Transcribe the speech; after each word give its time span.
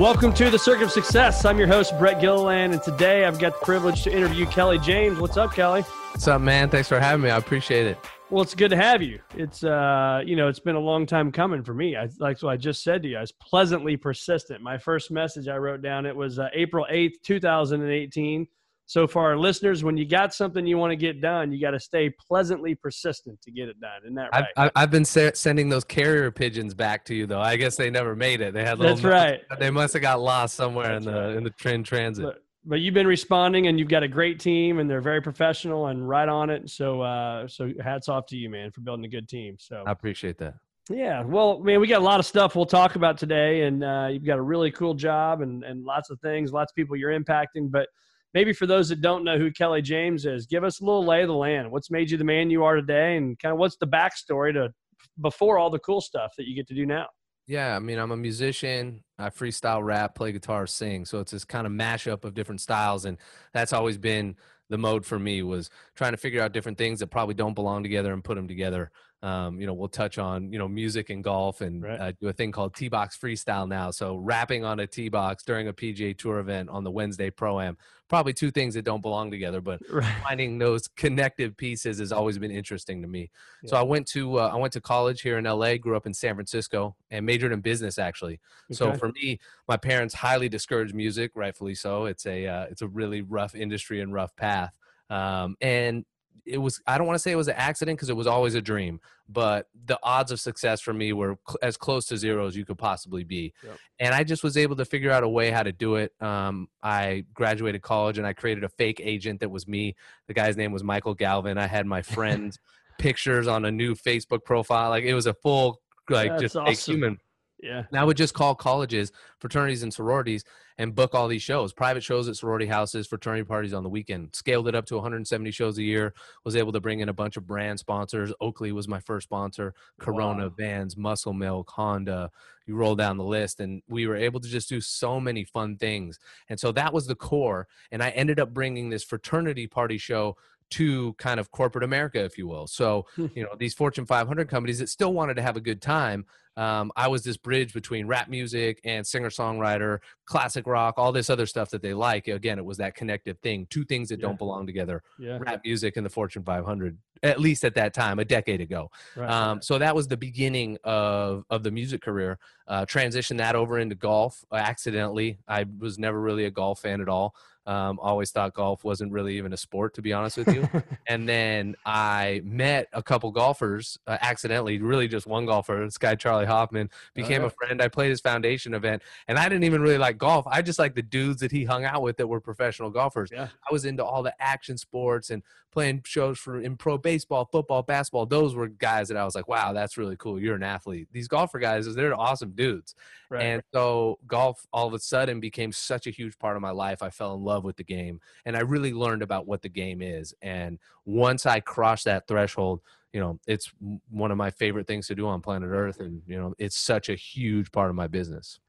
Welcome 0.00 0.32
to 0.32 0.48
the 0.48 0.58
Circuit 0.58 0.84
of 0.84 0.90
Success. 0.90 1.44
I'm 1.44 1.58
your 1.58 1.66
host, 1.66 1.92
Brett 1.98 2.22
Gilliland, 2.22 2.72
and 2.72 2.82
today 2.82 3.26
I've 3.26 3.38
got 3.38 3.60
the 3.60 3.66
privilege 3.66 4.02
to 4.04 4.10
interview 4.10 4.46
Kelley 4.46 4.78
James. 4.78 5.18
What's 5.20 5.36
up, 5.36 5.52
Kelley? 5.52 5.82
What's 5.82 6.26
up, 6.26 6.40
man? 6.40 6.70
Thanks 6.70 6.88
for 6.88 6.98
having 6.98 7.22
me. 7.22 7.28
I 7.28 7.36
appreciate 7.36 7.86
it. 7.86 7.98
Well, 8.30 8.42
it's 8.42 8.54
good 8.54 8.70
to 8.70 8.78
have 8.78 9.02
you. 9.02 9.20
It's 9.36 9.62
uh, 9.62 10.22
you 10.24 10.36
know, 10.36 10.48
it's 10.48 10.58
been 10.58 10.74
a 10.74 10.80
long 10.80 11.04
time 11.04 11.30
coming 11.30 11.62
for 11.62 11.74
me. 11.74 11.96
I 11.96 12.08
like 12.18 12.40
what 12.40 12.50
I 12.50 12.56
just 12.56 12.82
said 12.82 13.02
to 13.02 13.08
you. 13.10 13.18
I 13.18 13.20
was 13.20 13.32
pleasantly 13.32 13.98
persistent. 13.98 14.62
My 14.62 14.78
first 14.78 15.10
message 15.10 15.48
I 15.48 15.58
wrote 15.58 15.82
down 15.82 16.06
it 16.06 16.16
was 16.16 16.38
uh, 16.38 16.48
April 16.54 16.86
eighth, 16.88 17.20
two 17.22 17.38
thousand 17.38 17.82
and 17.82 17.90
eighteen. 17.90 18.46
So 18.90 19.06
for 19.06 19.22
our 19.22 19.38
listeners, 19.38 19.84
when 19.84 19.96
you 19.96 20.04
got 20.04 20.34
something 20.34 20.66
you 20.66 20.76
want 20.76 20.90
to 20.90 20.96
get 20.96 21.20
done, 21.20 21.52
you 21.52 21.60
got 21.60 21.70
to 21.70 21.78
stay 21.78 22.10
pleasantly 22.10 22.74
persistent 22.74 23.40
to 23.42 23.52
get 23.52 23.68
it 23.68 23.80
done. 23.80 24.00
Isn't 24.02 24.16
that 24.16 24.30
right? 24.32 24.46
I've, 24.56 24.70
I've 24.74 24.90
been 24.90 25.04
sending 25.04 25.68
those 25.68 25.84
carrier 25.84 26.28
pigeons 26.32 26.74
back 26.74 27.04
to 27.04 27.14
you, 27.14 27.24
though. 27.24 27.38
I 27.38 27.54
guess 27.54 27.76
they 27.76 27.88
never 27.88 28.16
made 28.16 28.40
it. 28.40 28.52
They 28.52 28.64
had 28.64 28.80
little 28.80 28.96
That's 28.96 29.04
right. 29.04 29.42
They 29.60 29.70
must 29.70 29.92
have 29.92 30.02
got 30.02 30.20
lost 30.20 30.56
somewhere 30.56 30.88
That's 30.88 31.06
in 31.06 31.12
the 31.12 31.20
right. 31.20 31.36
in 31.36 31.44
the 31.44 31.50
train 31.50 31.84
transit. 31.84 32.24
But, 32.24 32.42
but 32.64 32.80
you've 32.80 32.92
been 32.92 33.06
responding, 33.06 33.68
and 33.68 33.78
you've 33.78 33.86
got 33.86 34.02
a 34.02 34.08
great 34.08 34.40
team, 34.40 34.80
and 34.80 34.90
they're 34.90 35.00
very 35.00 35.22
professional 35.22 35.86
and 35.86 36.08
right 36.08 36.28
on 36.28 36.50
it. 36.50 36.68
So, 36.68 37.00
uh, 37.00 37.46
so 37.46 37.70
hats 37.80 38.08
off 38.08 38.26
to 38.26 38.36
you, 38.36 38.50
man, 38.50 38.72
for 38.72 38.80
building 38.80 39.04
a 39.04 39.08
good 39.08 39.28
team. 39.28 39.54
So 39.60 39.84
I 39.86 39.92
appreciate 39.92 40.36
that. 40.38 40.54
Yeah, 40.90 41.22
well, 41.22 41.60
man, 41.60 41.80
we 41.80 41.86
got 41.86 42.00
a 42.00 42.04
lot 42.04 42.18
of 42.18 42.26
stuff 42.26 42.56
we'll 42.56 42.66
talk 42.66 42.96
about 42.96 43.18
today, 43.18 43.62
and 43.62 43.84
uh, 43.84 44.08
you've 44.10 44.26
got 44.26 44.38
a 44.40 44.42
really 44.42 44.72
cool 44.72 44.94
job 44.94 45.42
and, 45.42 45.62
and 45.62 45.84
lots 45.84 46.10
of 46.10 46.18
things, 46.18 46.52
lots 46.52 46.72
of 46.72 46.74
people 46.74 46.96
you're 46.96 47.16
impacting. 47.16 47.70
But 47.70 47.86
maybe 48.34 48.52
for 48.52 48.66
those 48.66 48.88
that 48.88 49.00
don't 49.00 49.24
know 49.24 49.38
who 49.38 49.50
Kelley 49.50 49.82
James 49.82 50.26
is, 50.26 50.46
give 50.46 50.64
us 50.64 50.80
a 50.80 50.84
little 50.84 51.04
lay 51.04 51.22
of 51.22 51.28
the 51.28 51.34
land. 51.34 51.70
What's 51.70 51.90
made 51.90 52.10
you 52.10 52.18
the 52.18 52.24
man 52.24 52.50
you 52.50 52.64
are 52.64 52.76
today, 52.76 53.16
and 53.16 53.38
kind 53.38 53.52
of 53.52 53.58
what's 53.58 53.76
the 53.76 53.86
backstory 53.86 54.52
to 54.54 54.72
before 55.20 55.58
all 55.58 55.70
the 55.70 55.78
cool 55.80 56.00
stuff 56.00 56.32
that 56.36 56.46
you 56.46 56.54
get 56.54 56.66
to 56.68 56.74
do 56.74 56.86
now? 56.86 57.06
Yeah, 57.46 57.74
I 57.74 57.80
mean, 57.80 57.98
I'm 57.98 58.12
a 58.12 58.16
musician. 58.16 59.02
I 59.18 59.30
freestyle 59.30 59.82
rap, 59.82 60.14
play 60.14 60.30
guitar, 60.30 60.66
sing. 60.66 61.04
So 61.04 61.18
it's 61.18 61.32
this 61.32 61.44
kind 61.44 61.66
of 61.66 61.72
mashup 61.72 62.24
of 62.24 62.34
different 62.34 62.60
styles, 62.60 63.04
and 63.04 63.18
that's 63.52 63.72
always 63.72 63.98
been 63.98 64.36
the 64.68 64.78
mode 64.78 65.04
for 65.04 65.18
me 65.18 65.42
was 65.42 65.68
trying 65.96 66.12
to 66.12 66.16
figure 66.16 66.40
out 66.40 66.52
different 66.52 66.78
things 66.78 67.00
that 67.00 67.08
probably 67.08 67.34
don't 67.34 67.54
belong 67.54 67.82
together 67.82 68.12
and 68.12 68.22
put 68.22 68.36
them 68.36 68.46
together. 68.46 68.90
Um, 69.22 69.60
you 69.60 69.66
know, 69.66 69.74
we'll 69.74 69.88
touch 69.88 70.16
on 70.18 70.50
you 70.52 70.58
know 70.58 70.66
music 70.68 71.10
and 71.10 71.22
golf, 71.22 71.60
and 71.60 71.82
Right. 71.82 72.00
uh, 72.00 72.12
do 72.20 72.28
a 72.28 72.32
thing 72.32 72.52
called 72.52 72.74
tee 72.74 72.88
box 72.88 73.18
freestyle 73.18 73.68
now. 73.68 73.90
So 73.90 74.16
rapping 74.16 74.64
on 74.64 74.80
a 74.80 74.86
tee 74.86 75.08
box 75.10 75.42
during 75.44 75.68
a 75.68 75.72
PGA 75.74 76.16
Tour 76.16 76.38
event 76.38 76.70
on 76.70 76.84
the 76.84 76.90
Wednesday 76.90 77.30
Pro 77.30 77.60
Am. 77.60 77.76
Probably 78.08 78.32
two 78.32 78.50
things 78.50 78.74
that 78.74 78.84
don't 78.84 79.02
belong 79.02 79.30
together, 79.30 79.60
but 79.60 79.80
Right. 79.90 80.14
finding 80.26 80.58
those 80.58 80.88
connective 80.88 81.56
pieces 81.56 81.98
has 81.98 82.12
always 82.12 82.38
been 82.38 82.50
interesting 82.50 83.02
to 83.02 83.08
me. 83.08 83.30
So 83.66 83.76
I 83.76 83.82
went 83.82 84.06
to 84.08 84.38
uh, 84.40 84.50
I 84.52 84.56
went 84.56 84.72
to 84.72 84.80
college 84.80 85.20
here 85.20 85.36
in 85.38 85.44
LA, 85.44 85.76
grew 85.76 85.96
up 85.96 86.06
in 86.06 86.14
San 86.14 86.34
Francisco, 86.34 86.96
and 87.10 87.26
majored 87.26 87.52
in 87.52 87.60
business 87.60 87.98
actually. 87.98 88.40
So 88.72 88.94
for 88.94 89.08
me, 89.12 89.38
my 89.68 89.76
parents 89.76 90.14
highly 90.14 90.48
discouraged 90.48 90.94
music, 90.94 91.32
rightfully 91.34 91.74
so. 91.74 92.06
It's 92.06 92.24
a 92.26 92.46
uh, 92.46 92.64
it's 92.70 92.82
a 92.82 92.88
really 92.88 93.20
rough 93.20 93.54
industry 93.54 94.00
and 94.00 94.14
rough 94.14 94.34
path. 94.36 94.76
Um, 95.10 95.56
and 95.60 96.04
it 96.46 96.58
was 96.58 96.80
I 96.86 96.98
don't 96.98 97.06
want 97.06 97.14
to 97.16 97.20
say 97.20 97.30
it 97.30 97.36
was 97.36 97.48
an 97.48 97.54
accident 97.56 97.98
because 97.98 98.08
it 98.08 98.16
was 98.16 98.26
always 98.26 98.54
a 98.54 98.62
dream, 98.62 99.00
but 99.28 99.68
the 99.86 99.98
odds 100.02 100.32
of 100.32 100.40
success 100.40 100.80
for 100.80 100.92
me 100.92 101.12
were 101.12 101.38
cl- 101.46 101.58
as 101.62 101.76
close 101.76 102.06
to 102.06 102.16
zero 102.16 102.46
as 102.46 102.56
you 102.56 102.64
could 102.64 102.78
possibly 102.78 103.24
be. 103.24 103.52
Yep. 103.62 103.78
And 104.00 104.14
I 104.14 104.24
just 104.24 104.42
was 104.42 104.56
able 104.56 104.76
to 104.76 104.84
figure 104.84 105.10
out 105.10 105.22
a 105.22 105.28
way 105.28 105.50
how 105.50 105.62
to 105.62 105.72
do 105.72 105.96
it. 105.96 106.12
Um, 106.20 106.68
I 106.82 107.24
graduated 107.34 107.82
college 107.82 108.18
and 108.18 108.26
I 108.26 108.32
created 108.32 108.64
a 108.64 108.68
fake 108.68 109.00
agent 109.02 109.40
that 109.40 109.50
was 109.50 109.68
me. 109.68 109.94
The 110.28 110.34
guy's 110.34 110.56
name 110.56 110.72
was 110.72 110.82
Michael 110.82 111.14
Galvin. 111.14 111.58
I 111.58 111.66
had 111.66 111.86
my 111.86 112.02
friends' 112.02 112.58
pictures 112.98 113.46
on 113.46 113.64
a 113.64 113.70
new 113.70 113.94
Facebook 113.94 114.44
profile. 114.44 114.90
Like 114.90 115.04
it 115.04 115.14
was 115.14 115.26
a 115.26 115.34
full 115.34 115.80
like 116.08 116.30
That's 116.30 116.42
just 116.42 116.54
fake 116.54 116.68
awesome. 116.68 116.94
human. 116.94 117.18
yeah. 117.62 117.84
And 117.90 118.00
I 118.00 118.04
would 118.04 118.16
just 118.16 118.34
call 118.34 118.54
colleges, 118.54 119.12
fraternities, 119.38 119.82
and 119.84 119.94
sororities 119.94 120.42
and 120.80 120.94
book 120.94 121.14
all 121.14 121.28
these 121.28 121.42
shows, 121.42 121.74
private 121.74 122.02
shows 122.02 122.26
at 122.26 122.36
sorority 122.36 122.64
houses, 122.64 123.06
fraternity 123.06 123.44
parties 123.44 123.74
on 123.74 123.82
the 123.82 123.88
weekend. 123.90 124.30
Scaled 124.32 124.66
it 124.66 124.74
up 124.74 124.86
to 124.86 124.94
170 124.94 125.50
shows 125.50 125.76
a 125.76 125.82
year. 125.82 126.14
Was 126.42 126.56
able 126.56 126.72
to 126.72 126.80
bring 126.80 127.00
in 127.00 127.10
a 127.10 127.12
bunch 127.12 127.36
of 127.36 127.46
brand 127.46 127.78
sponsors. 127.78 128.32
Oakley 128.40 128.72
was 128.72 128.88
my 128.88 128.98
first 128.98 129.24
sponsor. 129.24 129.74
Corona, 129.98 130.44
Wow. 130.44 130.54
Vans, 130.56 130.96
Muscle 130.96 131.34
Milk, 131.34 131.68
Honda. 131.68 132.30
You 132.64 132.76
roll 132.76 132.96
down 132.96 133.18
the 133.18 133.24
list, 133.24 133.60
and 133.60 133.82
we 133.90 134.06
were 134.06 134.16
able 134.16 134.40
to 134.40 134.48
just 134.48 134.70
do 134.70 134.80
so 134.80 135.20
many 135.20 135.44
fun 135.44 135.76
things. 135.76 136.18
And 136.48 136.58
so 136.58 136.72
that 136.72 136.94
was 136.94 137.06
the 137.06 137.14
core. 137.14 137.68
And 137.92 138.02
I 138.02 138.08
ended 138.10 138.40
up 138.40 138.54
bringing 138.54 138.88
this 138.88 139.04
fraternity 139.04 139.66
party 139.66 139.98
show 139.98 140.38
to 140.70 141.12
kind 141.14 141.38
of 141.40 141.50
corporate 141.50 141.84
America, 141.84 142.24
if 142.24 142.38
you 142.38 142.46
will. 142.46 142.66
So, 142.66 143.04
you 143.16 143.42
know, 143.42 143.50
these 143.58 143.74
Fortune 143.74 144.06
500 144.06 144.48
companies 144.48 144.78
that 144.78 144.88
still 144.88 145.12
wanted 145.12 145.34
to 145.34 145.42
have 145.42 145.56
a 145.56 145.60
good 145.60 145.82
time. 145.82 146.24
Um, 146.60 146.92
I 146.94 147.08
was 147.08 147.22
this 147.24 147.38
bridge 147.38 147.72
between 147.72 148.06
rap 148.06 148.28
music 148.28 148.80
and 148.84 149.06
singer 149.06 149.30
songwriter, 149.30 150.00
classic 150.26 150.66
rock, 150.66 150.94
all 150.98 151.10
this 151.10 151.30
other 151.30 151.46
stuff 151.46 151.70
that 151.70 151.80
they 151.80 151.94
like. 151.94 152.28
Again, 152.28 152.58
it 152.58 152.64
was 152.64 152.76
that 152.78 152.94
connective 152.94 153.38
thing, 153.38 153.66
two 153.70 153.84
things 153.84 154.10
that 154.10 154.20
Yeah. 154.20 154.26
don't 154.26 154.38
belong 154.38 154.66
together 154.66 155.02
Yeah. 155.18 155.38
rap 155.40 155.62
music 155.64 155.96
and 155.96 156.04
the 156.04 156.10
Fortune 156.10 156.42
500, 156.42 156.98
at 157.22 157.40
least 157.40 157.64
at 157.64 157.74
that 157.76 157.94
time, 157.94 158.18
a 158.18 158.24
decade 158.26 158.60
ago. 158.60 158.90
Right. 159.16 159.30
Um, 159.30 159.62
so 159.62 159.78
that 159.78 159.94
was 159.94 160.06
the 160.08 160.16
beginning 160.18 160.76
of 160.84 161.44
of 161.48 161.62
the 161.62 161.70
music 161.70 162.02
career. 162.02 162.38
Uh, 162.68 162.84
transitioned 162.84 163.38
that 163.38 163.56
over 163.56 163.78
into 163.78 163.94
golf 163.94 164.44
uh, 164.52 164.56
accidentally. 164.56 165.38
I 165.48 165.64
was 165.78 165.98
never 165.98 166.20
really 166.20 166.44
a 166.44 166.50
golf 166.50 166.80
fan 166.82 167.00
at 167.00 167.08
all. 167.08 167.34
Um, 167.66 167.98
always 168.00 168.30
thought 168.30 168.54
golf 168.54 168.84
wasn't 168.84 169.12
really 169.12 169.36
even 169.36 169.52
a 169.52 169.56
sport, 169.56 169.94
to 169.94 170.02
be 170.02 170.12
honest 170.12 170.38
with 170.38 170.48
you. 170.54 170.68
and 171.08 171.28
then 171.28 171.76
I 171.84 172.40
met 172.44 172.88
a 172.92 173.02
couple 173.02 173.30
golfers 173.30 173.98
uh, 174.06 174.16
accidentally, 174.20 174.80
really 174.80 175.08
just 175.08 175.26
one 175.26 175.46
golfer, 175.46 175.84
this 175.84 175.98
guy 175.98 176.14
Charley 176.14 176.46
Hoffman, 176.46 176.90
became 177.14 177.44
a 177.44 177.50
friend. 177.50 177.82
I 177.82 177.88
played 177.88 178.10
his 178.10 178.20
foundation 178.20 178.74
event, 178.74 179.02
and 179.28 179.38
I 179.38 179.48
didn't 179.48 179.64
even 179.64 179.82
really 179.82 179.98
like 179.98 180.18
golf. 180.18 180.46
I 180.46 180.62
just 180.62 180.78
like 180.78 180.94
the 180.94 181.02
dudes 181.02 181.40
that 181.40 181.52
he 181.52 181.64
hung 181.64 181.84
out 181.84 182.02
with 182.02 182.16
that 182.16 182.26
were 182.26 182.40
professional 182.40 182.90
golfers. 182.90 183.30
Yeah. 183.32 183.48
I 183.48 183.72
was 183.72 183.84
into 183.84 184.04
all 184.04 184.22
the 184.22 184.34
action 184.40 184.78
sports 184.78 185.30
and 185.30 185.42
playing 185.70 186.02
shows 186.04 186.38
for 186.38 186.60
in 186.60 186.76
pro 186.76 186.98
baseball, 186.98 187.48
football, 187.50 187.82
basketball. 187.82 188.26
Those 188.26 188.54
were 188.54 188.68
guys 188.68 189.08
that 189.08 189.16
I 189.16 189.24
was 189.24 189.34
like, 189.34 189.48
wow, 189.48 189.72
that's 189.72 189.96
really 189.96 190.16
cool. 190.16 190.40
You're 190.40 190.56
an 190.56 190.62
athlete. 190.62 191.08
These 191.12 191.28
golfer 191.28 191.58
guys, 191.58 191.92
they're 191.94 192.18
awesome 192.18 192.52
dudes. 192.52 192.94
Right. 193.30 193.42
And 193.42 193.62
so 193.72 194.18
golf 194.26 194.66
all 194.72 194.88
of 194.88 194.94
a 194.94 194.98
sudden 194.98 195.40
became 195.40 195.72
such 195.72 196.06
a 196.06 196.10
huge 196.10 196.38
part 196.38 196.56
of 196.56 196.62
my 196.62 196.70
life. 196.70 197.02
I 197.02 197.10
fell 197.10 197.34
in 197.34 197.42
love 197.42 197.64
with 197.64 197.76
the 197.76 197.84
game 197.84 198.20
and 198.44 198.56
I 198.56 198.60
really 198.60 198.92
learned 198.92 199.22
about 199.22 199.46
what 199.46 199.62
the 199.62 199.68
game 199.68 200.02
is. 200.02 200.34
And 200.42 200.78
once 201.04 201.46
I 201.46 201.60
crossed 201.60 202.04
that 202.04 202.26
threshold, 202.26 202.80
you 203.12 203.20
know, 203.20 203.38
it's 203.46 203.72
one 204.10 204.30
of 204.30 204.36
my 204.36 204.50
favorite 204.50 204.86
things 204.86 205.06
to 205.08 205.14
do 205.14 205.26
on 205.26 205.40
planet 205.40 205.70
Earth. 205.70 206.00
And, 206.00 206.22
you 206.26 206.38
know, 206.38 206.54
it's 206.58 206.78
such 206.78 207.08
a 207.08 207.14
huge 207.14 207.72
part 207.72 207.90
of 207.90 207.96
my 207.96 208.06
business. 208.06 208.60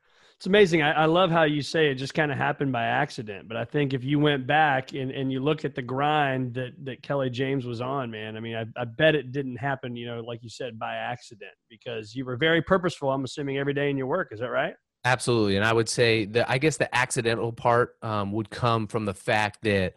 It's 0.41 0.47
amazing. 0.47 0.81
I, 0.81 1.03
I 1.03 1.05
love 1.05 1.29
how 1.29 1.43
you 1.43 1.61
say 1.61 1.91
it 1.91 1.95
just 1.99 2.15
kind 2.15 2.31
of 2.31 2.37
happened 2.39 2.71
by 2.71 2.85
accident. 2.85 3.47
But 3.47 3.57
I 3.57 3.63
think 3.63 3.93
if 3.93 4.03
you 4.03 4.17
went 4.17 4.47
back 4.47 4.91
and, 4.91 5.11
and 5.11 5.31
you 5.31 5.39
look 5.39 5.65
at 5.65 5.75
the 5.75 5.83
grind 5.83 6.55
that, 6.55 6.71
that 6.83 7.03
Kelley 7.03 7.29
James 7.29 7.63
was 7.63 7.79
on, 7.79 8.09
man, 8.09 8.35
I 8.35 8.39
mean, 8.39 8.55
I, 8.55 8.65
I 8.75 8.85
bet 8.85 9.13
it 9.13 9.31
didn't 9.31 9.57
happen, 9.57 9.95
you 9.95 10.07
know, 10.07 10.19
like 10.21 10.41
you 10.41 10.49
said, 10.49 10.79
by 10.79 10.95
accident 10.95 11.51
because 11.69 12.15
you 12.15 12.25
were 12.25 12.37
very 12.37 12.59
purposeful, 12.59 13.11
I'm 13.11 13.23
assuming, 13.23 13.59
every 13.59 13.75
day 13.75 13.91
in 13.91 13.97
your 13.97 14.07
work. 14.07 14.29
Is 14.31 14.39
that 14.39 14.49
right? 14.49 14.73
Absolutely. 15.05 15.57
And 15.57 15.63
I 15.63 15.73
would 15.73 15.87
say 15.87 16.25
that 16.25 16.49
I 16.49 16.57
guess 16.57 16.75
the 16.77 16.93
accidental 16.95 17.53
part 17.53 17.97
um, 18.01 18.31
would 18.31 18.49
come 18.49 18.87
from 18.87 19.05
the 19.05 19.13
fact 19.13 19.59
that 19.61 19.93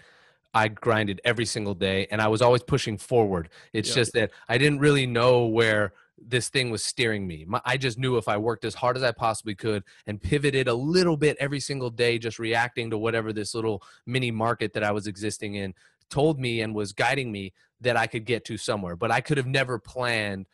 I 0.53 0.69
grinded 0.69 1.23
every 1.25 1.47
single 1.47 1.73
day 1.73 2.07
and 2.11 2.21
I 2.21 2.29
was 2.29 2.43
always 2.43 2.63
pushing 2.63 2.99
forward. 2.99 3.49
It's 3.73 3.89
Yeah. 3.89 3.95
just 3.95 4.13
that 4.13 4.31
I 4.47 4.59
didn't 4.59 4.81
really 4.81 5.07
know 5.07 5.47
where 5.47 5.95
this 6.19 6.49
thing 6.49 6.71
was 6.71 6.85
steering 6.85 7.27
me. 7.27 7.45
My, 7.47 7.61
I 7.65 7.77
just 7.77 7.99
knew 7.99 8.17
if 8.17 8.29
I 8.29 8.37
worked 8.37 8.65
as 8.65 8.75
hard 8.75 8.97
as 8.97 9.03
I 9.03 9.13
possibly 9.13 9.55
could 9.55 9.83
and 10.07 10.23
pivoted 10.23 10.69
a 10.69 10.75
little 10.75 11.17
bit 11.17 11.37
every 11.41 11.61
single 11.61 11.91
day, 11.91 12.19
just 12.19 12.39
reacting 12.39 12.91
to 12.91 12.99
whatever 12.99 13.33
this 13.33 13.55
little 13.55 13.83
mini 14.07 14.31
market 14.31 14.73
that 14.75 14.85
I 14.85 14.93
was 14.93 15.07
existing 15.07 15.55
in 15.55 15.75
told 16.11 16.39
me 16.39 16.61
and 16.61 16.75
was 16.75 16.93
guiding 16.93 17.33
me 17.33 17.53
that 17.81 17.97
I 17.97 18.07
could 18.07 18.25
get 18.25 18.45
to 18.47 18.57
somewhere. 18.57 18.97
But 18.97 19.11
I 19.11 19.21
could 19.21 19.37
have 19.37 19.47
never 19.47 19.79
planned 19.79 20.47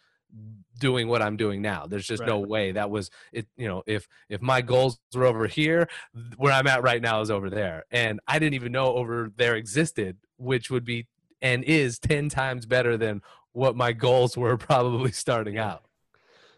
doing 0.78 1.08
what 1.08 1.22
I'm 1.22 1.36
doing 1.36 1.60
now. 1.60 1.86
There's 1.86 2.06
just 2.06 2.20
right. 2.20 2.28
no 2.28 2.38
way 2.40 2.72
that 2.72 2.90
was 2.90 3.10
it. 3.32 3.46
You 3.56 3.68
know, 3.68 3.82
if 3.86 4.08
if 4.28 4.40
my 4.40 4.60
goals 4.62 4.98
were 5.14 5.26
over 5.26 5.46
here, 5.46 5.88
where 6.36 6.52
I'm 6.52 6.66
at 6.66 6.82
right 6.82 7.02
now 7.02 7.20
is 7.20 7.30
over 7.30 7.50
there, 7.50 7.84
and 7.90 8.20
I 8.26 8.38
didn't 8.38 8.54
even 8.54 8.72
know 8.72 8.94
over 8.94 9.30
there 9.36 9.56
existed, 9.56 10.16
which 10.38 10.70
would 10.70 10.84
be 10.84 11.06
and 11.42 11.64
is 11.64 11.98
ten 11.98 12.28
times 12.28 12.66
better 12.66 12.96
than 12.96 13.22
what 13.52 13.76
my 13.76 13.92
goals 13.92 14.36
were 14.36 14.56
probably 14.58 15.12
starting 15.12 15.58
out. 15.58 15.84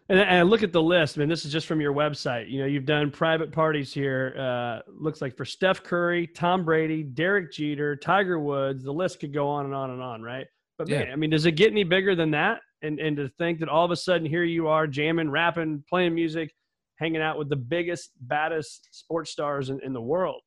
And, 0.09 0.19
and 0.19 0.37
I 0.37 0.41
look 0.41 0.63
at 0.63 0.73
the 0.73 0.81
list. 0.81 1.17
I 1.17 1.21
mean, 1.21 1.29
this 1.29 1.45
is 1.45 1.51
just 1.51 1.65
from 1.65 1.79
your 1.79 1.93
website. 1.93 2.49
You 2.49 2.59
know, 2.59 2.65
you've 2.65 2.85
done 2.85 3.09
private 3.09 3.51
parties 3.51 3.93
here. 3.93 4.35
Uh, 4.37 4.79
looks 4.87 5.21
like 5.21 5.37
for 5.37 5.45
Steph 5.45 5.81
Curry, 5.81 6.27
Tom 6.27 6.65
Brady, 6.65 7.03
Derek 7.03 7.51
Jeter, 7.51 7.95
Tiger 7.95 8.39
Woods. 8.39 8.83
The 8.83 8.91
list 8.91 9.21
could 9.21 9.33
go 9.33 9.47
on 9.47 9.65
and 9.65 9.73
on 9.73 9.91
and 9.91 10.01
on, 10.01 10.21
right? 10.21 10.45
But 10.77 10.89
man, 10.89 11.07
yeah. 11.07 11.13
I 11.13 11.15
mean, 11.15 11.29
does 11.29 11.45
it 11.45 11.53
get 11.53 11.71
any 11.71 11.83
bigger 11.83 12.15
than 12.15 12.31
that? 12.31 12.59
and 12.83 12.99
and 12.99 13.17
to 13.17 13.29
think 13.29 13.59
that 13.59 13.69
all 13.69 13.83
of 13.83 13.91
a 13.91 13.95
sudden 13.95 14.27
here 14.27 14.43
you 14.43 14.67
are 14.67 14.85
jamming, 14.85 15.31
rapping, 15.31 15.83
playing 15.89 16.13
music, 16.13 16.53
hanging 16.97 17.21
out 17.21 17.39
with 17.39 17.49
the 17.49 17.55
biggest, 17.55 18.11
baddest 18.21 18.89
sports 18.91 19.31
stars 19.31 19.69
in, 19.69 19.79
in 19.81 19.93
the 19.93 20.01
world. 20.01 20.41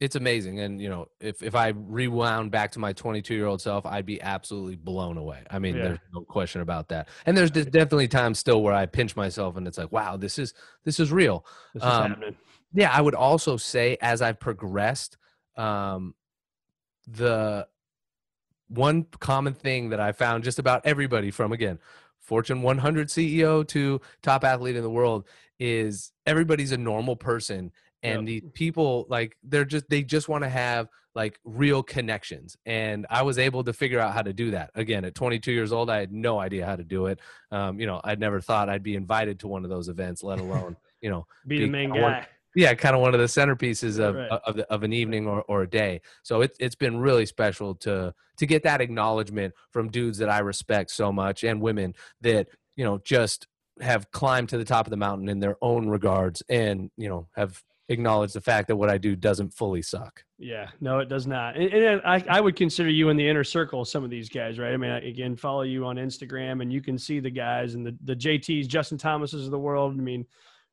It's 0.00 0.16
amazing, 0.16 0.60
and 0.60 0.80
you 0.80 0.88
know, 0.88 1.08
if 1.20 1.42
if 1.42 1.54
I 1.54 1.68
rewound 1.68 2.50
back 2.50 2.72
to 2.72 2.78
my 2.78 2.94
22 2.94 3.34
year 3.34 3.44
old 3.44 3.60
self, 3.60 3.84
I'd 3.84 4.06
be 4.06 4.20
absolutely 4.22 4.76
blown 4.76 5.18
away. 5.18 5.42
I 5.50 5.58
mean, 5.58 5.76
yeah. 5.76 5.82
there's 5.82 5.98
no 6.14 6.22
question 6.22 6.62
about 6.62 6.88
that. 6.88 7.08
And 7.26 7.36
there's 7.36 7.50
definitely 7.50 8.08
times 8.08 8.38
still 8.38 8.62
where 8.62 8.72
I 8.72 8.86
pinch 8.86 9.14
myself, 9.14 9.58
and 9.58 9.68
it's 9.68 9.76
like, 9.76 9.92
wow, 9.92 10.16
this 10.16 10.38
is 10.38 10.54
this 10.84 11.00
is 11.00 11.12
real. 11.12 11.44
This 11.74 11.82
um, 11.82 12.12
happening. 12.12 12.36
Yeah, 12.72 12.90
I 12.90 13.02
would 13.02 13.14
also 13.14 13.58
say 13.58 13.98
as 14.00 14.22
I've 14.22 14.40
progressed, 14.40 15.18
um, 15.56 16.14
the 17.06 17.66
one 18.68 19.04
common 19.18 19.52
thing 19.52 19.90
that 19.90 20.00
I 20.00 20.12
found 20.12 20.44
just 20.44 20.58
about 20.58 20.86
everybody 20.86 21.30
from 21.30 21.52
again 21.52 21.78
Fortune 22.20 22.62
100 22.62 23.08
CEO 23.08 23.66
to 23.68 24.00
top 24.22 24.44
athlete 24.44 24.76
in 24.76 24.82
the 24.82 24.90
world 24.90 25.26
is 25.58 26.12
everybody's 26.26 26.72
a 26.72 26.78
normal 26.78 27.16
person 27.16 27.72
and 28.02 28.28
yep. 28.28 28.42
the 28.42 28.48
people 28.50 29.06
like 29.08 29.36
they're 29.42 29.64
just 29.64 29.88
they 29.88 30.02
just 30.02 30.28
want 30.28 30.44
to 30.44 30.50
have 30.50 30.88
like 31.14 31.38
real 31.44 31.82
connections 31.82 32.56
and 32.66 33.06
i 33.10 33.22
was 33.22 33.38
able 33.38 33.64
to 33.64 33.72
figure 33.72 33.98
out 33.98 34.14
how 34.14 34.22
to 34.22 34.32
do 34.32 34.52
that 34.52 34.70
again 34.74 35.04
at 35.04 35.14
22 35.14 35.52
years 35.52 35.72
old 35.72 35.90
i 35.90 35.98
had 35.98 36.12
no 36.12 36.38
idea 36.38 36.64
how 36.64 36.76
to 36.76 36.84
do 36.84 37.06
it 37.06 37.18
um, 37.50 37.80
you 37.80 37.86
know 37.86 38.00
i'd 38.04 38.20
never 38.20 38.40
thought 38.40 38.68
i'd 38.68 38.82
be 38.82 38.94
invited 38.94 39.40
to 39.40 39.48
one 39.48 39.64
of 39.64 39.70
those 39.70 39.88
events 39.88 40.22
let 40.22 40.38
alone 40.38 40.76
you 41.00 41.10
know 41.10 41.26
be 41.46 41.60
the 41.60 41.66
main 41.66 41.90
guy 41.90 42.26
yeah, 42.54 42.74
kind 42.74 42.96
of 42.96 43.00
one 43.00 43.14
of 43.14 43.20
the 43.20 43.26
centerpieces 43.26 44.00
of 44.00 44.16
right. 44.16 44.28
of, 44.44 44.56
the, 44.56 44.72
of, 44.72 44.82
an 44.82 44.92
evening 44.92 45.26
or, 45.26 45.42
or 45.42 45.62
a 45.62 45.70
day. 45.70 46.00
So 46.22 46.40
it's 46.40 46.56
it's 46.58 46.74
been 46.74 46.98
really 46.98 47.26
special 47.26 47.76
to 47.76 48.12
to 48.38 48.46
get 48.46 48.64
that 48.64 48.80
acknowledgement 48.80 49.54
from 49.70 49.88
dudes 49.88 50.18
that 50.18 50.28
I 50.28 50.40
respect 50.40 50.90
so 50.90 51.12
much 51.12 51.44
and 51.44 51.60
women 51.60 51.94
that 52.22 52.48
you 52.76 52.84
know 52.84 52.98
just 53.04 53.46
have 53.80 54.10
climbed 54.10 54.48
to 54.50 54.58
the 54.58 54.64
top 54.64 54.86
of 54.86 54.90
the 54.90 54.96
mountain 54.96 55.28
in 55.28 55.38
their 55.40 55.56
own 55.62 55.88
regards 55.88 56.42
and 56.48 56.90
you 56.96 57.08
know 57.08 57.28
have 57.34 57.62
acknowledged 57.90 58.34
the 58.34 58.40
fact 58.40 58.68
that 58.68 58.76
what 58.76 58.88
I 58.88 58.96
do 58.96 59.14
doesn't 59.14 59.50
fully 59.50 59.82
suck. 59.82 60.24
Yeah, 60.38 60.68
no, 60.80 61.00
it 61.00 61.08
does 61.08 61.26
not. 61.26 61.56
And, 61.56 61.72
and 61.72 62.00
I, 62.04 62.24
I 62.28 62.40
would 62.40 62.56
consider 62.56 62.88
you 62.88 63.10
in 63.10 63.16
the 63.16 63.28
inner 63.28 63.44
circle 63.44 63.82
of 63.82 63.88
some 63.88 64.04
of 64.04 64.10
these 64.10 64.28
guys, 64.28 64.58
right? 64.58 64.72
I 64.72 64.76
mean, 64.76 64.90
I, 64.90 65.00
again, 65.00 65.36
follow 65.36 65.62
you 65.62 65.84
on 65.84 65.96
Instagram 65.96 66.62
and 66.62 66.72
you 66.72 66.80
can 66.80 66.96
see 66.96 67.20
the 67.20 67.30
guys 67.30 67.74
and 67.74 67.84
the, 67.84 67.96
the 68.04 68.16
JTs, 68.16 68.68
Justin 68.68 68.96
Thomases 68.96 69.44
of 69.44 69.50
the 69.50 69.58
world. 69.58 69.92
I 69.98 70.00
mean, 70.02 70.24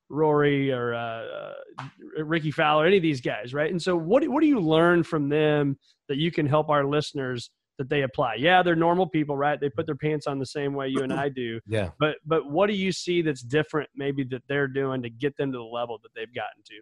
Rory 0.09 0.71
or 0.71 0.93
uh, 0.93 1.53
uh, 1.79 2.23
Rickie 2.23 2.51
Fowler, 2.51 2.85
any 2.85 2.97
of 2.97 3.03
these 3.03 3.19
guys, 3.19 3.53
right? 3.53 3.69
And 3.69 3.81
so, 3.81 3.95
what 3.97 4.25
what 4.29 4.41
do 4.41 4.47
you 4.47 4.59
learn 4.59 5.03
from 5.03 5.27
them 5.27 5.77
that 6.07 6.17
you 6.17 6.31
can 6.31 6.45
help 6.45 6.69
our 6.69 6.85
listeners 6.85 7.51
that 7.77 7.89
they 7.89 8.03
apply? 8.03 8.35
Yeah, 8.35 8.63
they're 8.63 8.75
normal 8.75 9.07
people, 9.07 9.35
right? 9.35 9.59
They 9.59 9.69
put 9.69 9.85
their 9.85 9.95
pants 9.95 10.25
on 10.25 10.39
the 10.39 10.45
same 10.45 10.73
way 10.73 10.87
you 10.87 11.03
and 11.03 11.11
I 11.11 11.29
do. 11.29 11.59
Yeah. 11.67 11.89
But 11.99 12.15
but 12.25 12.49
what 12.49 12.67
do 12.67 12.73
you 12.73 12.93
see 12.93 13.21
that's 13.21 13.41
different, 13.41 13.89
maybe 13.95 14.23
that 14.25 14.43
they're 14.47 14.69
doing 14.69 15.01
to 15.03 15.09
get 15.09 15.35
them 15.35 15.51
to 15.51 15.57
the 15.57 15.63
level 15.63 15.99
that 16.03 16.09
they've 16.15 16.33
gotten 16.33 16.63
to? 16.67 16.75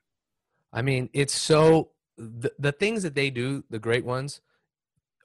I 0.76 0.84
mean, 0.84 1.10
it's 1.14 1.34
so 1.34 1.90
the, 2.18 2.52
the 2.60 2.72
things 2.72 3.02
that 3.02 3.16
they 3.16 3.32
do, 3.32 3.64
the 3.72 3.80
great 3.80 4.06
ones, 4.06 4.42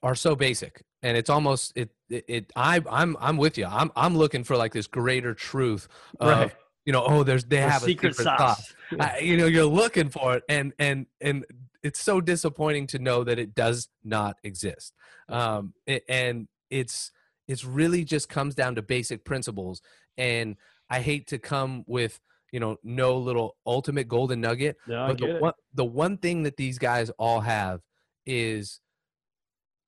are 0.03 0.15
so 0.15 0.35
basic 0.35 0.83
and 1.03 1.15
it's 1.15 1.29
almost 1.29 1.75
it 1.77 1.91
it, 2.09 2.25
it 2.27 2.53
I 2.57 2.81
I'm 2.91 3.19
I'm 3.21 3.37
with 3.37 3.59
you. 3.59 3.67
I'm 3.67 3.93
I'm 3.95 4.17
looking 4.17 4.45
for 4.45 4.57
like 4.57 4.73
this 4.73 4.87
greater 4.87 5.35
truth 5.35 5.89
of 6.19 6.29
right 6.29 6.53
you 6.85 6.93
know, 6.93 7.05
oh, 7.07 7.23
there's 7.23 7.45
they 7.45 7.57
the 7.57 7.69
have 7.69 7.83
secret 7.83 8.13
a 8.13 8.15
secret 8.15 8.39
sauce. 8.39 8.75
I, 9.01 9.19
you 9.19 9.37
know, 9.37 9.47
you're 9.47 9.65
looking 9.65 10.09
for 10.09 10.37
it, 10.37 10.43
and 10.49 10.73
and 10.79 11.07
and 11.21 11.45
it's 11.83 12.01
so 12.01 12.21
disappointing 12.21 12.87
to 12.89 12.99
know 12.99 13.25
that 13.25 13.39
it 13.39 13.55
does 13.55 13.89
not 14.03 14.37
exist. 14.43 14.95
Um, 15.29 15.75
it, 15.87 16.05
and 16.09 16.49
it's 16.71 17.13
it's 17.47 17.65
really 17.65 18.05
just 18.05 18.29
comes 18.29 18.55
down 18.55 18.77
to 18.77 18.83
basic 18.83 19.25
principles. 19.25 19.83
And 20.17 20.57
I 20.89 21.01
hate 21.01 21.29
to 21.29 21.39
come 21.39 21.85
with 21.87 22.21
you 22.53 22.61
know 22.61 22.77
no 22.83 23.17
little 23.17 23.57
ultimate 23.67 24.09
golden 24.09 24.41
nugget, 24.41 24.77
no, 24.87 25.09
but 25.09 25.19
the 25.19 25.39
one, 25.39 25.53
the 25.75 25.85
one 25.85 26.17
thing 26.19 26.43
that 26.45 26.57
these 26.57 26.79
guys 26.79 27.11
all 27.19 27.41
have 27.41 27.81
is 28.27 28.81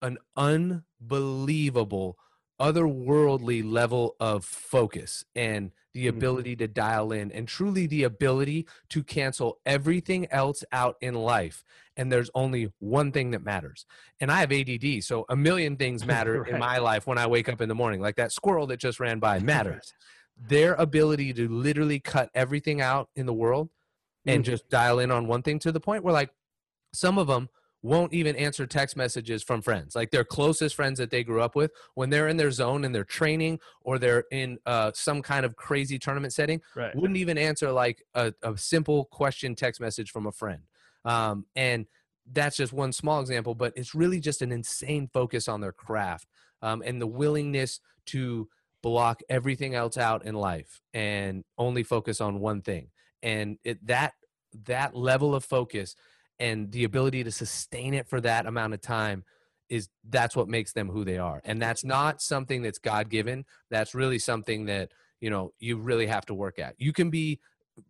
an 0.01 0.19
unbelievable 0.37 2.17
otherworldly 2.61 3.69
level 3.69 4.15
of 4.21 4.45
focus 4.45 5.25
and 5.35 5.73
the 5.95 6.07
mm-hmm. 6.07 6.17
ability 6.17 6.57
to 6.57 6.69
dial 6.69 7.11
in 7.11 7.33
and 7.33 7.49
truly 7.49 7.87
the 7.87 8.05
ability 8.05 8.67
to 8.89 9.03
cancel 9.03 9.59
everything 9.67 10.31
else 10.31 10.63
out 10.71 10.97
in 11.01 11.15
life 11.15 11.65
and 11.97 12.11
there's 12.11 12.31
only 12.35 12.71
one 12.79 13.11
thing 13.11 13.33
that 13.33 13.43
matters 13.43 13.85
and 14.21 14.31
i 14.31 14.39
have 14.39 14.53
add 14.53 15.03
so 15.03 15.25
a 15.29 15.37
million 15.37 15.77
things 15.77 16.07
matter 16.15 16.43
right. 16.43 16.53
in 16.53 16.59
my 16.61 16.79
life 16.79 17.07
when 17.07 17.19
i 17.19 17.27
wake 17.27 17.49
up 17.49 17.61
in 17.61 17.69
the 17.69 17.75
morning 17.75 18.01
like 18.01 18.17
that 18.17 18.31
squirrel 18.31 18.67
that 18.67 18.79
just 18.79 19.01
ran 19.01 19.19
by 19.19 19.39
matters 19.41 19.93
their 20.49 20.75
ability 20.75 21.33
to 21.35 21.49
literally 21.49 22.01
cut 22.01 22.31
everything 22.35 22.81
out 22.81 23.09
in 23.17 23.27
the 23.27 23.33
world 23.33 23.69
and 24.27 24.43
mm-hmm. 24.43 24.51
just 24.51 24.69
dial 24.69 24.99
in 24.99 25.11
on 25.11 25.27
one 25.27 25.43
thing 25.43 25.59
to 25.61 25.73
the 25.73 25.81
point 25.81 26.05
where 26.05 26.13
like 26.13 26.31
some 26.93 27.19
of 27.19 27.27
them 27.27 27.49
won't 27.83 28.13
even 28.13 28.37
answer 28.37 28.65
text 28.65 28.97
messages 28.97 29.43
from 29.43 29.61
friends, 29.61 29.97
like 29.97 30.11
their 30.13 30.25
closest 30.25 30.77
friends 30.77 30.99
that 30.99 31.11
they 31.11 31.25
grew 31.25 31.43
up 31.43 31.57
with, 31.57 31.73
when 31.95 32.11
they're 32.11 32.29
in 32.29 32.37
their 32.37 32.53
zone 32.53 32.85
and 32.85 32.95
they're 32.95 33.03
training 33.03 33.59
or 33.81 33.99
they're 33.99 34.25
in 34.31 34.57
uh, 34.67 34.93
some 34.95 35.21
kind 35.21 35.45
of 35.45 35.57
crazy 35.57 35.99
tournament 35.99 36.33
setting, 36.33 36.61
right. 36.77 36.95
wouldn't 36.95 37.17
even 37.17 37.37
answer 37.37 37.73
like 37.73 38.05
a, 38.15 38.33
a, 38.45 38.57
simple 38.57 39.07
question 39.07 39.57
text 39.57 39.81
message 39.81 40.13
from 40.13 40.27
a 40.27 40.33
friend. 40.33 40.63
Um, 41.05 41.47
and 41.57 41.87
that's 42.33 42.57
just 42.57 42.73
one 42.73 42.93
small 42.93 43.21
example, 43.21 43.57
but 43.57 43.73
it's 43.75 43.97
really 43.97 44.21
just 44.21 44.43
an 44.43 44.53
insane 44.53 45.11
focus 45.13 45.49
on 45.49 45.61
their 45.61 45.73
craft 45.73 46.29
um, 46.63 46.83
and 46.87 47.03
the 47.03 47.07
willingness 47.09 47.81
to 48.07 48.49
block 48.83 49.23
everything 49.29 49.75
else 49.75 49.97
out 49.97 50.25
in 50.25 50.35
life 50.35 50.81
and 50.93 51.45
only 51.57 51.83
focus 51.83 52.21
on 52.21 52.41
one 52.41 52.61
thing. 52.61 52.89
And 53.23 53.59
it, 53.65 53.85
that 53.87 54.15
that 54.67 54.95
level 54.95 55.35
of 55.35 55.45
focus 55.45 55.95
and 56.39 56.71
the 56.73 56.85
ability 56.85 57.25
to 57.25 57.31
sustain 57.31 57.95
it 57.95 58.09
for 58.09 58.21
that 58.21 58.47
amount 58.47 58.75
of 58.75 58.81
time 58.81 59.25
is 59.69 59.89
that's 60.11 60.37
what 60.37 60.49
makes 60.49 60.73
them 60.73 60.89
who 60.89 61.05
they 61.05 61.19
are. 61.19 61.41
And 61.45 61.63
that's 61.63 61.85
not 61.85 62.21
something 62.21 62.63
that's 62.63 62.79
god 62.79 63.09
given 63.09 63.45
that's 63.71 63.95
really 63.95 64.19
something 64.19 64.67
that 64.67 64.91
you 65.21 65.31
know 65.31 65.53
you 65.61 65.79
really 65.79 66.07
have 66.07 66.27
to 66.27 66.35
work 66.35 66.59
at. 66.59 66.75
You 66.79 66.93
can 66.93 67.11
be 67.11 67.41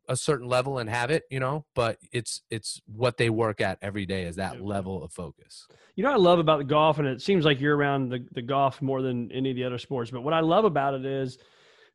a 0.09 0.17
certain 0.17 0.47
level 0.47 0.79
and 0.79 0.89
have 0.89 1.11
it 1.11 1.25
you 1.31 1.41
know 1.41 1.65
but 1.75 1.99
it's 2.12 2.43
it's 2.51 2.81
what 2.87 3.17
they 3.17 3.31
work 3.31 3.61
at 3.61 3.79
every 3.83 4.07
day 4.07 4.25
is 4.25 4.37
that 4.37 4.61
level 4.61 5.03
of 5.03 5.12
focus 5.12 5.67
you 5.97 6.05
know 6.05 6.12
i 6.12 6.17
love 6.17 6.39
about 6.39 6.59
the 6.59 6.65
golf 6.65 6.99
and 6.99 7.09
it 7.09 7.21
seems 7.21 7.45
like 7.45 7.61
you're 7.61 7.77
around 7.77 8.09
the, 8.09 8.25
the 8.33 8.43
golf 8.43 8.81
more 8.81 9.03
than 9.03 9.31
any 9.33 9.51
of 9.51 9.57
the 9.57 9.65
other 9.65 9.79
sports 9.79 10.11
but 10.11 10.23
what 10.23 10.35
i 10.35 10.41
love 10.41 10.65
about 10.65 10.95
it 10.95 11.05
is 11.05 11.39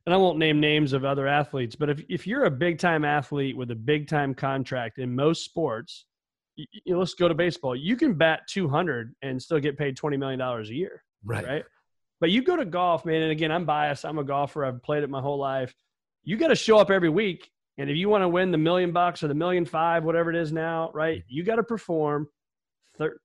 and 0.06 0.14
i 0.14 0.18
won't 0.18 0.38
name 0.38 0.60
names 0.60 0.92
of 0.92 1.04
other 1.04 1.26
athletes 1.26 1.76
but 1.76 1.88
if, 1.88 2.02
if 2.08 2.26
you're 2.26 2.44
a 2.44 2.50
big 2.50 2.78
time 2.78 3.04
athlete 3.04 3.56
with 3.56 3.70
a 3.70 3.76
big 3.76 4.06
time 4.06 4.34
contract 4.34 4.98
in 4.98 5.14
most 5.14 5.44
sports 5.44 6.04
you 6.58 6.92
know, 6.92 6.98
let's 6.98 7.14
go 7.14 7.28
to 7.28 7.34
baseball. 7.34 7.76
You 7.76 7.96
can 7.96 8.14
bat 8.14 8.40
200 8.48 9.14
and 9.22 9.40
still 9.40 9.60
get 9.60 9.78
paid 9.78 9.96
20 9.96 10.16
million 10.16 10.38
dollars 10.38 10.70
a 10.70 10.74
year, 10.74 11.04
right? 11.24 11.46
Right. 11.46 11.64
But 12.20 12.30
you 12.30 12.42
go 12.42 12.56
to 12.56 12.64
golf, 12.64 13.04
man. 13.04 13.22
And 13.22 13.30
again, 13.30 13.52
I'm 13.52 13.64
biased. 13.64 14.04
I'm 14.04 14.18
a 14.18 14.24
golfer. 14.24 14.64
I've 14.64 14.82
played 14.82 15.04
it 15.04 15.10
my 15.10 15.20
whole 15.20 15.38
life. 15.38 15.72
You 16.24 16.36
got 16.36 16.48
to 16.48 16.56
show 16.56 16.78
up 16.78 16.90
every 16.90 17.08
week, 17.08 17.50
and 17.78 17.88
if 17.88 17.96
you 17.96 18.08
want 18.08 18.22
to 18.22 18.28
win 18.28 18.50
the 18.50 18.58
million 18.58 18.92
bucks 18.92 19.22
or 19.22 19.28
the 19.28 19.34
million 19.34 19.64
five, 19.64 20.04
whatever 20.04 20.30
it 20.30 20.36
is 20.36 20.52
now, 20.52 20.90
right? 20.92 21.22
You 21.28 21.44
got 21.44 21.56
to 21.56 21.62
perform 21.62 22.28
thir- 22.98 23.18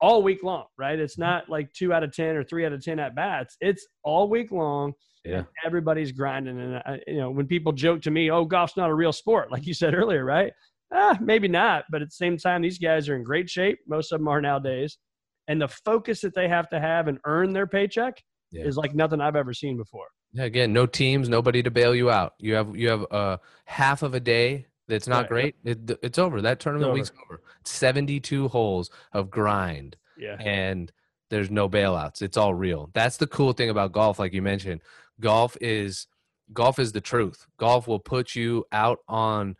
all 0.00 0.22
week 0.22 0.42
long, 0.42 0.66
right? 0.76 0.98
It's 0.98 1.14
mm-hmm. 1.14 1.22
not 1.22 1.48
like 1.48 1.72
two 1.72 1.92
out 1.92 2.02
of 2.02 2.12
ten 2.12 2.36
or 2.36 2.42
three 2.42 2.66
out 2.66 2.72
of 2.72 2.82
ten 2.82 2.98
at 2.98 3.14
bats. 3.14 3.56
It's 3.60 3.86
all 4.02 4.28
week 4.28 4.50
long. 4.50 4.92
Yeah. 5.24 5.44
Everybody's 5.64 6.12
grinding, 6.12 6.58
and 6.58 6.76
I, 6.76 7.00
you 7.06 7.18
know 7.18 7.30
when 7.30 7.46
people 7.46 7.72
joke 7.72 8.02
to 8.02 8.10
me, 8.10 8.30
"Oh, 8.30 8.44
golf's 8.44 8.76
not 8.76 8.90
a 8.90 8.94
real 8.94 9.12
sport," 9.12 9.52
like 9.52 9.66
you 9.66 9.74
said 9.74 9.94
earlier, 10.00 10.24
right? 10.24 10.52
Ah, 10.92 11.16
maybe 11.20 11.46
not. 11.46 11.84
But 11.90 12.02
at 12.02 12.08
the 12.08 12.14
same 12.14 12.36
time, 12.36 12.62
these 12.62 12.78
guys 12.78 13.08
are 13.08 13.16
in 13.16 13.22
great 13.22 13.48
shape. 13.48 13.78
Most 13.86 14.12
of 14.12 14.18
them 14.18 14.28
are 14.28 14.40
nowadays. 14.40 14.98
And 15.46 15.60
the 15.60 15.68
focus 15.68 16.20
that 16.22 16.34
they 16.34 16.48
have 16.48 16.68
to 16.70 16.80
have 16.80 17.08
and 17.08 17.18
earn 17.26 17.52
their 17.52 17.66
paycheck 17.66 18.20
Yeah. 18.52 18.64
is 18.64 18.76
like 18.76 18.94
nothing 18.94 19.20
I've 19.20 19.36
ever 19.36 19.52
seen 19.54 19.76
before. 19.76 20.06
Yeah, 20.32 20.44
again, 20.44 20.72
no 20.72 20.86
teams, 20.86 21.28
nobody 21.28 21.62
to 21.62 21.70
bail 21.70 21.94
you 21.94 22.10
out. 22.10 22.34
You 22.38 22.54
have 22.54 22.76
you 22.76 22.88
have 22.88 23.04
uh, 23.10 23.36
half 23.64 24.02
of 24.02 24.14
a 24.14 24.20
day 24.20 24.66
that's 24.88 25.06
not 25.08 25.22
Right, 25.30 25.54
great. 25.64 25.88
It, 25.90 25.98
it's 26.02 26.18
over. 26.18 26.40
That 26.42 26.60
tournament 26.60 26.88
over. 26.88 26.94
week's 26.94 27.12
over. 27.26 27.40
Seventy-two 27.64 28.48
holes 28.48 28.90
of 29.12 29.30
grind, 29.30 29.96
Yeah. 30.18 30.36
and 30.40 30.90
there's 31.30 31.50
no 31.50 31.68
bailouts. 31.68 32.22
It's 32.22 32.36
all 32.36 32.54
real. 32.54 32.90
That's 32.92 33.16
the 33.16 33.26
cool 33.28 33.52
thing 33.52 33.70
about 33.70 33.92
golf, 33.92 34.18
like 34.18 34.32
you 34.32 34.42
mentioned. 34.42 34.82
Golf 35.20 35.56
is 35.60 36.06
golf 36.52 36.78
is 36.80 36.90
the 36.92 37.00
truth. 37.00 37.46
Golf 37.56 37.86
will 37.86 38.00
put 38.00 38.34
you 38.34 38.64
out 38.72 38.98
on 39.08 39.54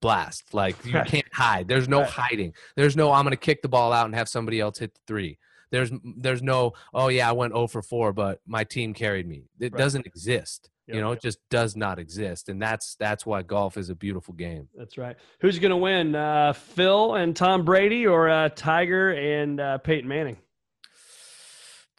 blast. 0.00 0.54
Like 0.54 0.76
you 0.86 0.92
can't 1.06 1.26
hide. 1.32 1.68
There's 1.68 1.88
no 1.88 2.00
Right. 2.00 2.08
hiding. 2.10 2.54
There's 2.76 2.96
no 2.96 3.12
I'm 3.12 3.24
going 3.24 3.32
to 3.32 3.36
kick 3.36 3.60
the 3.62 3.68
ball 3.68 3.92
out 3.92 4.06
and 4.06 4.14
have 4.14 4.28
somebody 4.28 4.60
else 4.60 4.78
hit 4.78 4.94
the 4.94 5.00
three. 5.06 5.38
There's 5.70 5.90
there's 6.16 6.42
no 6.42 6.72
oh 6.92 7.08
yeah 7.08 7.28
I 7.28 7.32
went 7.32 7.52
0 7.54 7.66
for 7.68 7.82
4 7.82 8.12
but 8.12 8.40
my 8.46 8.64
team 8.64 8.92
carried 8.94 9.26
me. 9.28 9.44
It 9.60 9.72
Right. 9.72 9.78
doesn't 9.78 10.06
exist. 10.06 10.68
Yep, 10.86 10.94
you 10.96 11.00
know, 11.02 11.10
yep. 11.10 11.18
it 11.18 11.22
just 11.22 11.38
does 11.50 11.76
not 11.76 12.00
exist, 12.00 12.48
and 12.48 12.60
that's 12.60 12.96
that's 12.96 13.24
why 13.24 13.42
golf 13.42 13.76
is 13.76 13.90
a 13.90 13.94
beautiful 13.94 14.34
game. 14.34 14.68
That's 14.74 14.98
right. 14.98 15.14
Who's 15.40 15.60
going 15.60 15.70
to 15.70 15.76
win, 15.76 16.16
uh, 16.16 16.52
Phil 16.52 17.14
and 17.14 17.36
Tom 17.36 17.64
Brady, 17.64 18.08
or 18.08 18.28
uh, 18.28 18.48
Tiger 18.48 19.10
and 19.12 19.60
uh, 19.60 19.78
Peyton 19.78 20.08
Manning? 20.08 20.38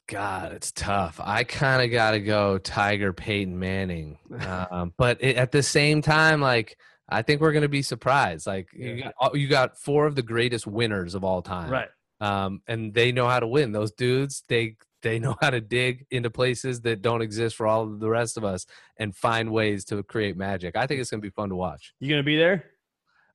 God, 0.07 0.51
it's 0.51 0.73
tough. 0.73 1.21
I 1.23 1.45
kind 1.45 1.81
of 1.81 1.89
got 1.91 2.11
to 2.11 2.19
go 2.19 2.57
Tiger, 2.57 3.13
Peyton 3.13 3.57
Manning, 3.57 4.17
um, 4.69 4.93
but 4.97 5.23
it, 5.23 5.37
at 5.37 5.53
the 5.53 5.63
same 5.63 6.01
time, 6.01 6.41
like 6.41 6.77
I 7.07 7.21
think 7.21 7.39
we're 7.39 7.53
going 7.53 7.61
to 7.61 7.69
be 7.69 7.81
surprised. 7.83 8.45
Like 8.45 8.67
you, 8.73 9.03
got, 9.03 9.13
uh, 9.21 9.29
you 9.33 9.47
got 9.47 9.77
four 9.77 10.05
of 10.07 10.15
the 10.15 10.21
greatest 10.21 10.67
winners 10.67 11.15
of 11.15 11.23
all 11.23 11.41
time, 11.41 11.69
Right. 11.69 11.87
Um, 12.21 12.61
and 12.67 12.93
they 12.93 13.11
know 13.11 13.27
how 13.27 13.41
to 13.41 13.47
win. 13.47 13.73
Those 13.73 13.91
dudes, 13.91 14.43
they 14.47 14.77
they 15.01 15.19
know 15.19 15.35
how 15.41 15.49
to 15.49 15.59
dig 15.59 16.05
into 16.11 16.29
places 16.29 16.81
that 16.81 17.01
don't 17.01 17.21
exist 17.21 17.55
for 17.55 17.67
all 17.67 17.83
of 17.83 17.99
the 17.99 18.09
rest 18.09 18.37
of 18.37 18.45
us 18.45 18.67
and 18.97 19.15
find 19.15 19.51
ways 19.51 19.83
to 19.85 20.03
create 20.03 20.37
magic. 20.37 20.75
I 20.75 20.85
think 20.85 21.01
it's 21.01 21.09
going 21.09 21.21
to 21.21 21.25
be 21.25 21.31
fun 21.31 21.49
to 21.49 21.55
watch. 21.55 21.93
You 21.99 22.07
going 22.09 22.21
to 22.21 22.25
be 22.25 22.37
there? 22.37 22.65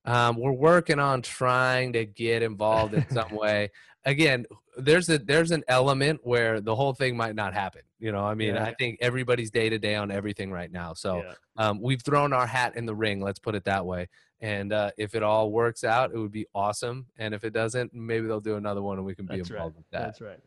Um, 0.04 0.36
we're 0.36 0.52
working 0.52 1.00
on 1.00 1.22
trying 1.22 1.94
to 1.94 2.06
get 2.06 2.42
involved 2.42 2.94
in 2.94 3.10
some 3.10 3.30
way. 3.32 3.70
Again, 4.04 4.46
there's 4.76 5.09
a 5.09 5.18
there's 5.18 5.50
an 5.50 5.64
element 5.68 6.21
where 6.23 6.61
the 6.61 6.75
whole 6.75 6.92
thing 6.92 7.16
might 7.16 7.35
not 7.35 7.54
happen. 7.54 7.83
You 7.99 8.12
know, 8.12 8.25
I 8.25 8.35
mean, 8.35 8.54
Yeah. 8.54 8.64
I 8.64 8.75
think 8.75 8.99
everybody's 9.00 9.50
day 9.50 9.68
to 9.68 9.78
day 9.78 9.95
on 9.95 10.11
everything 10.11 10.50
right 10.50 10.71
now. 10.71 10.92
So 10.95 11.23
Yeah. 11.23 11.33
um, 11.56 11.80
we've 11.80 12.02
thrown 12.02 12.33
our 12.33 12.47
hat 12.47 12.76
in 12.76 12.87
the 12.87 12.95
ring. 12.95 13.21
Let's 13.21 13.38
put 13.38 13.54
it 13.54 13.64
that 13.64 13.87
way. 13.87 14.09
And 14.40 14.73
uh, 14.73 14.90
if 14.99 15.14
it 15.14 15.23
all 15.23 15.50
works 15.50 15.83
out, 15.83 16.12
it 16.12 16.18
would 16.18 16.33
be 16.33 16.47
awesome. 16.54 17.06
And 17.18 17.35
if 17.35 17.42
it 17.42 17.54
doesn't, 17.54 17.95
maybe 17.95 18.26
they'll 18.26 18.40
do 18.40 18.56
another 18.56 18.83
one, 18.83 18.99
and 18.99 19.06
we 19.06 19.14
can 19.14 19.25
be 19.25 19.38
That's 19.38 19.50
right. 19.50 19.56
involved 19.56 19.76
with 19.76 19.88
that. 19.92 20.02
That's 20.02 20.21
right. 20.21 20.38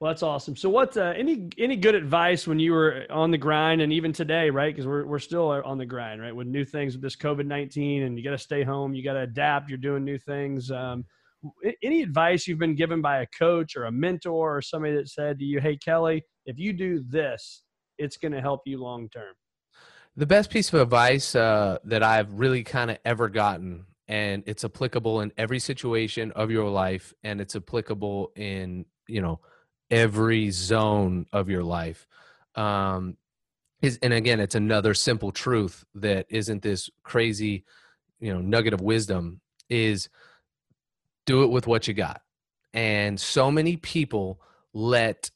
Well, 0.00 0.12
that's 0.12 0.22
awesome. 0.22 0.54
So, 0.54 0.68
what 0.68 0.96
uh, 0.96 1.12
any 1.16 1.48
any 1.58 1.74
good 1.76 1.96
advice 1.96 2.46
when 2.46 2.60
you 2.60 2.72
were 2.72 3.04
on 3.10 3.32
the 3.32 3.38
grind, 3.38 3.80
and 3.80 3.92
even 3.92 4.12
today, 4.12 4.48
right? 4.48 4.72
Because 4.72 4.86
we're 4.86 5.04
we're 5.04 5.18
still 5.18 5.50
on 5.50 5.76
the 5.76 5.86
grind, 5.86 6.20
right? 6.20 6.34
With 6.34 6.46
new 6.46 6.64
things 6.64 6.94
with 6.94 7.02
this 7.02 7.16
COVID 7.16 7.46
nineteen, 7.46 8.04
and 8.04 8.16
you 8.16 8.22
got 8.22 8.30
to 8.30 8.38
stay 8.38 8.62
home, 8.62 8.94
you 8.94 9.02
got 9.02 9.14
to 9.14 9.20
adapt. 9.20 9.68
You're 9.68 9.78
doing 9.78 10.04
new 10.04 10.18
things. 10.18 10.70
Um, 10.70 11.04
any 11.82 12.02
advice 12.02 12.46
you've 12.46 12.58
been 12.58 12.74
given 12.74 13.00
by 13.00 13.22
a 13.22 13.26
coach 13.38 13.76
or 13.76 13.84
a 13.84 13.92
mentor 13.92 14.56
or 14.56 14.62
somebody 14.62 14.94
that 14.96 15.08
said 15.08 15.38
to 15.38 15.44
you, 15.44 15.60
"Hey, 15.60 15.76
Kelley, 15.76 16.24
if 16.46 16.58
you 16.58 16.72
do 16.72 17.04
this, 17.08 17.62
it's 17.98 18.16
going 18.16 18.32
to 18.32 18.40
help 18.40 18.62
you 18.66 18.78
long 18.78 19.08
term." 19.08 19.34
The 20.16 20.26
best 20.26 20.50
piece 20.50 20.72
of 20.72 20.80
advice 20.80 21.34
uh, 21.34 21.78
that 21.84 22.02
I've 22.02 22.32
really 22.32 22.64
kind 22.64 22.90
of 22.90 22.98
ever 23.04 23.28
gotten, 23.28 23.86
and 24.08 24.42
it's 24.46 24.64
applicable 24.64 25.20
in 25.20 25.32
every 25.36 25.60
situation 25.60 26.32
of 26.32 26.50
your 26.50 26.68
life, 26.68 27.14
and 27.22 27.40
it's 27.40 27.54
applicable 27.54 28.32
in 28.34 28.84
you 29.06 29.20
know 29.20 29.40
every 29.90 30.50
zone 30.50 31.26
of 31.32 31.48
your 31.48 31.62
life, 31.62 32.06
um, 32.56 33.16
is 33.80 33.98
and 34.02 34.12
again, 34.12 34.40
it's 34.40 34.54
another 34.54 34.94
simple 34.94 35.30
truth 35.30 35.84
that 35.94 36.26
isn't 36.30 36.62
this 36.62 36.90
crazy, 37.04 37.64
you 38.20 38.32
know, 38.32 38.40
nugget 38.40 38.74
of 38.74 38.80
wisdom. 38.80 39.40
Is 39.70 40.08
do 41.28 41.42
it 41.42 41.50
with 41.50 41.66
what 41.66 41.86
you 41.86 41.94
got, 41.94 42.22
and 42.72 43.20
so 43.20 43.50
many 43.50 43.76
people 43.76 44.40
let 44.72 45.30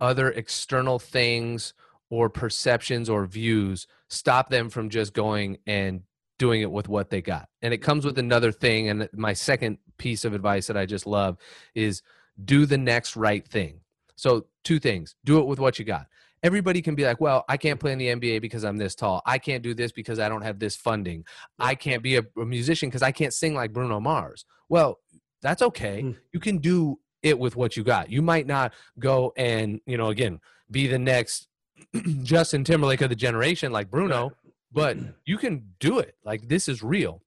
other 0.00 0.30
external 0.30 0.98
things 0.98 1.74
or 2.10 2.28
perceptions 2.28 3.08
or 3.10 3.26
views 3.26 3.86
stop 4.08 4.50
them 4.50 4.70
from 4.70 4.88
just 4.88 5.14
going 5.14 5.58
and 5.66 6.02
doing 6.38 6.60
it 6.60 6.70
with 6.70 6.88
what 6.88 7.10
they 7.10 7.22
got. 7.22 7.48
And 7.62 7.72
it 7.72 7.78
comes 7.78 8.04
with 8.04 8.18
another 8.18 8.52
thing. 8.52 8.88
And 8.88 9.08
my 9.14 9.32
second 9.32 9.78
piece 9.96 10.24
of 10.24 10.34
advice 10.34 10.66
that 10.66 10.76
I 10.76 10.86
just 10.86 11.06
love 11.06 11.38
is 11.74 12.02
do 12.44 12.66
the 12.66 12.78
next 12.78 13.16
right 13.16 13.46
thing. 13.46 13.80
So, 14.16 14.46
two 14.62 14.78
things 14.78 15.16
do 15.24 15.38
it 15.38 15.46
with 15.46 15.58
what 15.58 15.78
you 15.78 15.84
got. 15.84 16.06
Everybody 16.42 16.82
can 16.82 16.94
be 16.94 17.04
like, 17.04 17.20
well, 17.20 17.44
I 17.48 17.56
can't 17.56 17.80
play 17.80 17.92
in 17.92 17.98
the 17.98 18.08
NBA 18.08 18.40
because 18.40 18.64
I'm 18.64 18.76
this 18.76 18.94
tall. 18.94 19.22
I 19.24 19.38
can't 19.38 19.62
do 19.62 19.74
this 19.74 19.92
because 19.92 20.18
I 20.18 20.28
don't 20.28 20.42
have 20.42 20.58
this 20.58 20.76
funding. 20.76 21.24
I 21.58 21.74
can't 21.74 22.02
be 22.02 22.16
a, 22.16 22.22
a 22.36 22.44
musician 22.44 22.88
because 22.88 23.02
I 23.02 23.12
can't 23.12 23.32
sing 23.32 23.54
like 23.54 23.72
Bruno 23.72 24.00
Mars. 24.00 24.44
Well, 24.68 24.98
that's 25.42 25.62
okay. 25.62 26.02
Mm. 26.02 26.16
You 26.32 26.40
can 26.40 26.58
do 26.58 26.98
it 27.22 27.38
with 27.38 27.56
what 27.56 27.76
you 27.76 27.84
got. 27.84 28.10
You 28.10 28.22
might 28.22 28.46
not 28.46 28.72
go 28.98 29.32
and, 29.36 29.80
you 29.86 29.96
know, 29.96 30.08
again, 30.08 30.40
be 30.70 30.86
the 30.86 30.98
next 30.98 31.48
Justin 32.22 32.64
Timberlake 32.64 33.00
of 33.00 33.10
the 33.10 33.16
generation 33.16 33.72
like 33.72 33.90
Bruno, 33.90 34.32
but 34.72 34.96
you 35.24 35.36
can 35.36 35.64
do 35.80 35.98
it. 35.98 36.16
Like 36.24 36.48
this 36.48 36.68
is 36.68 36.82
real. 36.82 37.22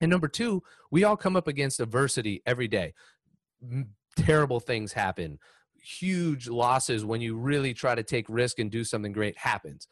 And 0.00 0.10
number 0.10 0.28
two, 0.28 0.62
we 0.90 1.04
all 1.04 1.16
come 1.16 1.36
up 1.36 1.48
against 1.48 1.80
adversity 1.80 2.42
every 2.46 2.68
day. 2.68 2.94
Terrible 4.16 4.60
things 4.60 4.92
happen. 4.92 5.38
Huge 5.74 6.48
losses 6.48 7.04
when 7.04 7.20
you 7.20 7.36
really 7.36 7.74
try 7.74 7.94
to 7.94 8.02
take 8.02 8.26
risk 8.28 8.58
and 8.58 8.70
do 8.70 8.84
something 8.84 9.12
great 9.12 9.36
happens. 9.36 9.88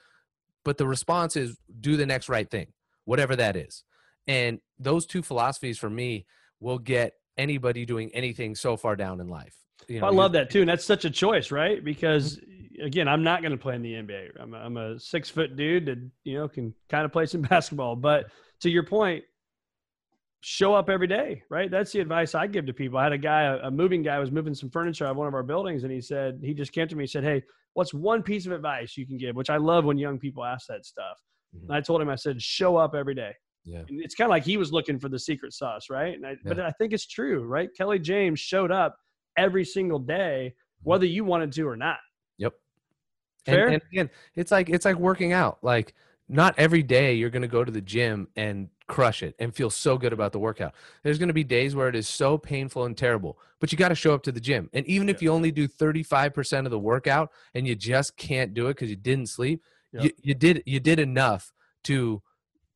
But 0.65 0.79
the 0.79 0.87
response 0.87 1.37
is 1.37 1.59
do 1.81 1.97
the 1.97 2.07
next 2.07 2.29
right 2.29 2.49
thing, 2.49 2.69
whatever 3.05 3.37
that 3.37 3.57
is. 3.57 3.85
And 4.27 4.61
those 4.79 5.07
two 5.07 5.23
philosophies 5.23 5.79
for 5.79 5.91
me 5.91 6.27
will 6.61 6.79
get 6.79 7.15
anybody 7.39 7.85
doing 7.85 8.11
anything 8.15 8.55
so 8.55 8.77
far 8.77 8.97
down 8.97 9.21
in 9.21 9.29
life. 9.29 9.55
You 9.89 10.01
know, 10.01 10.07
I 10.07 10.11
love 10.11 10.33
that 10.33 10.51
too, 10.51 10.61
and 10.61 10.69
that's 10.69 10.85
such 10.85 11.05
a 11.05 11.11
choice, 11.11 11.51
right? 11.51 11.85
Because 11.85 12.41
again, 12.83 13.09
I'm 13.09 13.23
not 13.23 13.43
going 13.43 13.53
to 13.53 13.59
play 13.59 13.75
in 13.75 13.83
the 13.83 13.95
NBA. 13.95 14.31
I'm 14.41 14.55
a, 14.55 14.57
I'm 14.59 14.77
a 14.77 14.99
six 14.99 15.31
foot 15.31 15.57
dude 15.57 15.87
that 15.87 15.99
you 16.25 16.39
know 16.39 16.49
can 16.49 16.75
kind 16.89 17.05
of 17.05 17.13
play 17.13 17.27
some 17.27 17.43
basketball. 17.51 17.97
But 17.97 18.27
to 18.61 18.71
your 18.71 18.83
point, 18.85 19.25
show 20.41 20.75
up 20.75 20.89
every 20.89 21.07
day, 21.07 21.43
right? 21.51 21.71
That's 21.71 21.93
the 21.93 22.01
advice 22.01 22.35
I 22.35 22.47
give 22.47 22.67
to 22.67 22.73
people. 22.73 22.99
I 22.99 23.05
had 23.05 23.13
a 23.13 23.19
guy, 23.19 23.59
a, 23.63 23.71
moving 23.71 24.03
guy, 24.03 24.19
was 24.19 24.31
moving 24.31 24.55
some 24.55 24.71
furniture 24.71 25.07
out 25.07 25.13
of 25.13 25.17
one 25.17 25.29
of 25.29 25.35
our 25.35 25.43
buildings, 25.43 25.85
and 25.85 25.93
he 25.93 26.01
said 26.01 26.41
he 26.43 26.55
just 26.55 26.73
came 26.73 26.89
to 26.89 26.97
me. 26.97 27.05
He 27.05 27.09
said, 27.09 27.25
"Hey, 27.25 27.43
what's 27.75 27.95
one 27.95 28.23
piece 28.23 28.47
of 28.47 28.53
advice 28.53 28.97
you 28.97 29.07
can 29.07 29.19
give?" 29.19 29.37
Which 29.37 29.51
I 29.51 29.57
love 29.57 29.85
when 29.85 29.99
young 29.99 30.19
people 30.19 30.45
ask 30.45 30.67
that 30.69 30.85
stuff. 30.85 31.19
Mhm. 31.55 31.65
And 31.65 31.73
I 31.73 31.81
told 31.81 32.01
him, 32.01 32.09
I 32.09 32.17
said, 32.17 32.41
"Show 32.41 32.77
up 32.77 32.95
every 32.95 33.15
day." 33.15 33.35
Yeah. 33.67 33.81
And 33.89 34.01
it's 34.01 34.15
kind 34.15 34.27
of 34.27 34.31
like 34.31 34.45
he 34.45 34.57
was 34.57 34.73
looking 34.73 34.99
for 34.99 35.09
the 35.09 35.19
secret 35.19 35.53
sauce, 35.53 35.91
right? 35.91 36.15
And 36.15 36.25
I, 36.25 36.37
But 36.45 36.61
I 36.61 36.71
think 36.71 36.93
it's 36.93 37.07
true, 37.07 37.45
right? 37.45 37.69
Kelley 37.77 37.99
James 37.99 38.39
showed 38.39 38.71
up 38.71 38.97
every 39.37 39.65
single 39.65 39.99
day, 39.99 40.55
mm-hmm. 40.55 40.89
whether 40.89 41.05
you 41.05 41.25
wanted 41.25 41.53
to 41.53 41.69
or 41.69 41.77
not. 41.77 41.99
Yep. 42.39 42.55
Fair? 43.45 43.67
And, 43.67 43.75
and 43.75 43.83
again, 43.93 44.11
it's 44.37 44.53
like 44.53 44.69
it's 44.71 44.85
like 44.85 44.97
working 44.97 45.33
out. 45.33 45.59
Like 45.63 45.95
not 46.29 46.55
every 46.59 46.83
day 46.83 47.15
you're 47.15 47.31
going 47.31 47.43
to 47.43 47.49
go 47.49 47.65
to 47.65 47.73
the 47.73 47.81
gym 47.81 48.29
and 48.37 48.69
crush 48.89 49.23
it 49.23 49.35
and 49.39 49.55
feel 49.55 49.71
so 49.71 49.99
good 49.99 50.13
about 50.13 50.33
the 50.33 50.39
workout. 50.39 50.75
There's 51.03 51.19
going 51.19 51.29
to 51.29 51.35
be 51.35 51.45
days 51.45 51.75
where 51.75 51.89
it 51.89 51.97
is 51.97 52.09
so 52.09 52.39
painful 52.39 52.85
and 52.85 52.97
terrible, 52.97 53.39
but 53.61 53.73
you 53.73 53.79
got 53.79 53.89
to 53.89 53.95
show 53.95 54.15
up 54.15 54.23
to 54.25 54.33
the 54.33 54.41
gym. 54.41 54.71
And 54.73 54.87
even 54.87 55.09
if 55.09 55.21
you 55.21 55.33
only 55.33 55.51
do 55.51 55.67
35% 55.67 56.65
of 56.65 56.71
the 56.71 56.79
workout 56.79 57.31
and 57.55 57.67
you 57.67 57.75
just 57.75 58.17
can't 58.17 58.55
do 58.55 58.67
it 58.67 58.75
because 58.75 58.91
you 58.91 58.97
didn't 58.97 59.29
sleep, 59.29 59.63
you, 59.93 60.11
you 60.21 60.35
did 60.35 60.63
you 60.67 60.79
did 60.79 60.99
enough 60.99 61.55
to 61.85 62.23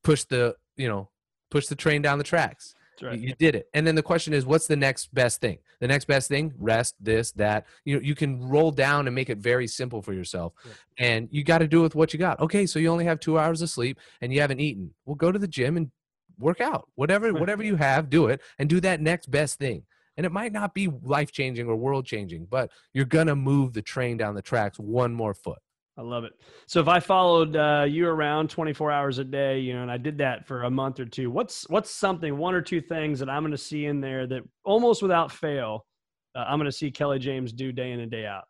push 0.02 0.24
the 0.24 0.56
you 0.80 0.88
know 0.88 1.08
push 1.50 1.66
the 1.66 1.76
train 1.76 2.00
down 2.02 2.18
the 2.18 2.24
tracks. 2.24 2.74
Right. 3.02 3.18
You, 3.18 3.28
you 3.28 3.34
did 3.34 3.54
it. 3.54 3.68
And 3.72 3.86
then 3.86 3.94
the 3.94 4.02
question 4.02 4.34
is, 4.34 4.44
what's 4.44 4.66
the 4.66 4.76
next 4.76 5.12
best 5.14 5.40
thing? 5.40 5.58
The 5.80 5.88
next 5.88 6.04
best 6.04 6.28
thing, 6.28 6.52
rest, 6.58 6.94
this, 7.00 7.32
that. 7.32 7.66
You 7.86 7.96
know, 7.96 8.02
you 8.02 8.14
can 8.14 8.40
roll 8.46 8.70
down 8.70 9.06
and 9.06 9.14
make 9.14 9.30
it 9.30 9.38
very 9.38 9.66
simple 9.66 10.02
for 10.02 10.12
yourself. 10.12 10.52
And 10.98 11.26
you 11.30 11.42
got 11.42 11.58
to 11.58 11.66
do 11.66 11.80
with 11.80 11.94
what 11.94 12.12
you 12.12 12.18
got. 12.18 12.38
Okay, 12.40 12.66
so 12.66 12.78
you 12.78 12.88
only 12.88 13.06
have 13.06 13.18
two 13.18 13.38
hours 13.38 13.62
of 13.62 13.70
sleep 13.70 13.98
and 14.20 14.32
you 14.32 14.40
haven't 14.42 14.60
eaten. 14.60 14.92
Well, 15.06 15.16
go 15.16 15.32
to 15.32 15.38
the 15.38 15.48
gym 15.48 15.78
and 15.78 15.90
work 16.38 16.60
out. 16.60 16.88
Whatever, 16.94 17.32
Right. 17.32 17.40
whatever 17.40 17.64
you 17.64 17.76
have, 17.76 18.10
do 18.10 18.26
it 18.26 18.42
and 18.58 18.68
do 18.68 18.80
that 18.80 19.00
next 19.00 19.30
best 19.30 19.58
thing. 19.58 19.82
And 20.18 20.26
it 20.26 20.32
might 20.32 20.52
not 20.52 20.74
be 20.74 20.88
life 21.02 21.32
changing 21.32 21.68
or 21.68 21.76
world 21.76 22.04
changing, 22.04 22.48
but 22.50 22.70
you're 22.92 23.06
gonna 23.06 23.34
move 23.34 23.72
the 23.72 23.82
train 23.82 24.18
down 24.18 24.34
the 24.34 24.42
tracks 24.42 24.78
one 24.78 25.14
more 25.14 25.32
foot. 25.32 25.58
I 26.00 26.02
love 26.02 26.24
it. 26.24 26.32
So 26.66 26.80
if 26.80 26.88
I 26.88 26.98
followed 26.98 27.56
uh, 27.56 27.84
you 27.86 28.08
around 28.08 28.48
24 28.48 28.90
hours 28.90 29.18
a 29.18 29.24
day, 29.24 29.58
you 29.60 29.74
know, 29.74 29.82
and 29.82 29.90
I 29.90 29.98
did 29.98 30.16
that 30.18 30.46
for 30.46 30.62
a 30.62 30.70
month 30.70 30.98
or 30.98 31.04
two, 31.04 31.30
what's 31.30 31.68
what's 31.68 31.90
something, 31.90 32.38
one 32.38 32.54
or 32.54 32.62
two 32.62 32.80
things 32.80 33.18
that 33.18 33.28
I'm 33.28 33.42
going 33.42 33.52
to 33.52 33.58
see 33.58 33.84
in 33.84 34.00
there 34.00 34.26
that 34.26 34.42
almost 34.64 35.02
without 35.02 35.30
fail, 35.30 35.84
uh, 36.34 36.44
I'm 36.48 36.58
going 36.58 36.70
to 36.70 36.76
see 36.76 36.90
Kelley 36.90 37.18
James 37.18 37.52
do 37.52 37.70
day 37.70 37.92
in 37.92 38.00
and 38.00 38.10
day 38.10 38.24
out. 38.24 38.44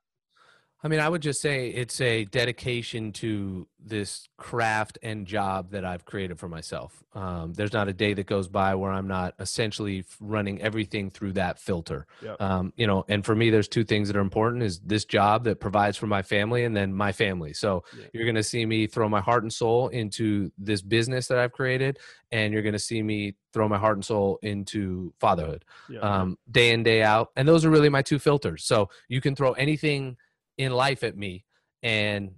I 0.83 0.89
mean, 0.89 0.99
I 1.01 1.11
would 1.11 1.21
just 1.21 1.43
say 1.43 1.69
it's 1.69 2.01
a 2.01 2.25
dedication 2.25 3.13
to 3.13 3.69
this 3.79 4.29
craft 4.39 4.99
and 5.03 5.27
job 5.27 5.73
that 5.73 5.85
I've 5.85 6.07
created 6.07 6.39
for 6.39 6.49
myself. 6.49 7.05
Um, 7.13 7.53
there's 7.53 7.75
not 7.75 7.89
a 7.89 7.93
day 7.93 8.15
that 8.15 8.27
goes 8.27 8.49
by 8.49 8.75
where 8.75 8.91
I'm 8.91 9.07
not 9.07 9.35
essentially 9.39 10.05
running 10.21 10.63
everything 10.63 11.11
through 11.11 11.33
that 11.33 11.59
filter. 11.59 12.07
Yep. 12.23 12.41
Um, 12.41 12.73
you 12.77 12.87
know, 12.87 13.05
and 13.09 13.25
for 13.27 13.35
me, 13.35 13.51
there's 13.51 13.69
two 13.69 13.85
things 13.85 14.09
that 14.09 14.17
are 14.17 14.21
important: 14.23 14.63
is 14.63 14.81
this 14.81 15.05
job 15.05 15.45
that 15.45 15.61
provides 15.61 15.99
for 15.99 16.07
my 16.07 16.23
family, 16.23 16.65
and 16.65 16.75
then 16.75 16.95
my 16.95 17.13
family. 17.13 17.53
So 17.53 17.85
Yeah. 17.99 18.07
you're 18.15 18.25
going 18.25 18.35
to 18.37 18.43
see 18.43 18.65
me 18.65 18.87
throw 18.87 19.09
my 19.09 19.21
heart 19.21 19.43
and 19.43 19.53
soul 19.53 19.89
into 19.89 20.51
this 20.57 20.81
business 20.81 21.27
that 21.29 21.39
I've 21.39 21.53
created, 21.53 21.99
and 22.33 22.55
you're 22.55 22.63
going 22.63 22.73
to 22.73 22.79
see 22.79 23.03
me 23.03 23.35
throw 23.53 23.69
my 23.69 23.79
heart 23.79 23.97
and 23.97 24.05
soul 24.05 24.39
into 24.43 25.13
fatherhood 25.21 25.65
Yeah. 25.89 25.99
um, 26.01 26.39
day 26.51 26.71
in 26.71 26.85
day 26.85 27.03
out 27.03 27.31
and 27.35 27.49
those 27.49 27.65
are 27.65 27.71
really 27.71 27.89
my 27.89 28.01
two 28.01 28.21
filters 28.21 28.63
so 28.65 28.89
you 29.09 29.21
can 29.21 29.35
throw 29.35 29.53
anything 29.55 30.17
in 30.61 30.73
life 30.73 31.03
at 31.03 31.17
me 31.17 31.43
and 31.83 32.33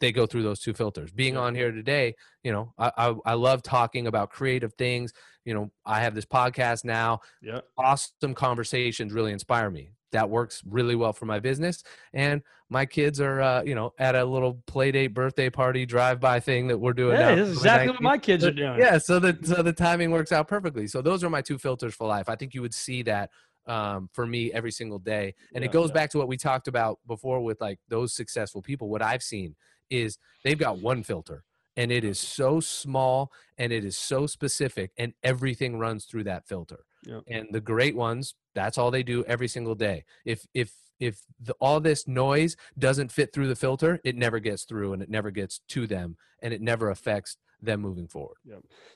they 0.00 0.10
go 0.10 0.24
through 0.24 0.42
those 0.42 0.58
two 0.58 0.72
filters 0.72 1.10
being 1.12 1.36
on 1.36 1.54
here 1.54 1.70
today 1.70 2.14
you 2.42 2.50
know 2.50 2.72
I, 2.78 2.90
I 2.96 3.14
i 3.26 3.34
love 3.34 3.62
talking 3.62 4.06
about 4.06 4.30
creative 4.30 4.72
things 4.74 5.12
you 5.44 5.52
know 5.52 5.70
i 5.84 6.00
have 6.00 6.14
this 6.14 6.24
podcast 6.24 6.82
now 6.86 7.20
yeah. 7.42 7.60
awesome 7.76 8.32
conversations 8.32 9.12
really 9.12 9.32
inspire 9.32 9.70
me 9.70 9.90
that 10.12 10.30
works 10.30 10.62
really 10.66 10.96
well 10.96 11.12
for 11.12 11.26
my 11.26 11.40
business 11.40 11.82
and 12.14 12.40
my 12.70 12.86
kids 12.86 13.20
are 13.20 13.42
uh, 13.42 13.62
you 13.62 13.74
know 13.74 13.92
at 13.98 14.14
a 14.14 14.24
little 14.24 14.62
play 14.66 14.90
date 14.90 15.08
birthday 15.08 15.50
party 15.50 15.84
drive 15.84 16.20
by 16.20 16.40
thing 16.40 16.68
that 16.68 16.78
we're 16.78 16.94
doing 16.94 17.16
Hey, 17.16 17.22
now 17.22 17.34
this 17.34 17.48
is 17.48 17.54
for 17.54 17.60
exactly 17.60 17.90
what 17.90 18.02
my 18.02 18.18
kids 18.18 18.44
are 18.44 18.50
doing. 18.50 18.78
Yeah, 18.78 18.98
so 18.98 19.18
the 19.18 19.38
so 19.42 19.62
the 19.62 19.72
timing 19.72 20.10
works 20.10 20.32
out 20.32 20.48
perfectly. 20.48 20.86
So 20.86 21.02
those 21.02 21.24
are 21.24 21.30
my 21.30 21.42
two 21.42 21.58
filters 21.58 21.94
for 21.94 22.06
life. 22.06 22.28
I 22.28 22.36
think 22.36 22.54
you 22.54 22.62
would 22.62 22.74
see 22.74 23.02
that 23.02 23.30
um, 23.68 24.08
for 24.12 24.26
me 24.26 24.52
every 24.52 24.72
single 24.72 24.98
day, 24.98 25.34
and 25.54 25.62
Yeah, 25.62 25.68
it 25.70 25.72
goes 25.72 25.90
yeah. 25.90 25.94
back 25.94 26.10
to 26.10 26.18
what 26.18 26.28
we 26.28 26.36
talked 26.36 26.68
about 26.68 26.98
before 27.06 27.40
with 27.40 27.60
like 27.60 27.78
those 27.88 28.14
successful 28.14 28.62
people. 28.62 28.88
What 28.88 29.02
I've 29.02 29.22
seen 29.22 29.54
is 29.90 30.18
they've 30.44 30.58
got 30.58 30.78
one 30.78 31.02
filter, 31.02 31.44
and 31.76 31.92
it 31.92 32.04
is 32.04 32.18
so 32.18 32.60
small 32.60 33.30
and 33.58 33.72
it 33.72 33.84
is 33.84 33.96
so 33.96 34.26
specific, 34.26 34.90
and 34.98 35.12
everything 35.22 35.78
runs 35.78 36.06
through 36.06 36.24
that 36.24 36.46
filter. 36.48 36.80
And 37.28 37.46
the 37.52 37.60
great 37.60 37.94
ones, 37.94 38.34
that's 38.54 38.76
all 38.78 38.90
they 38.90 39.02
do 39.04 39.24
every 39.24 39.48
single 39.48 39.74
day. 39.74 40.04
If 40.24 40.46
if 40.54 40.72
if 40.98 41.20
the, 41.38 41.54
all 41.60 41.78
this 41.78 42.08
noise 42.08 42.56
doesn't 42.76 43.12
fit 43.12 43.32
through 43.32 43.46
the 43.46 43.54
filter, 43.56 44.00
it 44.02 44.16
never 44.16 44.40
gets 44.40 44.64
through, 44.64 44.94
and 44.94 45.02
it 45.02 45.08
never 45.08 45.30
gets 45.30 45.60
to 45.68 45.86
them, 45.86 46.16
and 46.42 46.52
it 46.52 46.60
never 46.60 46.90
affects 46.90 47.36
them 47.60 47.80
moving 47.80 48.06
forward. 48.06 48.36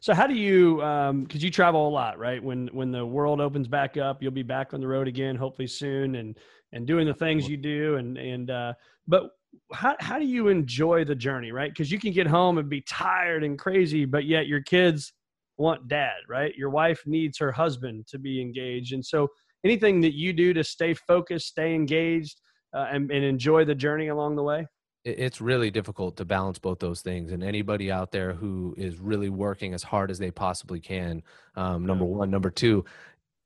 So 0.01 0.15
how 0.15 0.27
do 0.27 0.35
you 0.35 0.83
um 0.83 1.25
because 1.25 1.43
you 1.43 1.51
travel 1.51 1.89
a 1.89 1.91
lot, 1.91 2.19
right? 2.19 2.43
When 2.43 2.69
when 2.73 2.93
the 2.93 3.05
world 3.05 3.41
opens 3.41 3.69
back 3.69 3.97
up, 3.97 4.23
you'll 4.23 4.31
be 4.33 4.43
back 4.43 4.73
on 4.75 4.81
the 4.81 4.87
road 4.87 5.09
again, 5.09 5.37
hopefully 5.37 5.69
soon 5.69 6.17
and 6.17 6.39
and 6.73 6.87
doing 6.87 7.07
the 7.07 7.15
things 7.15 7.49
you 7.49 7.57
do 7.57 7.97
and 7.97 8.17
and 8.17 8.51
uh 8.51 8.73
but 9.07 9.31
how 9.73 9.97
how 10.01 10.19
do 10.19 10.25
you 10.25 10.49
enjoy 10.49 11.05
the 11.05 11.15
journey, 11.15 11.53
right? 11.53 11.71
Because 11.71 11.91
you 11.91 11.99
can 11.99 12.13
get 12.13 12.27
home 12.27 12.59
and 12.59 12.69
be 12.69 12.83
tired 12.83 13.45
and 13.45 13.59
crazy, 13.59 14.05
but 14.05 14.25
yet 14.25 14.47
your 14.47 14.63
kids 14.63 15.13
want 15.59 15.89
dad, 15.89 16.17
right? 16.29 16.55
Your 16.57 16.71
wife 16.71 17.03
needs 17.07 17.39
her 17.39 17.53
husband 17.53 18.07
to 18.09 18.19
be 18.19 18.41
engaged. 18.41 18.93
And 18.93 19.05
so 19.05 19.29
anything 19.65 20.01
that 20.01 20.15
you 20.15 20.33
do 20.33 20.53
to 20.55 20.65
stay 20.65 20.95
focused, 20.95 21.49
stay 21.49 21.75
engaged, 21.75 22.41
uh, 22.75 22.87
and, 22.91 23.11
and 23.11 23.25
enjoy 23.25 23.65
the 23.65 23.75
journey 23.75 24.09
along 24.09 24.37
the 24.37 24.43
way? 24.43 24.67
It- 25.05 25.19
it's 25.19 25.41
really 25.41 25.71
difficult 25.71 26.17
to 26.17 26.25
balance 26.25 26.59
both 26.59 26.79
those 26.79 27.03
things 27.03 27.33
and 27.33 27.43
anybody 27.43 27.91
out 27.91 28.13
there 28.13 28.33
who 28.33 28.75
is 28.77 28.99
really 28.99 29.29
working 29.29 29.75
as 29.75 29.83
hard 29.83 30.11
as 30.11 30.19
they 30.19 30.31
possibly 30.31 30.81
can 30.81 31.23
um, 31.57 31.85
number 31.85 32.05
one. 32.05 32.31
Number 32.31 32.51
two 32.51 32.85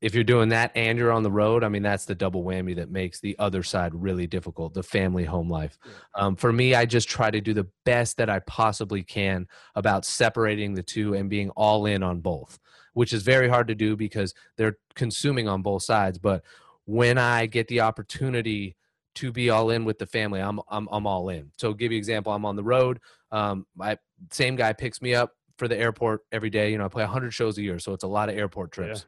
if 0.03 0.15
you're 0.15 0.25
doing 0.25 0.51
that 0.51 0.71
and 0.75 0.99
you're 0.99 1.11
on 1.11 1.23
the 1.23 1.31
road 1.31 1.65
i 1.65 1.69
mean 1.69 1.83
that's 1.83 2.05
the 2.05 2.15
double 2.15 2.45
whammy 2.45 2.77
that 2.77 2.91
makes 2.91 3.19
the 3.21 3.35
other 3.39 3.63
side 3.63 3.93
really 3.95 4.27
difficult 4.27 4.75
the 4.75 4.83
family 4.83 5.25
home 5.25 5.49
life. 5.51 5.79
Um, 6.15 6.37
for 6.37 6.53
me 6.53 6.75
i 6.75 6.85
just 6.85 7.09
try 7.09 7.31
to 7.31 7.41
do 7.41 7.55
the 7.55 7.67
best 7.85 8.19
that 8.19 8.29
i 8.29 8.39
possibly 8.41 9.03
can 9.03 9.47
about 9.75 10.05
separating 10.05 10.75
the 10.75 10.83
two 10.83 11.15
and 11.15 11.31
being 11.31 11.49
all 11.51 11.87
in 11.87 12.03
on 12.03 12.21
both 12.21 12.59
which 12.93 13.13
is 13.13 13.23
very 13.23 13.49
hard 13.49 13.69
to 13.69 13.75
do 13.75 13.97
because 13.97 14.35
they're 14.57 14.77
consuming 14.95 15.49
on 15.49 15.63
both 15.63 15.83
sides 15.83 16.19
but 16.19 16.45
when 16.85 17.17
i 17.17 17.47
get 17.47 17.67
the 17.69 17.81
opportunity 17.81 18.77
to 19.17 19.33
be 19.33 19.51
all 19.51 19.71
in 19.71 19.85
with 19.85 19.99
the 19.99 20.07
family. 20.07 20.41
I'm 20.41 20.61
I'm 20.69 20.89
I'm 20.91 21.07
all 21.07 21.29
in. 21.29 21.51
So 21.59 21.75
give 21.75 21.93
you 21.93 21.97
an 21.97 22.01
example. 22.01 22.33
I'm 22.33 22.45
on 22.45 22.57
the 22.57 22.65
road. 22.65 23.01
Um, 23.31 23.67
my 23.75 23.99
same 24.31 24.57
guy 24.57 24.73
picks 24.73 25.03
me 25.03 25.15
up 25.15 25.33
for 25.59 25.69
the 25.69 25.77
airport 25.77 26.23
every 26.33 26.51
day. 26.51 26.71
You 26.71 26.79
know, 26.79 26.85
I 26.85 26.89
play 26.89 27.03
100 27.03 27.33
shows 27.33 27.59
a 27.59 27.63
year, 27.63 27.79
so 27.79 27.93
it's 27.93 28.05
a 28.05 28.09
lot 28.09 28.29
of 28.29 28.37
airport 28.37 28.73
trips. 28.73 29.07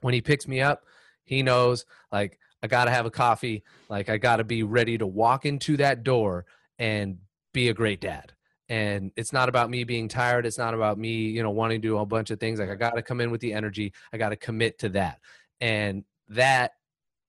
When 0.00 0.14
he 0.14 0.20
picks 0.20 0.48
me 0.48 0.60
up, 0.60 0.84
he 1.24 1.42
knows 1.42 1.84
like 2.12 2.38
I 2.62 2.66
got 2.66 2.86
to 2.86 2.90
have 2.90 3.06
a 3.06 3.10
coffee. 3.10 3.62
Like 3.88 4.08
I 4.08 4.16
got 4.16 4.36
to 4.36 4.44
be 4.44 4.62
ready 4.62 4.98
to 4.98 5.06
walk 5.06 5.46
into 5.46 5.76
that 5.78 6.02
door 6.02 6.46
and 6.78 7.18
be 7.52 7.68
a 7.68 7.74
great 7.74 8.00
dad. 8.00 8.32
And 8.68 9.12
it's 9.16 9.32
not 9.32 9.48
about 9.48 9.70
me 9.70 9.84
being 9.84 10.08
tired. 10.08 10.44
It's 10.44 10.58
not 10.58 10.74
about 10.74 10.98
me, 10.98 11.28
you 11.28 11.42
know, 11.42 11.50
wanting 11.50 11.80
to 11.80 11.88
do 11.88 11.98
a 11.98 12.06
bunch 12.06 12.30
of 12.30 12.40
things. 12.40 12.58
Like 12.58 12.70
I 12.70 12.74
got 12.74 12.96
to 12.96 13.02
come 13.02 13.20
in 13.20 13.30
with 13.30 13.40
the 13.40 13.52
energy. 13.52 13.92
I 14.12 14.18
got 14.18 14.30
to 14.30 14.36
commit 14.36 14.80
to 14.80 14.88
that. 14.90 15.20
And 15.60 16.04
that 16.28 16.72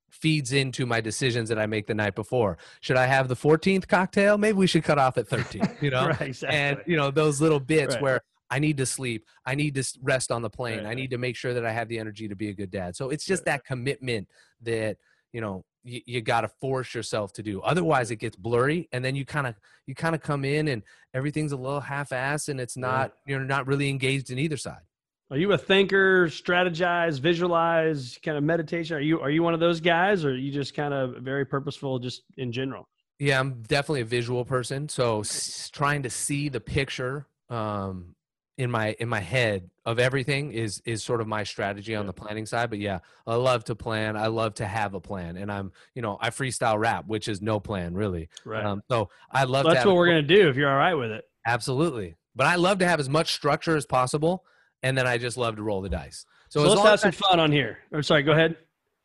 feeds 0.09 0.53
into 0.53 0.85
my 0.85 1.01
decisions 1.01 1.49
that 1.49 1.59
I 1.59 1.65
make 1.65 1.87
the 1.87 1.93
night 1.93 2.15
before. 2.15 2.57
Should 2.81 2.97
I 2.97 3.05
have 3.05 3.27
the 3.27 3.35
14th 3.35 3.87
cocktail? 3.87 4.37
Maybe 4.37 4.57
we 4.57 4.67
should 4.67 4.83
cut 4.83 4.97
off 4.97 5.17
at 5.17 5.27
13, 5.27 5.61
you 5.81 5.89
know? 5.91 6.07
right, 6.07 6.21
exactly. 6.21 6.57
And, 6.57 6.81
you 6.85 6.97
know, 6.97 7.11
those 7.11 7.41
little 7.41 7.59
bits 7.59 7.95
Right. 7.95 8.01
where 8.01 8.21
I 8.49 8.59
need 8.59 8.77
to 8.77 8.85
sleep, 8.85 9.25
I 9.45 9.55
need 9.55 9.75
to 9.75 9.83
rest 10.01 10.31
on 10.31 10.41
the 10.41 10.49
plane, 10.49 10.83
Right, 10.85 10.91
I 10.91 10.93
need 10.93 11.11
to 11.11 11.17
make 11.17 11.35
sure 11.35 11.53
that 11.53 11.65
I 11.65 11.71
have 11.71 11.89
the 11.89 11.99
energy 11.99 12.27
to 12.29 12.35
be 12.35 12.49
a 12.49 12.53
good 12.53 12.71
dad. 12.71 12.95
So 12.95 13.09
it's 13.09 13.25
just 13.25 13.45
that 13.45 13.65
commitment 13.65 14.27
that, 14.61 14.97
you 15.33 15.41
know, 15.41 15.65
you, 15.83 16.01
you 16.05 16.21
got 16.21 16.41
to 16.41 16.47
force 16.47 16.93
yourself 16.93 17.33
to 17.33 17.43
do. 17.43 17.61
Otherwise, 17.61 18.11
it 18.11 18.17
gets 18.17 18.35
blurry, 18.35 18.87
and 18.91 19.03
then 19.03 19.15
you 19.15 19.25
kind 19.25 19.47
of 19.47 19.55
you 19.85 19.95
kind 19.95 20.15
of 20.15 20.21
come 20.21 20.43
in 20.43 20.67
and 20.69 20.83
everything's 21.13 21.51
a 21.53 21.57
little 21.57 21.79
half-ass, 21.79 22.49
and 22.49 22.59
it's 22.59 22.75
not 22.75 23.13
you're 23.25 23.39
not 23.39 23.67
really 23.67 23.89
engaged 23.89 24.29
in 24.31 24.39
either 24.39 24.57
side. 24.57 24.81
Are 25.29 25.37
you 25.37 25.51
a 25.51 25.57
thinker, 25.57 26.27
strategize, 26.27 27.19
visualize, 27.19 28.17
kind 28.23 28.37
of 28.37 28.43
meditation? 28.43 28.95
Are 28.95 29.01
you 29.01 29.19
are 29.19 29.29
you 29.29 29.43
one 29.43 29.53
of 29.53 29.59
those 29.59 29.81
guys, 29.81 30.23
or 30.23 30.29
are 30.29 30.35
you 30.35 30.51
just 30.51 30.73
kind 30.73 30.93
of 30.93 31.17
very 31.21 31.45
purposeful, 31.45 31.99
just 31.99 32.23
in 32.37 32.51
general? 32.53 32.87
Yeah, 33.19 33.39
I'm 33.39 33.61
definitely 33.63 34.01
a 34.01 34.05
visual 34.05 34.45
person. 34.45 34.87
So 34.87 35.21
s- 35.21 35.69
trying 35.73 36.03
to 36.03 36.09
see 36.09 36.47
the 36.49 36.61
picture 36.61 37.27
um, 37.49 38.15
in 38.57 38.71
my 38.71 38.95
in 38.99 39.09
my 39.09 39.19
head 39.19 39.69
of 39.85 39.99
everything 39.99 40.53
is 40.53 40.81
is 40.85 41.03
sort 41.03 41.19
of 41.19 41.27
my 41.27 41.43
strategy 41.43 41.93
on 41.93 42.05
the 42.05 42.13
planning 42.13 42.45
side. 42.45 42.69
But 42.69 42.79
yeah, 42.79 42.99
I 43.25 43.35
love 43.35 43.65
to 43.65 43.75
plan. 43.75 44.15
I 44.15 44.27
love 44.27 44.53
to 44.55 44.65
have 44.65 44.93
a 44.93 45.01
plan, 45.01 45.35
and 45.35 45.51
I'm 45.51 45.73
you 45.93 46.01
know 46.01 46.17
I 46.21 46.29
freestyle 46.29 46.79
rap, 46.79 47.05
which 47.05 47.27
is 47.27 47.41
no 47.41 47.59
plan 47.59 47.95
really. 47.95 48.29
Right. 48.45 48.63
Um, 48.63 48.81
so 48.89 49.09
I 49.29 49.43
love. 49.43 49.65
So 49.65 49.73
that's 49.73 49.85
what 49.85 49.95
we're 49.95 50.07
gonna 50.07 50.21
do 50.21 50.47
if 50.47 50.55
you're 50.55 50.69
all 50.69 50.77
right 50.77 50.93
with 50.93 51.11
it. 51.11 51.25
Absolutely, 51.45 52.15
but 52.33 52.47
I 52.47 52.55
love 52.55 52.79
to 52.79 52.87
have 52.87 53.01
as 53.01 53.09
much 53.09 53.33
structure 53.33 53.75
as 53.75 53.85
possible, 53.85 54.45
and 54.83 54.97
then 54.97 55.07
I 55.07 55.17
just 55.17 55.37
love 55.37 55.55
to 55.57 55.63
roll 55.63 55.81
the 55.81 55.89
dice. 55.89 56.25
So, 56.49 56.63
So, 56.63 56.69
let's 56.69 56.81
have 56.81 56.99
some 56.99 57.07
I- 57.09 57.11
fun 57.29 57.39
on 57.39 57.51
here. 57.51 57.79
I'm 57.91 58.03
sorry, 58.03 58.23
go 58.23 58.31
ahead. 58.31 58.55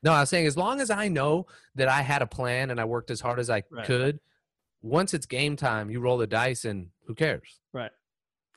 no, 0.03 0.13
I 0.13 0.21
was 0.21 0.29
saying 0.31 0.47
as 0.47 0.57
long 0.57 0.81
as 0.81 0.91
I 0.91 1.09
know 1.09 1.47
that 1.75 1.89
I 1.89 2.03
had 2.03 2.23
a 2.23 2.27
plan 2.27 2.71
and 2.71 2.81
I 2.81 2.85
worked 2.85 3.11
as 3.11 3.21
hard 3.21 3.39
as 3.39 3.51
I 3.51 3.63
Right. 3.71 3.87
could, 3.87 4.21
once 4.83 5.15
it's 5.15 5.27
game 5.27 5.57
time, 5.57 5.91
you 5.91 6.01
roll 6.01 6.19
the 6.19 6.27
dice 6.27 6.65
and 6.65 6.89
who 7.07 7.15
cares? 7.15 7.61
Right. 7.73 7.91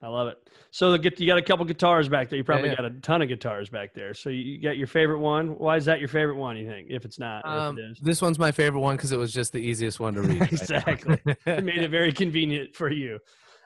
I 0.02 0.08
love 0.08 0.28
it. 0.28 0.38
So 0.72 0.94
you 0.94 1.28
got 1.28 1.38
a 1.38 1.42
couple 1.42 1.66
guitars 1.66 2.10
back 2.10 2.30
there. 2.30 2.38
You 2.38 2.44
probably 2.44 2.70
yeah. 2.70 2.76
got 2.76 2.86
a 2.86 2.90
ton 3.02 3.22
of 3.22 3.28
guitars 3.28 3.70
back 3.70 3.94
there. 3.94 4.14
So 4.14 4.30
you, 4.30 4.62
got 4.62 4.78
your 4.78 4.88
favorite 4.88 5.20
one. 5.20 5.58
Why 5.58 5.78
is 5.78 5.86
that 5.86 6.00
your 6.00 6.10
favorite 6.10 6.36
one? 6.36 6.58
You 6.58 6.68
think? 6.68 6.88
If 6.92 7.06
it's 7.06 7.18
not, 7.18 7.46
Um, 7.46 7.78
if 7.80 7.98
it 7.98 8.04
this 8.04 8.22
one's 8.22 8.38
my 8.38 8.52
favorite 8.52 8.82
one 8.82 8.98
because 8.98 9.12
it 9.14 9.18
was 9.18 9.34
just 9.34 9.54
the 9.54 9.60
easiest 9.60 10.00
one 10.00 10.14
to 10.16 10.22
read. 10.22 10.42
Exactly. 10.52 11.18
it 11.46 11.64
made 11.64 11.78
it 11.82 11.90
very 11.90 12.12
convenient 12.12 12.76
for 12.76 12.92
you. 12.92 13.20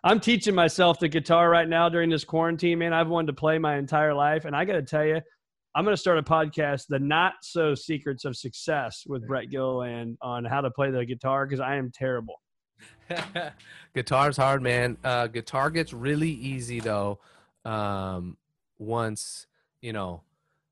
I'm 0.03 0.19
teaching 0.19 0.55
myself 0.55 0.99
the 0.99 1.07
guitar 1.09 1.49
right 1.49 1.67
now 1.67 1.89
during 1.89 2.09
this 2.09 2.23
quarantine, 2.23 2.79
man. 2.79 2.93
I've 2.93 3.07
wanted 3.09 3.27
to 3.27 3.33
play 3.33 3.57
my 3.59 3.77
entire 3.77 4.13
life. 4.13 4.45
And 4.45 4.55
I 4.55 4.63
got 4.65 4.73
to 4.73 4.81
tell 4.81 5.05
you, 5.05 5.19
I'm 5.75 5.83
going 5.83 5.95
to 5.95 6.01
start 6.01 6.17
a 6.17 6.23
podcast, 6.23 6.85
The 6.89 6.99
Not 6.99 7.33
So 7.41 7.75
Secrets 7.75 8.25
of 8.25 8.35
Success, 8.35 9.03
with 9.07 9.27
Brett 9.27 9.49
Gilliland 9.49 10.17
on 10.21 10.45
how 10.45 10.61
to 10.61 10.71
play 10.71 10.89
the 10.91 11.05
guitar 11.05 11.45
because 11.45 11.59
I 11.59 11.75
am 11.75 11.91
terrible. 11.93 12.41
Guitar's 13.93 14.37
hard, 14.37 14.61
man. 14.61 14.97
Uh, 15.03 15.27
guitar 15.27 15.69
gets 15.69 15.91
really 15.93 16.29
easy 16.31 16.79
though. 16.79 17.19
Um, 17.65 18.37
once 18.77 19.47
you 19.81 19.91
know, 19.93 20.23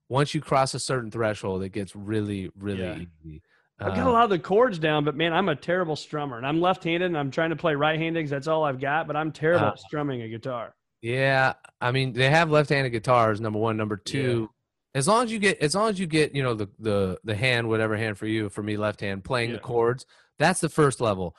once 0.09 0.33
you 0.33 0.41
cross 0.41 0.73
a 0.73 0.79
certain 0.79 1.11
threshold, 1.11 1.63
it 1.63 1.69
gets 1.69 1.95
really, 1.95 2.49
really 2.57 2.81
Yeah. 2.83 3.05
easy. 3.25 3.41
I've 3.79 3.93
got 3.95 4.05
a 4.05 4.07
Um, 4.07 4.13
lot 4.13 4.23
of 4.23 4.29
the 4.31 4.39
chords 4.39 4.79
down, 4.79 5.03
but 5.05 5.15
man, 5.15 5.33
I'm 5.33 5.49
a 5.49 5.55
terrible 5.55 5.95
strummer. 5.95 6.37
And 6.37 6.47
I'm 6.47 6.59
left 6.59 6.83
handed 6.83 7.05
and 7.05 7.17
I'm 7.17 7.29
trying 7.29 7.51
to 7.51 7.55
play 7.55 7.75
right 7.75 7.99
handed 7.99 8.19
because 8.19 8.31
that's 8.31 8.47
all 8.47 8.63
I've 8.63 8.79
got, 8.79 9.05
but 9.07 9.15
I'm 9.15 9.31
terrible 9.31 9.67
Ah. 9.67 9.71
at 9.71 9.79
strumming 9.79 10.21
a 10.23 10.27
guitar. 10.27 10.73
Yeah, 11.01 11.53
I 11.79 11.91
mean 11.91 12.13
they 12.13 12.29
have 12.29 12.49
left-handed 12.49 12.89
guitars. 12.89 13.39
Number 13.39 13.59
one, 13.59 13.77
number 13.77 13.97
two. 13.97 14.49
As 14.95 15.07
long 15.07 15.23
as 15.25 15.31
you 15.31 15.37
get, 15.37 15.59
as 15.61 15.75
long 15.75 15.89
as 15.89 15.99
you 15.99 16.07
get, 16.07 16.33
you 16.33 16.41
know, 16.41 16.55
the 16.55 16.67
the 16.79 17.19
the 17.23 17.35
hand, 17.35 17.69
whatever 17.69 17.95
hand 17.95 18.17
for 18.17 18.25
you, 18.25 18.49
for 18.49 18.63
me, 18.63 18.77
left 18.77 18.99
hand, 19.01 19.23
playing 19.23 19.51
the 19.51 19.59
chords. 19.59 20.07
That's 20.39 20.59
the 20.59 20.69
first 20.69 20.99
level. 20.99 21.35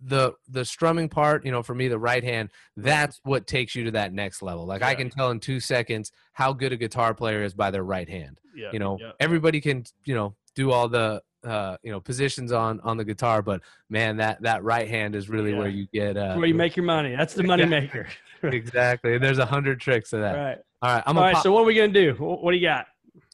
The 0.00 0.34
the 0.48 0.64
strumming 0.64 1.08
part, 1.08 1.44
you 1.44 1.50
know, 1.50 1.64
for 1.64 1.74
me, 1.74 1.88
the 1.88 1.98
right 1.98 2.22
hand, 2.22 2.50
that's 2.76 3.18
what 3.24 3.48
takes 3.48 3.74
you 3.74 3.84
to 3.84 3.90
that 3.92 4.12
next 4.12 4.40
level. 4.40 4.66
Like 4.66 4.82
I 4.82 4.94
can 4.94 5.10
tell 5.10 5.32
in 5.32 5.40
two 5.40 5.58
seconds 5.58 6.12
how 6.32 6.52
good 6.52 6.72
a 6.72 6.76
guitar 6.76 7.12
player 7.12 7.42
is 7.42 7.54
by 7.54 7.72
their 7.72 7.82
right 7.82 8.08
hand. 8.08 8.38
Yeah. 8.54 8.68
You 8.72 8.78
know, 8.78 8.98
yeah. 9.00 9.12
everybody 9.18 9.60
can, 9.60 9.84
you 10.04 10.14
know, 10.14 10.36
do 10.54 10.70
all 10.70 10.88
the 10.88 11.22
uh, 11.44 11.76
you 11.82 11.90
know 11.90 12.00
positions 12.00 12.52
on 12.52 12.80
on 12.80 12.96
the 12.96 13.04
guitar, 13.04 13.42
but 13.42 13.60
man, 13.90 14.16
that 14.18 14.42
that 14.42 14.62
right 14.64 14.88
hand 14.88 15.14
is 15.14 15.28
really 15.28 15.52
Yeah. 15.52 15.58
where 15.58 15.68
you 15.68 15.86
get 15.92 16.16
uh, 16.16 16.34
Where 16.36 16.46
you 16.46 16.54
make 16.54 16.76
your 16.76 16.84
money. 16.86 17.14
That's 17.16 17.34
the 17.34 17.42
money 17.42 17.64
maker. 17.66 18.06
exactly. 18.42 19.18
There's 19.18 19.38
a 19.38 19.46
hundred 19.46 19.80
tricks 19.80 20.10
to 20.10 20.18
that. 20.18 20.34
right. 20.36 20.58
All 20.82 20.94
right, 20.94 21.02
I'm 21.06 21.16
All 21.16 21.24
gonna. 21.30 21.42
So 21.42 21.52
what 21.52 21.60
are 21.62 21.64
we 21.66 21.74
gonna 21.74 21.88
do? 21.92 22.14
What 22.18 22.50
do 22.52 22.56
you 22.58 22.66
got? 22.66 22.86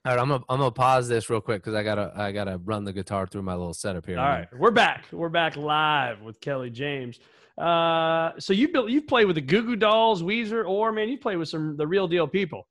all 0.05 0.13
right, 0.15 0.21
I'm 0.21 0.29
gonna 0.29 0.45
I'm 0.49 0.59
gonna 0.59 0.71
pause 0.71 1.09
this 1.09 1.29
real 1.31 1.41
quick 1.41 1.63
because 1.63 1.75
I 1.75 1.83
gotta 1.83 2.13
I 2.15 2.33
gotta 2.33 2.59
run 2.65 2.85
the 2.85 2.93
guitar 2.93 3.27
through 3.27 3.43
my 3.43 3.55
little 3.55 3.75
setup 3.75 4.07
here. 4.07 4.19
All 4.19 4.27
right, 4.27 4.49
we're 4.57 4.71
back. 4.71 5.05
We're 5.13 5.29
back 5.29 5.57
live 5.57 6.21
with 6.23 6.41
Kelley 6.41 6.71
James. 6.71 7.19
Uh, 7.57 8.31
so 8.39 8.53
you 8.53 8.69
built, 8.69 8.89
you've 8.89 9.09
played 9.09 9.25
with 9.27 9.35
the 9.35 9.41
Goo 9.43 9.63
Goo 9.65 9.75
Dolls, 9.77 10.23
Weezer, 10.23 10.65
or 10.69 10.93
man, 10.93 11.09
you 11.09 11.19
played 11.19 11.37
with 11.39 11.49
some 11.49 11.77
the 11.77 11.87
real 11.87 12.07
deal 12.07 12.29
people. 12.29 12.69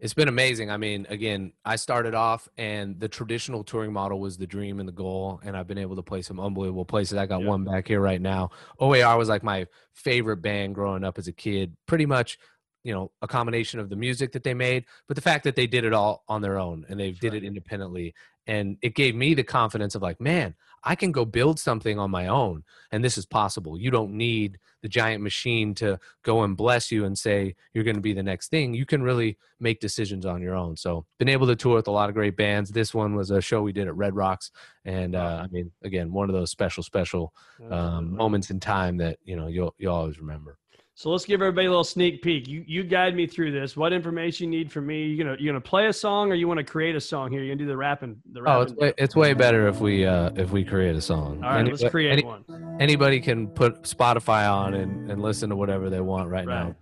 It's 0.00 0.14
been 0.14 0.28
amazing. 0.28 0.70
I 0.70 0.76
mean, 0.76 1.06
again, 1.08 1.52
I 1.64 1.76
started 1.76 2.14
off 2.14 2.48
and 2.58 2.98
the 2.98 3.08
traditional 3.08 3.64
touring 3.64 3.92
model 3.92 4.20
was 4.20 4.36
the 4.36 4.46
dream 4.46 4.80
and 4.80 4.88
the 4.88 4.92
goal, 4.92 5.40
and 5.44 5.56
I've 5.56 5.66
been 5.66 5.78
able 5.78 5.96
to 5.96 6.02
play 6.02 6.22
some 6.22 6.40
unbelievable 6.40 6.84
places. 6.84 7.16
I 7.16 7.26
got 7.26 7.42
Yeah. 7.42 7.48
one 7.48 7.64
back 7.64 7.88
here 7.88 8.00
right 8.00 8.20
now. 8.20 8.50
OAR 8.78 9.16
was 9.16 9.28
like 9.28 9.42
my 9.42 9.66
favorite 9.92 10.38
band 10.38 10.74
growing 10.74 11.04
up 11.04 11.18
as 11.18 11.28
a 11.28 11.32
kid. 11.32 11.76
Pretty 11.86 12.06
much, 12.06 12.38
you 12.82 12.92
know, 12.92 13.10
a 13.22 13.28
combination 13.28 13.80
of 13.80 13.88
the 13.88 13.96
music 13.96 14.32
that 14.32 14.42
they 14.42 14.54
made, 14.54 14.84
but 15.06 15.16
the 15.16 15.22
fact 15.22 15.44
that 15.44 15.56
they 15.56 15.66
did 15.66 15.84
it 15.84 15.92
all 15.92 16.24
on 16.28 16.42
their 16.42 16.58
own 16.58 16.84
and 16.88 17.00
they 17.00 17.12
did 17.12 17.32
it 17.32 17.44
independently. 17.44 18.14
And 18.46 18.76
it 18.82 18.94
gave 18.94 19.14
me 19.14 19.32
the 19.32 19.42
confidence 19.42 19.94
of 19.94 20.02
like, 20.02 20.20
man, 20.20 20.54
I 20.84 20.94
can 20.94 21.12
go 21.12 21.24
build 21.24 21.58
something 21.58 21.98
on 21.98 22.10
my 22.10 22.28
own, 22.28 22.62
and 22.92 23.02
this 23.02 23.16
is 23.16 23.26
possible. 23.26 23.78
You 23.78 23.90
don't 23.90 24.12
need 24.12 24.58
the 24.82 24.88
giant 24.88 25.22
machine 25.22 25.74
to 25.76 25.98
go 26.22 26.42
and 26.42 26.56
bless 26.56 26.92
you 26.92 27.06
and 27.06 27.18
say 27.18 27.54
you're 27.72 27.84
going 27.84 27.96
to 27.96 28.02
be 28.02 28.12
the 28.12 28.22
next 28.22 28.48
thing. 28.48 28.74
You 28.74 28.84
can 28.84 29.02
really 29.02 29.38
make 29.58 29.80
decisions 29.80 30.26
on 30.26 30.42
your 30.42 30.54
own. 30.54 30.76
So, 30.76 31.06
been 31.18 31.28
able 31.28 31.46
to 31.46 31.56
tour 31.56 31.76
with 31.76 31.88
a 31.88 31.90
lot 31.92 32.10
of 32.10 32.14
great 32.14 32.36
bands. 32.36 32.70
This 32.70 32.92
one 32.92 33.14
was 33.14 33.30
a 33.30 33.40
show 33.40 33.62
we 33.62 33.72
did 33.72 33.88
at 33.88 33.96
Red 33.96 34.14
Rocks, 34.14 34.50
and 34.84 35.16
uh, 35.16 35.42
I 35.44 35.46
mean, 35.48 35.70
again, 35.82 36.12
one 36.12 36.28
of 36.28 36.34
those 36.34 36.50
special, 36.50 36.82
special 36.82 37.32
um, 37.70 38.14
moments 38.14 38.50
in 38.50 38.60
time 38.60 38.98
that 38.98 39.18
you 39.24 39.36
know 39.36 39.46
you'll 39.46 39.74
you'll 39.78 39.94
always 39.94 40.18
remember. 40.18 40.58
So 40.96 41.10
let's 41.10 41.24
give 41.24 41.42
everybody 41.42 41.66
a 41.66 41.70
little 41.70 41.82
sneak 41.82 42.22
peek. 42.22 42.46
You 42.46 42.62
you 42.68 42.84
guide 42.84 43.16
me 43.16 43.26
through 43.26 43.50
this. 43.50 43.76
What 43.76 43.92
information 43.92 44.52
you 44.52 44.58
need 44.60 44.70
from 44.70 44.86
me? 44.86 45.02
You 45.06 45.24
gonna 45.24 45.36
you 45.40 45.46
gonna 45.48 45.60
play 45.60 45.88
a 45.88 45.92
song 45.92 46.30
or 46.30 46.36
you 46.36 46.46
want 46.46 46.58
to 46.58 46.64
create 46.64 46.94
a 46.94 47.00
song 47.00 47.32
here? 47.32 47.42
You 47.42 47.50
gonna 47.52 47.58
do 47.64 47.66
the 47.66 47.76
rapping? 47.76 48.22
The 48.32 48.42
Oh, 48.48 48.60
it's 48.60 48.72
way, 48.74 48.92
it's 48.96 49.16
way 49.16 49.34
better 49.34 49.66
if 49.66 49.80
we 49.80 50.06
uh, 50.06 50.30
if 50.36 50.52
we 50.52 50.62
create 50.64 50.94
a 50.94 51.00
song. 51.00 51.42
All 51.42 51.50
right, 51.50 51.66
let's 51.66 51.82
create 51.90 52.12
any- 52.12 52.24
one. 52.24 52.44
Anybody 52.80 53.18
can 53.20 53.48
put 53.48 53.82
Spotify 53.82 54.48
on 54.50 54.74
and, 54.74 55.10
and 55.10 55.20
listen 55.20 55.50
to 55.50 55.56
whatever 55.56 55.90
they 55.90 56.00
want 56.00 56.28
right, 56.30 56.46
Right. 56.46 56.74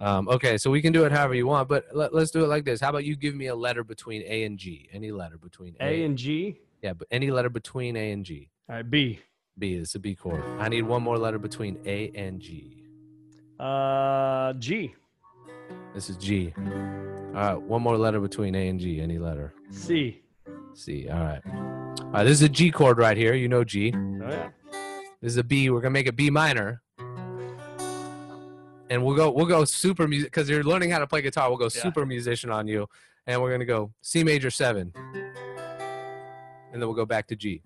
now. 0.00 0.06
Um, 0.18 0.28
okay, 0.28 0.58
so 0.58 0.70
we 0.72 0.82
can 0.82 0.92
do 0.92 1.04
it 1.04 1.12
however 1.12 1.34
you 1.34 1.46
want, 1.46 1.68
but 1.68 1.84
let, 1.92 2.12
let's 2.12 2.32
do 2.32 2.42
it 2.44 2.48
like 2.48 2.64
this. 2.64 2.80
How 2.80 2.90
about 2.90 3.04
you 3.04 3.14
give 3.14 3.36
me 3.36 3.46
a 3.46 3.54
letter 3.54 3.84
between 3.84 4.22
A 4.26 4.42
and 4.42 4.58
G? 4.58 4.88
Any 4.92 5.12
letter 5.12 5.38
between 5.38 5.76
A 5.80 6.02
and 6.02 6.18
G. 6.18 6.58
yeah, 6.82 6.92
but 6.92 7.06
any 7.12 7.30
letter 7.30 7.48
between 7.50 7.96
A 7.96 8.10
and 8.10 8.24
G. 8.24 8.50
All 8.68 8.74
right, 8.76 8.90
B. 8.90 9.20
B 9.56 9.74
is 9.74 9.94
a 9.94 10.00
B 10.00 10.16
chord. 10.16 10.42
I 10.58 10.68
need 10.68 10.82
one 10.82 11.02
more 11.04 11.16
letter 11.16 11.38
between 11.38 11.78
A 11.86 12.10
and 12.16 12.40
G. 12.40 12.80
Uh, 13.58 14.52
G. 14.54 14.94
This 15.94 16.10
is 16.10 16.16
G. 16.16 16.52
All 16.56 16.62
right, 17.32 17.54
one 17.60 17.82
more 17.82 17.96
letter 17.96 18.20
between 18.20 18.54
A 18.54 18.68
and 18.68 18.78
G. 18.80 19.00
Any 19.00 19.18
letter. 19.18 19.54
C. 19.70 20.22
C. 20.74 21.08
All 21.08 21.20
right. 21.20 21.40
All 22.00 22.10
right, 22.10 22.24
this 22.24 22.32
is 22.32 22.42
a 22.42 22.48
G 22.48 22.70
chord 22.70 22.98
right 22.98 23.16
here. 23.16 23.34
You 23.34 23.48
know 23.48 23.64
G. 23.64 23.92
Oh 23.94 24.28
yeah. 24.28 24.50
This 25.20 25.32
is 25.32 25.36
a 25.36 25.44
B. 25.44 25.70
We're 25.70 25.80
gonna 25.80 25.90
make 25.92 26.06
a 26.08 26.12
B 26.12 26.30
minor, 26.30 26.82
and 28.90 29.04
we'll 29.04 29.16
go 29.16 29.30
we'll 29.30 29.46
go 29.46 29.64
super 29.64 30.06
music 30.08 30.30
because 30.32 30.48
you're 30.50 30.64
learning 30.64 30.90
how 30.90 30.98
to 30.98 31.06
play 31.06 31.22
guitar. 31.22 31.48
We'll 31.48 31.58
go 31.58 31.64
Yeah. 31.64 31.82
super 31.82 32.04
musician 32.04 32.50
on 32.50 32.66
you, 32.68 32.88
and 33.26 33.40
we're 33.40 33.52
gonna 33.52 33.64
go 33.64 33.92
C 34.02 34.22
major 34.24 34.50
seven, 34.50 34.92
and 35.04 36.74
then 36.74 36.80
we'll 36.80 36.94
go 36.94 37.06
back 37.06 37.28
to 37.28 37.36
G. 37.36 37.62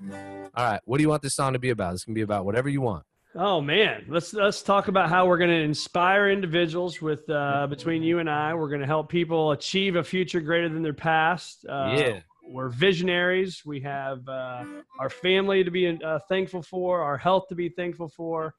All 0.55 0.65
right. 0.65 0.81
What 0.85 0.99
do 0.99 1.03
you 1.03 1.09
want 1.09 1.23
this 1.23 1.35
song 1.35 1.55
to 1.55 1.59
be 1.59 1.71
about? 1.71 1.93
This 1.93 2.05
can 2.05 2.15
be 2.15 2.23
about 2.23 2.45
whatever 2.45 2.69
you 2.69 2.81
want. 2.83 3.05
Oh 3.35 3.61
man, 3.61 4.07
let's 4.09 4.33
let's 4.33 4.63
talk 4.63 4.89
about 4.89 5.11
how 5.11 5.27
we're 5.27 5.37
going 5.39 5.51
to 5.51 5.61
inspire 5.63 6.31
individuals 6.31 7.01
with 7.03 7.29
uh, 7.29 7.67
between 7.69 8.03
you 8.03 8.19
and 8.21 8.29
I. 8.29 8.55
We're 8.55 8.69
going 8.69 8.81
to 8.81 8.87
help 8.87 9.11
people 9.11 9.53
achieve 9.53 9.97
a 9.97 10.03
future 10.03 10.41
greater 10.41 10.69
than 10.69 10.83
their 10.83 10.95
past. 10.95 11.65
Uh, 11.69 11.95
Yeah. 11.99 12.21
we're 12.49 12.71
visionaries. 12.71 13.63
We 13.67 13.81
have 13.81 14.27
uh, 14.29 14.65
our 14.99 15.11
family 15.11 15.63
to 15.63 15.71
be 15.71 15.87
uh, 16.03 16.19
thankful 16.29 16.63
for, 16.63 17.03
our 17.03 17.19
health 17.19 17.49
to 17.49 17.55
be 17.55 17.69
thankful 17.69 18.09
for. 18.09 18.55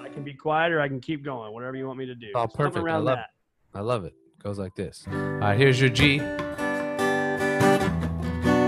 I 0.00 0.08
can 0.08 0.22
be 0.22 0.34
quiet 0.34 0.72
or 0.72 0.80
I 0.80 0.86
can 0.88 1.00
keep 1.00 1.24
going, 1.24 1.52
whatever 1.52 1.76
you 1.76 1.86
want 1.86 1.98
me 1.98 2.06
to 2.06 2.14
do. 2.14 2.28
Oh, 2.36 2.46
perfect. 2.46 2.86
I 2.86 2.96
love 2.96 3.16
that. 3.16 3.30
I 3.74 3.80
love 3.80 4.04
it. 4.04 4.14
Goes 4.42 4.58
like 4.58 4.76
this. 4.76 5.04
All 5.10 5.14
right, 5.18 5.58
here's 5.58 5.80
your 5.80 5.90
G. 5.90 6.18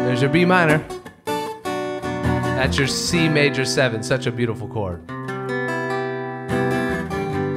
There's 0.04 0.20
your 0.20 0.30
B 0.30 0.44
minor. 0.44 0.78
That's 1.24 2.76
your 2.76 2.88
C 2.88 3.28
major 3.28 3.64
seven. 3.64 4.02
Such 4.02 4.26
a 4.26 4.32
beautiful 4.32 4.66
chord. 4.66 5.08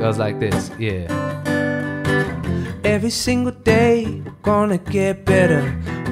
Goes 0.01 0.17
like 0.17 0.39
this. 0.39 0.71
Yeah. 0.79 1.05
Every 2.83 3.11
single 3.11 3.51
day, 3.51 4.23
gonna 4.41 4.79
get 4.79 5.25
better. 5.25 5.61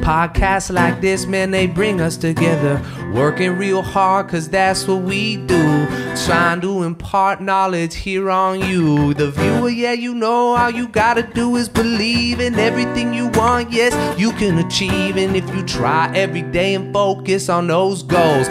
Podcasts 0.02 0.72
like 0.72 1.02
this, 1.02 1.26
man, 1.26 1.50
they 1.50 1.66
bring 1.66 2.00
us 2.00 2.16
together. 2.16 2.80
Working 3.16 3.58
real 3.58 3.82
hard, 3.82 4.30
cause 4.30 4.48
that's 4.48 4.88
what 4.88 5.02
we 5.02 5.38
do. 5.38 5.88
Trying 6.28 6.62
to 6.62 6.84
impart 6.84 7.42
knowledge 7.42 7.96
here 7.96 8.30
on 8.30 8.60
you. 8.62 9.16
The 9.16 9.32
viewer, 9.32 9.70
yeah, 9.70 9.94
you 9.94 10.14
know 10.14 10.56
all 10.56 10.70
you 10.70 10.88
gotta 10.88 11.24
do 11.24 11.56
is 11.56 11.68
believe 11.68 12.40
in 12.40 12.60
everything 12.60 13.12
you 13.12 13.30
want. 13.30 13.72
Yes, 13.72 14.20
you 14.20 14.34
can 14.34 14.60
achieve. 14.60 15.18
And 15.18 15.36
if 15.36 15.50
you 15.56 15.64
try 15.66 16.16
every 16.16 16.44
day 16.44 16.76
and 16.76 16.94
focus 16.94 17.50
on 17.50 17.66
those 17.66 18.04
goals, 18.04 18.50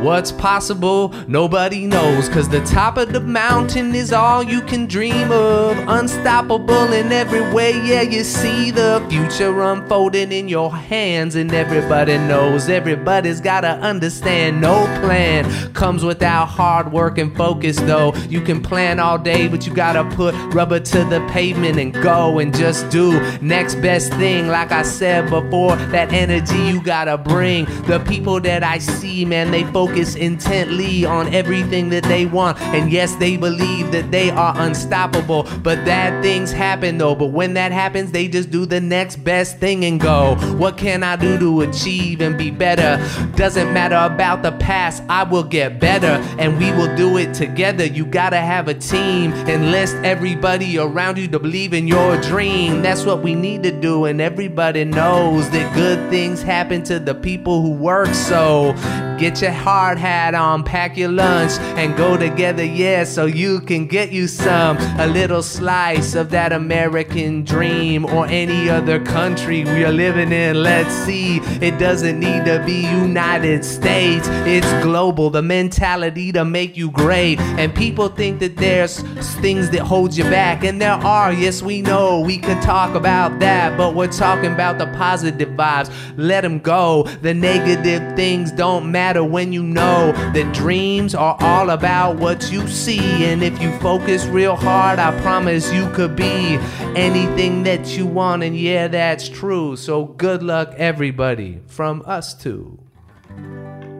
What's 0.00 0.32
possible, 0.32 1.12
nobody 1.28 1.86
knows. 1.86 2.30
Cause 2.30 2.48
the 2.48 2.64
top 2.64 2.96
of 2.96 3.12
the 3.12 3.20
mountain 3.20 3.94
is 3.94 4.14
all 4.14 4.42
you 4.42 4.62
can 4.62 4.86
dream 4.86 5.30
of. 5.30 5.76
Unstoppable 5.88 6.94
in 6.94 7.12
every 7.12 7.42
way, 7.52 7.72
yeah, 7.86 8.00
you 8.00 8.24
see 8.24 8.70
the 8.70 9.04
future 9.10 9.60
unfolding 9.60 10.32
in 10.32 10.48
your 10.48 10.74
hands. 10.74 11.34
And 11.34 11.52
everybody 11.52 12.16
knows, 12.16 12.70
everybody's 12.70 13.42
gotta 13.42 13.72
understand. 13.72 14.62
No 14.62 14.86
plan 15.02 15.44
comes 15.74 16.02
without 16.02 16.46
hard 16.46 16.90
work 16.92 17.18
and 17.18 17.36
focus, 17.36 17.76
though. 17.80 18.14
You 18.30 18.40
can 18.40 18.62
plan 18.62 19.00
all 19.00 19.18
day, 19.18 19.48
but 19.48 19.66
you 19.66 19.74
gotta 19.74 20.04
put 20.16 20.34
rubber 20.54 20.80
to 20.80 21.04
the 21.04 21.20
pavement 21.30 21.78
and 21.78 21.92
go 21.92 22.38
and 22.38 22.56
just 22.56 22.88
do. 22.88 23.20
Next 23.42 23.74
best 23.76 24.14
thing, 24.14 24.48
like 24.48 24.72
I 24.72 24.82
said 24.82 25.28
before, 25.28 25.76
that 25.76 26.10
energy 26.10 26.56
you 26.56 26.82
gotta 26.82 27.18
bring. 27.18 27.66
The 27.82 28.02
people 28.08 28.40
that 28.40 28.64
I 28.64 28.78
see, 28.78 29.26
man, 29.26 29.50
they 29.50 29.64
focus 29.64 29.89
intently 29.96 31.04
on 31.04 31.32
everything 31.34 31.88
that 31.90 32.04
they 32.04 32.26
want. 32.26 32.60
And 32.60 32.90
yes, 32.90 33.14
they 33.16 33.36
believe 33.36 33.92
that 33.92 34.10
they 34.10 34.30
are 34.30 34.54
unstoppable. 34.56 35.44
But 35.62 35.84
bad 35.84 36.22
things 36.22 36.52
happen 36.52 36.98
though. 36.98 37.14
But 37.14 37.26
when 37.26 37.54
that 37.54 37.72
happens, 37.72 38.12
they 38.12 38.28
just 38.28 38.50
do 38.50 38.66
the 38.66 38.80
next 38.80 39.16
best 39.16 39.58
thing 39.58 39.84
and 39.84 40.00
go, 40.00 40.36
What 40.56 40.76
can 40.76 41.02
I 41.02 41.16
do 41.16 41.38
to 41.38 41.62
achieve 41.62 42.20
and 42.20 42.36
be 42.36 42.50
better? 42.50 42.98
Doesn't 43.36 43.72
matter 43.72 43.96
about 43.96 44.42
the 44.42 44.52
past, 44.52 45.02
I 45.08 45.24
will 45.24 45.44
get 45.44 45.80
better. 45.80 46.22
And 46.38 46.58
we 46.58 46.70
will 46.72 46.94
do 46.96 47.16
it 47.16 47.34
together. 47.34 47.84
You 47.84 48.06
gotta 48.06 48.38
have 48.38 48.68
a 48.68 48.74
team. 48.74 49.32
Enlist 49.32 49.96
everybody 49.96 50.78
around 50.78 51.18
you 51.18 51.28
to 51.28 51.38
believe 51.38 51.74
in 51.74 51.88
your 51.88 52.20
dream. 52.20 52.82
That's 52.82 53.04
what 53.04 53.22
we 53.22 53.34
need 53.34 53.62
to 53.64 53.72
do. 53.72 54.04
And 54.04 54.20
everybody 54.20 54.84
knows 54.84 55.50
that 55.50 55.74
good 55.74 56.10
things 56.10 56.42
happen 56.42 56.82
to 56.84 56.98
the 56.98 57.14
people 57.14 57.62
who 57.62 57.72
work. 57.72 58.14
So 58.14 58.74
get 59.20 59.42
your 59.42 59.52
hard 59.52 59.98
hat 59.98 60.34
on, 60.34 60.64
pack 60.64 60.96
your 60.96 61.10
lunch, 61.10 61.52
and 61.76 61.94
go 61.94 62.16
together, 62.16 62.64
yeah, 62.64 63.04
so 63.04 63.26
you 63.26 63.60
can 63.60 63.86
get 63.86 64.10
you 64.10 64.26
some. 64.26 64.78
A 64.98 65.06
little 65.06 65.42
slice 65.42 66.14
of 66.14 66.30
that 66.30 66.54
American 66.54 67.44
dream 67.44 68.06
or 68.06 68.26
any 68.26 68.70
other 68.70 68.98
country 68.98 69.62
we 69.64 69.84
are 69.84 69.92
living 69.92 70.32
in. 70.32 70.62
Let's 70.62 70.94
see, 71.04 71.36
it 71.60 71.78
doesn't 71.78 72.18
need 72.18 72.46
to 72.46 72.62
be 72.64 72.80
United 72.80 73.62
States, 73.62 74.26
it's 74.46 74.72
global. 74.82 75.28
The 75.28 75.42
mentality 75.42 76.32
to 76.32 76.44
make 76.44 76.78
you 76.78 76.90
great. 76.90 77.38
And 77.60 77.74
people 77.74 78.08
think 78.08 78.40
that 78.40 78.56
there's 78.56 79.00
things 79.40 79.68
that 79.70 79.82
hold 79.82 80.16
you 80.16 80.24
back, 80.24 80.64
and 80.64 80.80
there 80.80 80.92
are, 80.92 81.30
yes, 81.30 81.62
we 81.62 81.82
know. 81.82 82.20
We 82.20 82.38
can 82.38 82.62
talk 82.62 82.94
about 82.94 83.38
that, 83.40 83.76
but 83.76 83.94
we're 83.94 84.06
talking 84.06 84.52
about 84.52 84.78
the 84.78 84.86
positive 84.96 85.50
vibes. 85.50 85.92
Let 86.16 86.40
them 86.40 86.58
go. 86.58 87.02
The 87.20 87.34
negative 87.34 88.16
things 88.16 88.50
don't 88.52 88.90
matter 88.90 89.09
when 89.18 89.52
you 89.52 89.62
know 89.62 90.12
that 90.32 90.52
dreams 90.54 91.14
are 91.14 91.36
all 91.40 91.70
about 91.70 92.16
what 92.16 92.50
you 92.52 92.66
see. 92.68 93.24
And 93.24 93.42
if 93.42 93.60
you 93.60 93.70
focus 93.78 94.24
real 94.26 94.54
hard, 94.56 94.98
I 94.98 95.18
promise 95.20 95.72
you 95.72 95.88
could 95.90 96.14
be 96.16 96.56
anything 96.96 97.64
that 97.64 97.96
you 97.96 98.06
want. 98.06 98.42
And 98.42 98.56
yeah, 98.56 98.88
that's 98.88 99.28
true. 99.28 99.76
So 99.76 100.04
good 100.04 100.42
luck, 100.42 100.72
everybody, 100.76 101.60
from 101.66 102.02
us 102.06 102.34
too. 102.34 102.78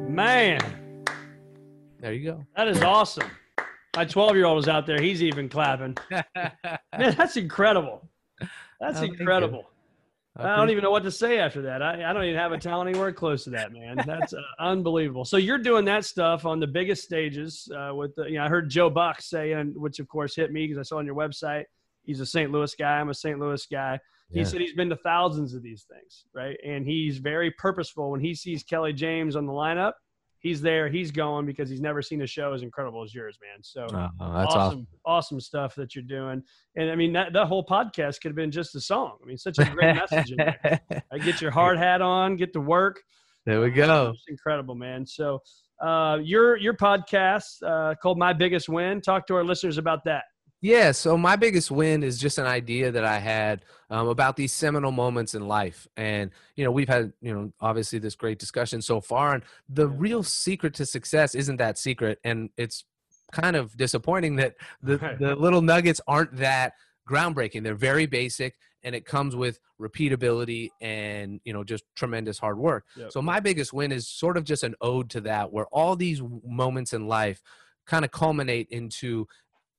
Man, 0.09 0.61
There 2.01 2.13
you 2.13 2.25
go. 2.31 2.45
that 2.57 2.69
is 2.69 2.83
awesome. 2.83 3.29
My 3.97 4.05
12 4.05 4.37
year 4.37 4.45
old 4.47 4.59
is 4.63 4.69
out 4.69 4.87
there. 4.87 5.01
He's 5.01 5.23
even 5.23 5.49
clapping. 5.49 5.97
Man, 6.37 7.15
that's 7.17 7.37
incredible. 7.37 8.09
That's 8.81 9.01
Oh, 9.01 9.05
incredible. 9.05 9.70
I 10.43 10.57
don't 10.57 10.71
even 10.71 10.83
know 10.83 10.91
what 10.91 11.03
to 11.05 11.11
say 11.11 11.39
after 11.39 11.63
that. 11.63 11.83
I, 11.83 12.09
I 12.09 12.13
don't 12.13 12.25
even 12.25 12.37
have 12.37 12.53
a 12.53 12.59
talent 12.59 12.91
anywhere 12.91 13.13
close 13.13 13.45
to 13.45 13.51
that, 13.51 13.73
man. 13.73 13.97
That's 14.07 14.33
uh, 14.33 14.41
unbelievable. 14.59 15.25
So 15.25 15.37
you're 15.37 15.59
doing 15.59 15.85
that 15.87 16.05
stuff 16.05 16.47
on 16.47 16.61
the 16.61 16.67
biggest 16.67 17.05
stages 17.05 17.71
uh, 17.77 17.95
with 17.95 18.15
the, 18.17 18.25
you 18.25 18.39
know, 18.39 18.45
I 18.45 18.49
heard 18.49 18.69
Joe 18.71 18.91
Buck 18.91 19.21
saying, 19.21 19.75
which 19.77 19.99
of 19.99 20.09
course 20.09 20.35
hit 20.37 20.53
me 20.53 20.67
because 20.67 20.79
I 20.79 20.83
saw 20.83 20.99
on 20.99 21.07
your 21.07 21.15
website, 21.15 21.65
he's 22.05 22.21
a 22.21 22.27
St. 22.27 22.51
Louis 22.51 22.75
guy. 22.75 22.99
I'm 23.01 23.11
a 23.11 23.15
St. 23.15 23.39
Louis 23.39 23.65
guy. 23.67 23.99
He 24.33 24.41
Yeah. 24.41 24.45
said 24.45 24.61
he's 24.61 24.75
been 24.75 24.91
to 24.91 24.97
thousands 24.97 25.55
of 25.55 25.63
these 25.63 25.85
things, 25.85 26.25
right? 26.33 26.57
And 26.65 26.87
he's 26.87 27.19
very 27.19 27.51
purposeful 27.53 28.11
when 28.11 28.21
he 28.21 28.35
sees 28.35 28.63
Kelley 28.63 28.93
James 28.93 29.37
on 29.37 29.47
the 29.47 29.53
lineup. 29.53 29.93
He's 30.41 30.61
there. 30.63 30.89
He's 30.89 31.11
going 31.11 31.45
because 31.47 31.69
he's 31.69 31.81
never 31.83 32.01
seen 32.03 32.23
a 32.23 32.27
show 32.27 32.53
as 32.55 32.63
incredible 32.63 33.03
as 33.03 33.15
yours, 33.15 33.39
man. 33.43 33.63
So 33.63 33.83
Oh, 33.83 33.89
that's 33.93 34.55
awesome, 34.55 34.57
awesome. 34.57 34.87
awesome 35.05 35.41
stuff 35.41 35.75
that 35.77 35.95
you're 35.95 36.03
doing. 36.05 36.43
And 36.77 36.91
I 36.91 36.95
mean, 36.97 37.13
that, 37.13 37.33
that 37.35 37.47
whole 37.47 37.65
podcast 37.65 38.21
could 38.23 38.31
have 38.31 38.37
been 38.37 38.51
just 38.51 38.75
a 38.75 38.81
song. 38.81 39.19
I 39.23 39.27
mean, 39.27 39.37
such 39.37 39.59
a 39.59 39.65
great 39.67 39.97
message. 39.97 40.31
In 40.33 40.39
there. 40.39 40.81
I 41.13 41.19
get 41.19 41.41
your 41.43 41.51
hard 41.51 41.77
hat 41.79 42.01
on, 42.01 42.37
get 42.37 42.53
to 42.55 42.61
work. 42.61 43.01
there 43.45 43.61
we 43.61 43.71
go. 43.71 44.11
It's 44.15 44.25
incredible, 44.29 44.75
man. 44.75 45.07
So, 45.07 45.41
uh, 45.83 46.19
your 46.23 46.57
your 46.57 46.75
podcast 46.75 47.63
uh, 47.67 47.95
called 48.03 48.19
"My 48.19 48.33
Biggest 48.35 48.69
Win." 48.69 49.01
Talk 49.01 49.27
to 49.29 49.35
our 49.35 49.45
listeners 49.45 49.79
about 49.79 50.05
that. 50.05 50.25
Yeah, 50.63 50.93
so 50.93 51.17
my 51.17 51.37
biggest 51.37 51.71
win 51.71 52.03
is 52.03 52.19
just 52.19 52.37
an 52.39 52.47
idea 52.47 52.91
that 52.91 53.05
I 53.05 53.19
had 53.19 53.65
um, 53.89 54.09
about 54.09 54.37
these 54.37 54.53
seminal 54.53 54.93
moments 54.93 55.35
in 55.35 55.49
life. 55.49 55.89
And, 55.97 56.31
you 56.55 56.65
know, 56.65 56.71
we've 56.71 56.89
had, 56.89 57.13
you 57.23 57.33
know, 57.35 57.53
obviously 57.61 57.99
this 57.99 58.15
great 58.15 58.39
discussion 58.39 58.83
so 58.83 59.01
far. 59.01 59.35
And 59.35 59.43
the 59.69 59.89
real 59.89 60.23
secret 60.23 60.75
to 60.75 60.85
success 60.87 61.35
isn't 61.35 61.57
that 61.57 61.79
secret. 61.79 62.19
And 62.25 62.51
it's 62.59 62.85
kind 63.33 63.57
of 63.57 63.75
disappointing 63.77 64.37
that 64.37 64.55
the, 64.83 64.99
Right. 65.03 65.19
the 65.19 65.35
little 65.35 65.63
nuggets 65.63 66.01
aren't 66.07 66.37
that 66.37 66.75
groundbreaking. 67.09 67.63
They're 67.65 67.75
very 67.75 68.07
basic 68.07 68.57
and 68.83 68.95
it 68.95 69.07
comes 69.07 69.35
with 69.35 69.59
repeatability 69.81 70.69
and, 70.81 71.41
you 71.45 71.53
know, 71.53 71.65
just 71.65 71.85
tremendous 71.97 72.39
hard 72.39 72.59
work. 72.59 72.85
Yep. 72.97 73.13
So 73.13 73.23
my 73.23 73.41
biggest 73.41 73.73
win 73.73 73.93
is 73.93 74.09
sort 74.09 74.37
of 74.37 74.45
just 74.45 74.63
an 74.63 74.75
ode 74.81 75.11
to 75.11 75.21
that, 75.23 75.53
where 75.53 75.67
all 75.67 75.97
these 75.97 76.23
moments 76.47 76.93
in 76.93 77.07
life 77.07 77.43
kind 77.87 78.05
of 78.05 78.11
culminate 78.11 78.69
into 78.71 79.27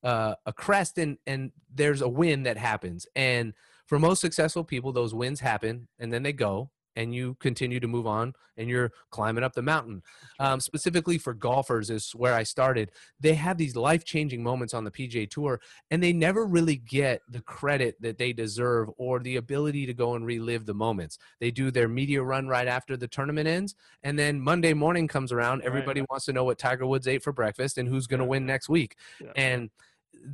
uh, 0.02 0.34
a 0.46 0.52
crest 0.52 0.98
and 0.98 1.18
and 1.26 1.52
there's 1.74 2.00
a 2.02 2.08
win 2.08 2.42
that 2.42 2.56
happens 2.56 3.06
and 3.16 3.54
for 3.86 3.98
most 3.98 4.20
successful 4.20 4.64
people 4.64 4.92
those 4.92 5.14
wins 5.14 5.40
happen 5.40 5.88
and 5.98 6.12
then 6.12 6.22
they 6.22 6.32
go 6.32 6.70
and 6.94 7.14
you 7.14 7.34
continue 7.40 7.80
to 7.80 7.88
move 7.88 8.06
on 8.06 8.34
and 8.58 8.68
you're 8.68 8.92
climbing 9.10 9.42
up 9.42 9.54
the 9.54 9.62
mountain 9.62 10.02
um, 10.40 10.60
specifically 10.60 11.16
for 11.16 11.32
golfers 11.32 11.88
is 11.88 12.10
where 12.14 12.34
i 12.34 12.42
started 12.42 12.90
they 13.18 13.32
have 13.32 13.56
these 13.56 13.76
life-changing 13.76 14.42
moments 14.42 14.74
on 14.74 14.84
the 14.84 14.90
pga 14.90 15.28
tour 15.30 15.58
and 15.90 16.02
they 16.02 16.12
never 16.12 16.44
really 16.44 16.76
get 16.76 17.22
the 17.30 17.40
credit 17.42 17.96
that 18.00 18.18
they 18.18 18.30
deserve 18.32 18.90
or 18.98 19.20
the 19.20 19.36
ability 19.36 19.86
to 19.86 19.94
go 19.94 20.14
and 20.16 20.26
relive 20.26 20.66
the 20.66 20.74
moments 20.74 21.16
they 21.40 21.50
do 21.50 21.70
their 21.70 21.88
media 21.88 22.22
run 22.22 22.46
right 22.46 22.68
after 22.68 22.94
the 22.96 23.08
tournament 23.08 23.48
ends 23.48 23.74
and 24.02 24.18
then 24.18 24.38
monday 24.38 24.74
morning 24.74 25.08
comes 25.08 25.32
around 25.32 25.60
Right. 25.60 25.66
everybody 25.68 26.02
wants 26.10 26.26
to 26.26 26.32
know 26.34 26.44
what 26.44 26.58
tiger 26.58 26.86
woods 26.86 27.08
ate 27.08 27.22
for 27.22 27.32
breakfast 27.32 27.78
and 27.78 27.88
who's 27.88 28.06
going 28.06 28.20
to 28.20 28.24
Yeah. 28.24 28.30
win 28.30 28.44
next 28.46 28.68
week 28.68 28.96
Yeah. 29.18 29.32
and 29.36 29.70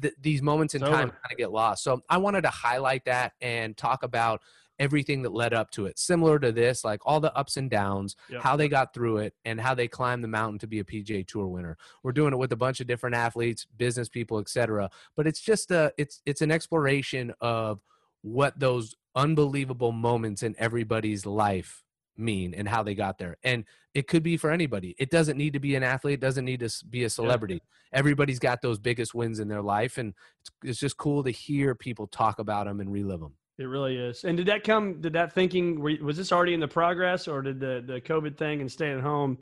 th- 0.02 0.14
these 0.20 0.42
moments 0.42 0.74
in 0.74 0.82
It's 0.82 0.90
time 0.90 1.10
kind 1.10 1.32
of 1.32 1.36
get 1.36 1.52
lost. 1.52 1.82
So 1.84 2.02
I 2.08 2.18
wanted 2.18 2.42
to 2.42 2.50
highlight 2.50 3.04
that 3.06 3.32
and 3.40 3.76
talk 3.76 4.02
about 4.02 4.40
everything 4.78 5.22
that 5.22 5.32
led 5.32 5.52
up 5.52 5.70
to 5.72 5.86
it, 5.86 5.98
similar 5.98 6.38
to 6.38 6.52
this, 6.52 6.84
like 6.84 7.00
all 7.04 7.18
the 7.18 7.34
ups 7.36 7.56
and 7.56 7.68
downs, 7.68 8.14
Yep. 8.30 8.42
how 8.42 8.54
they 8.56 8.68
got 8.68 8.94
through 8.94 9.18
it, 9.18 9.34
and 9.44 9.60
how 9.60 9.74
they 9.74 9.88
climbed 9.88 10.22
the 10.22 10.28
mountain 10.28 10.58
to 10.60 10.68
be 10.68 10.78
a 10.78 10.84
PGA 10.84 11.26
Tour 11.26 11.48
winner. 11.48 11.76
We're 12.04 12.12
doing 12.12 12.32
it 12.32 12.36
with 12.38 12.52
a 12.52 12.56
bunch 12.56 12.78
of 12.80 12.86
different 12.86 13.16
athletes, 13.16 13.66
business 13.76 14.08
people, 14.08 14.38
etc. 14.38 14.88
But 15.16 15.26
it's 15.26 15.40
just 15.40 15.70
a 15.72 15.92
it's 15.98 16.22
it's 16.26 16.42
an 16.42 16.52
exploration 16.52 17.32
of 17.40 17.80
what 18.22 18.58
those 18.60 18.94
unbelievable 19.16 19.90
moments 19.90 20.42
in 20.44 20.54
everybody's 20.58 21.26
life 21.26 21.82
mean 22.16 22.54
and 22.54 22.68
how 22.68 22.82
they 22.84 22.94
got 22.94 23.18
there. 23.18 23.36
And 23.42 23.64
it 23.98 24.06
could 24.06 24.22
be 24.22 24.36
for 24.36 24.50
anybody. 24.50 24.94
It 24.98 25.10
doesn't 25.10 25.36
need 25.36 25.52
to 25.52 25.60
be 25.60 25.74
an 25.74 25.82
athlete, 25.82 26.14
it 26.14 26.20
doesn't 26.20 26.44
need 26.44 26.60
to 26.60 26.70
be 26.88 27.04
a 27.04 27.10
celebrity. 27.10 27.60
Everybody's 27.92 28.38
got 28.38 28.62
those 28.62 28.78
biggest 28.78 29.14
wins 29.14 29.38
in 29.40 29.48
their 29.48 29.62
life 29.62 29.98
and 29.98 30.14
it's, 30.40 30.50
it's 30.62 30.80
just 30.80 30.96
cool 30.96 31.24
to 31.24 31.30
hear 31.30 31.74
people 31.74 32.06
talk 32.06 32.38
about 32.38 32.66
them 32.66 32.80
and 32.80 32.92
relive 32.92 33.20
them. 33.20 33.34
It 33.58 33.64
really 33.64 33.96
is. 33.96 34.24
And 34.24 34.36
did 34.36 34.46
that 34.46 34.62
come? 34.62 35.00
Did 35.00 35.12
that 35.14 35.32
thinking? 35.32 35.80
Was 35.80 36.16
this 36.16 36.30
already 36.30 36.54
in 36.54 36.60
the 36.60 36.68
progress, 36.68 37.26
or 37.26 37.42
did 37.42 37.58
the 37.58 37.82
the 37.84 38.00
COVID 38.00 38.36
thing 38.36 38.60
and 38.60 38.70
staying 38.70 38.98
at 38.98 39.02
home 39.02 39.38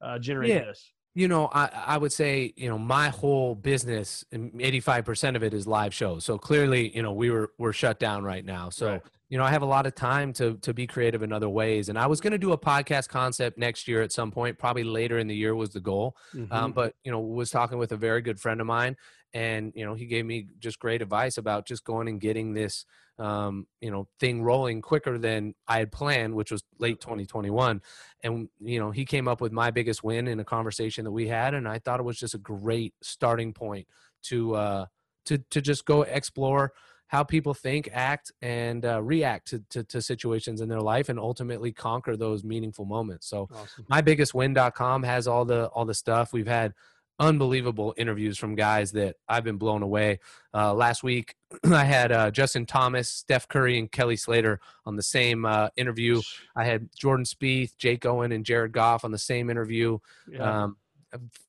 uh, 0.00 0.20
generate 0.20 0.50
Yeah. 0.50 0.60
this? 0.66 0.92
you 1.14 1.26
know, 1.26 1.48
I, 1.52 1.68
I 1.74 1.98
would 1.98 2.12
say, 2.12 2.52
you 2.56 2.68
know, 2.68 2.78
my 2.78 3.08
whole 3.08 3.56
business, 3.56 4.24
eighty-five 4.32 5.04
percent 5.04 5.36
of 5.36 5.42
it 5.42 5.52
is 5.52 5.66
live 5.66 5.92
shows. 5.92 6.24
So 6.24 6.38
clearly, 6.38 6.94
you 6.94 7.02
know, 7.02 7.12
we 7.12 7.30
were 7.30 7.50
we're 7.58 7.72
shut 7.72 7.98
down 7.98 8.22
right 8.22 8.44
now. 8.44 8.70
So 8.70 8.92
Right. 8.92 9.02
You 9.30 9.38
know, 9.38 9.44
I 9.44 9.50
have 9.50 9.62
a 9.62 9.66
lot 9.66 9.86
of 9.86 9.94
time 9.94 10.32
to 10.34 10.56
to 10.58 10.74
be 10.74 10.88
creative 10.88 11.22
in 11.22 11.32
other 11.32 11.48
ways. 11.48 11.88
And 11.88 11.96
I 11.96 12.08
was 12.08 12.20
going 12.20 12.32
to 12.32 12.38
do 12.38 12.50
a 12.50 12.58
podcast 12.58 13.08
concept 13.08 13.56
next 13.56 13.86
year 13.86 14.02
at 14.02 14.10
some 14.10 14.32
point, 14.32 14.58
probably 14.58 14.82
later 14.82 15.18
in 15.18 15.28
the 15.28 15.36
year 15.36 15.54
was 15.54 15.70
the 15.70 15.80
goal. 15.80 16.16
Mm-hmm. 16.34 16.52
Um, 16.52 16.72
but 16.72 16.94
you 17.04 17.12
know, 17.12 17.20
was 17.20 17.48
talking 17.48 17.78
with 17.78 17.92
a 17.92 17.96
very 17.96 18.22
good 18.22 18.40
friend 18.40 18.60
of 18.60 18.66
mine, 18.66 18.96
and 19.32 19.72
you 19.76 19.86
know, 19.86 19.94
he 19.94 20.06
gave 20.06 20.26
me 20.26 20.48
just 20.58 20.80
great 20.80 21.00
advice 21.00 21.38
about 21.38 21.64
just 21.64 21.84
going 21.84 22.08
and 22.08 22.20
getting 22.20 22.54
this, 22.54 22.84
um, 23.20 23.68
you 23.80 23.92
know, 23.92 24.08
thing 24.18 24.42
rolling 24.42 24.82
quicker 24.82 25.16
than 25.16 25.54
I 25.68 25.78
had 25.78 25.92
planned, 25.92 26.34
which 26.34 26.50
was 26.50 26.64
late 26.80 27.00
2021. 27.00 27.80
And 28.24 28.48
you 28.58 28.80
know, 28.80 28.90
he 28.90 29.04
came 29.04 29.28
up 29.28 29.40
with 29.40 29.52
my 29.52 29.70
biggest 29.70 30.02
win 30.02 30.26
in 30.26 30.40
a 30.40 30.44
conversation 30.44 31.04
that 31.04 31.12
we 31.12 31.28
had, 31.28 31.54
and 31.54 31.68
I 31.68 31.78
thought 31.78 32.00
it 32.00 32.04
was 32.04 32.18
just 32.18 32.34
a 32.34 32.38
great 32.38 32.94
starting 33.00 33.52
point 33.52 33.86
to 34.24 34.56
uh, 34.56 34.86
to 35.26 35.38
to 35.50 35.60
just 35.60 35.84
go 35.84 36.02
explore 36.02 36.72
how 37.10 37.24
people 37.24 37.54
think, 37.54 37.88
act, 37.92 38.30
and 38.40 38.86
uh, 38.86 39.02
react 39.02 39.48
to, 39.48 39.58
to 39.70 39.82
to 39.84 40.00
situations 40.00 40.60
in 40.60 40.68
their 40.68 40.80
life, 40.80 41.08
and 41.08 41.18
ultimately 41.18 41.72
conquer 41.72 42.16
those 42.16 42.44
meaningful 42.44 42.84
moments. 42.84 43.26
So 43.26 43.48
awesome. 43.52 43.84
mybiggestwin.com 43.90 45.02
has 45.02 45.26
all 45.26 45.44
the 45.44 45.66
all 45.74 45.84
the 45.84 45.94
stuff 45.94 46.32
we've 46.32 46.46
had 46.46 46.72
unbelievable 47.18 47.92
interviews 47.98 48.38
from 48.38 48.54
guys 48.54 48.92
that 48.92 49.14
i've 49.28 49.44
been 49.44 49.58
blown 49.58 49.82
away 49.82 50.18
uh, 50.54 50.72
last 50.72 51.02
week 51.02 51.34
i 51.70 51.84
had 51.84 52.10
uh, 52.12 52.30
justin 52.30 52.64
thomas 52.64 53.10
steph 53.10 53.46
curry 53.46 53.78
and 53.78 53.92
kelly 53.92 54.16
slater 54.16 54.58
on 54.86 54.96
the 54.96 55.02
same 55.02 55.44
uh, 55.44 55.68
interview 55.76 56.18
i 56.56 56.64
had 56.64 56.88
jordan 56.96 57.26
Spieth, 57.26 57.76
jake 57.76 58.06
owen 58.06 58.32
and 58.32 58.42
jared 58.46 58.72
goff 58.72 59.04
on 59.04 59.10
the 59.10 59.18
same 59.18 59.50
interview 59.50 59.98
Yeah. 60.32 60.62
um, 60.64 60.76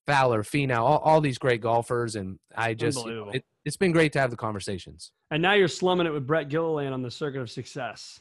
fowler 0.06 0.43
Finau, 0.43 0.80
all, 0.80 0.97
all 1.00 1.21
these 1.21 1.38
great 1.38 1.62
golfers 1.62 2.15
and 2.15 2.39
i 2.56 2.74
just 2.74 3.04
you 3.06 3.13
know, 3.13 3.30
it, 3.30 3.45
it's 3.65 3.78
been 3.78 3.91
great 3.91 4.12
to 4.13 4.19
have 4.19 4.32
the 4.32 4.38
conversations 4.38 5.12
and 5.32 5.41
now 5.41 5.54
you're 5.54 5.67
slumming 5.67 6.06
it 6.06 6.12
with 6.13 6.28
Brett 6.28 6.50
Gilliland 6.50 6.93
on 6.93 7.02
the 7.02 7.10
Circuit 7.10 7.39
of 7.39 7.50
Success. 7.50 8.19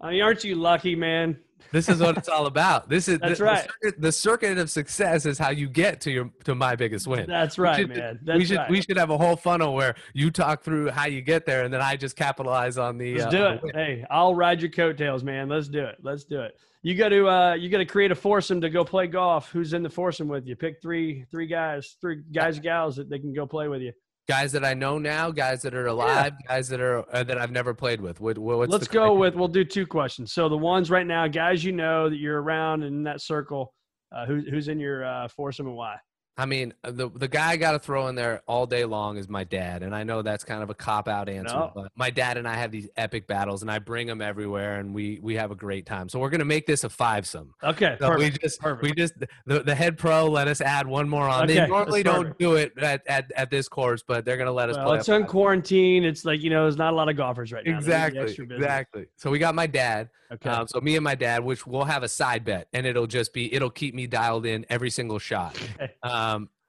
I 0.00 0.12
mean, 0.12 0.22
aren't 0.22 0.42
you 0.42 0.54
lucky, 0.54 0.96
man? 0.96 1.38
this 1.72 1.90
is 1.90 2.00
what 2.00 2.16
it's 2.16 2.30
all 2.30 2.46
about 2.54 2.88
this 2.88 3.06
is 3.06 3.18
That's 3.18 3.38
the, 3.38 3.44
right. 3.44 3.66
the, 3.66 3.68
circuit, 3.88 4.00
the 4.00 4.12
circuit 4.12 4.58
of 4.58 4.70
success 4.70 5.26
is 5.26 5.36
how 5.36 5.50
you 5.50 5.68
get 5.68 6.00
to 6.00 6.10
your 6.10 6.30
to 6.44 6.54
my 6.54 6.74
biggest 6.74 7.06
win 7.06 7.26
That's 7.28 7.58
We 7.58 7.64
right, 7.64 7.80
should- 7.80 7.90
man. 7.90 8.18
That's 8.22 8.38
we 8.38 8.44
should 8.46 8.56
right. 8.56 8.70
we 8.70 8.80
should 8.80 8.96
have 8.96 9.10
a 9.10 9.18
whole 9.18 9.36
funnel 9.36 9.74
where 9.74 9.94
you 10.14 10.30
talk 10.30 10.62
through 10.62 10.88
how 10.88 11.04
you 11.06 11.20
get 11.20 11.44
there, 11.44 11.64
and 11.64 11.72
then 11.74 11.82
I 11.82 11.96
just 11.96 12.16
capitalize 12.16 12.78
on 12.78 12.96
the. 12.96 13.18
Let's 13.18 13.34
uh, 13.34 13.58
do 13.58 13.66
it. 13.68 13.76
Hey, 13.76 14.06
I'll 14.10 14.34
ride 14.34 14.62
your 14.62 14.70
coattails, 14.70 15.22
man. 15.22 15.50
Let's 15.50 15.68
do 15.68 15.84
it. 15.84 15.98
Let's 16.02 16.24
do 16.24 16.40
it. 16.40 16.58
You 16.82 16.94
got 16.94 17.10
to 17.10 17.28
uh, 17.28 17.54
you 17.54 17.68
got 17.68 17.78
to 17.78 17.84
create 17.86 18.10
a 18.10 18.14
foursome 18.14 18.60
to 18.62 18.70
go 18.70 18.84
play 18.84 19.06
golf. 19.06 19.50
Who's 19.50 19.74
in 19.74 19.82
the 19.82 19.90
foursome 19.90 20.28
with 20.28 20.46
you? 20.46 20.56
Pick 20.56 20.80
three 20.80 21.24
three 21.30 21.46
guys, 21.46 21.96
three 22.00 22.22
guys 22.32 22.58
gals 22.58 22.96
that 22.96 23.10
they 23.10 23.18
can 23.18 23.34
go 23.34 23.46
play 23.46 23.68
with 23.68 23.82
you. 23.82 23.92
Guys 24.28 24.52
that 24.52 24.64
I 24.64 24.74
know 24.74 24.96
now, 24.96 25.30
guys 25.30 25.60
that 25.62 25.74
are 25.74 25.86
alive, 25.88 26.32
guys 26.46 26.68
that 26.68 26.80
are 26.80 27.04
uh, 27.14 27.22
that 27.24 27.36
I've 27.36 27.50
never 27.50 27.74
played 27.74 28.00
with. 28.00 28.20
What, 28.20 28.38
what- 28.38 28.58
what's 28.58 28.72
Let's 28.72 28.88
go 28.88 29.14
with. 29.14 29.34
We'll 29.34 29.48
do 29.48 29.64
two 29.64 29.86
questions. 29.86 30.32
So 30.32 30.48
the 30.48 30.56
ones 30.56 30.88
right 30.90 31.06
now, 31.06 31.26
guys, 31.26 31.64
you 31.64 31.72
know 31.72 32.08
that 32.08 32.16
you're 32.16 32.40
around 32.40 32.82
in 32.82 33.02
that 33.04 33.20
circle. 33.20 33.74
Uh, 34.14 34.26
who, 34.26 34.40
who's 34.50 34.68
in 34.68 34.80
your 34.80 35.04
uh, 35.04 35.28
foursome 35.28 35.66
and 35.68 35.76
why? 35.76 35.96
I 36.36 36.46
mean, 36.46 36.72
uh, 36.84 36.90
the 36.90 37.10
the 37.10 37.28
guy 37.28 37.50
I 37.50 37.56
got 37.56 37.72
to 37.72 37.78
throw 37.78 38.06
in 38.06 38.14
there 38.14 38.42
all 38.46 38.66
day 38.66 38.84
long 38.86 39.18
is 39.18 39.28
my 39.28 39.44
dad, 39.44 39.82
and 39.82 39.94
I 39.94 40.04
know 40.04 40.22
that's 40.22 40.42
kind 40.42 40.62
of 40.62 40.70
a 40.70 40.74
cop 40.74 41.06
out 41.06 41.28
answer, 41.28 41.54
No. 41.54 41.72
but 41.74 41.92
my 41.96 42.08
dad 42.08 42.38
and 42.38 42.48
I 42.48 42.54
have 42.54 42.70
these 42.70 42.88
epic 42.96 43.26
battles, 43.26 43.60
and 43.62 43.70
I 43.70 43.78
bring 43.78 44.06
them 44.06 44.22
everywhere, 44.22 44.78
and 44.78 44.94
we 44.94 45.18
we 45.22 45.34
have 45.34 45.50
a 45.50 45.54
great 45.54 45.84
time. 45.84 46.08
So 46.08 46.18
we're 46.18 46.30
gonna 46.30 46.46
make 46.46 46.66
this 46.66 46.82
a 46.84 46.88
fivesome. 46.88 47.48
Okay, 47.62 47.96
So 48.00 48.16
we 48.16 48.30
just 48.30 48.58
perfect. 48.60 48.82
we 48.82 48.92
just 48.92 49.14
the, 49.44 49.60
the 49.62 49.74
head 49.74 49.98
pro 49.98 50.26
let 50.28 50.48
us 50.48 50.60
add 50.62 50.86
one 50.86 51.08
more 51.08 51.28
on. 51.28 51.44
Okay, 51.44 51.54
they 51.60 51.66
normally 51.66 52.02
don't 52.02 52.38
do 52.38 52.54
it 52.54 52.72
at, 52.78 53.02
at, 53.06 53.30
at 53.36 53.50
this 53.50 53.68
course, 53.68 54.02
but 54.02 54.24
they're 54.24 54.38
gonna 54.38 54.50
let 54.52 54.70
us 54.70 54.76
Well, 54.76 54.86
play. 54.86 54.98
it's 54.98 55.08
in 55.10 55.26
quarantine. 55.26 56.04
It's 56.04 56.24
like 56.24 56.40
you 56.40 56.48
know, 56.48 56.62
there's 56.62 56.76
not 56.78 56.92
a 56.92 56.96
lot 56.96 57.08
of 57.10 57.16
golfers 57.16 57.52
right 57.52 57.64
now. 57.66 57.72
They 57.72 57.76
need 57.76 57.84
the 57.84 58.06
Exactly. 58.06 58.56
Exactly. 58.56 59.06
So 59.16 59.30
we 59.30 59.38
got 59.38 59.54
my 59.54 59.66
dad. 59.66 60.08
Okay. 60.32 60.48
Um, 60.48 60.68
so 60.68 60.80
me 60.80 60.94
and 60.94 61.02
my 61.02 61.16
dad, 61.16 61.42
which 61.42 61.66
we'll 61.66 61.82
have 61.84 62.04
a 62.04 62.08
side 62.08 62.44
bet, 62.44 62.68
and 62.72 62.86
it'll 62.86 63.08
just 63.08 63.32
be 63.32 63.52
it'll 63.52 63.68
keep 63.68 63.96
me 63.96 64.06
dialed 64.06 64.46
in 64.46 64.64
every 64.70 64.88
single 64.88 65.18
shot. 65.18 65.56
Okay. 65.74 65.92
Um, 66.04 66.19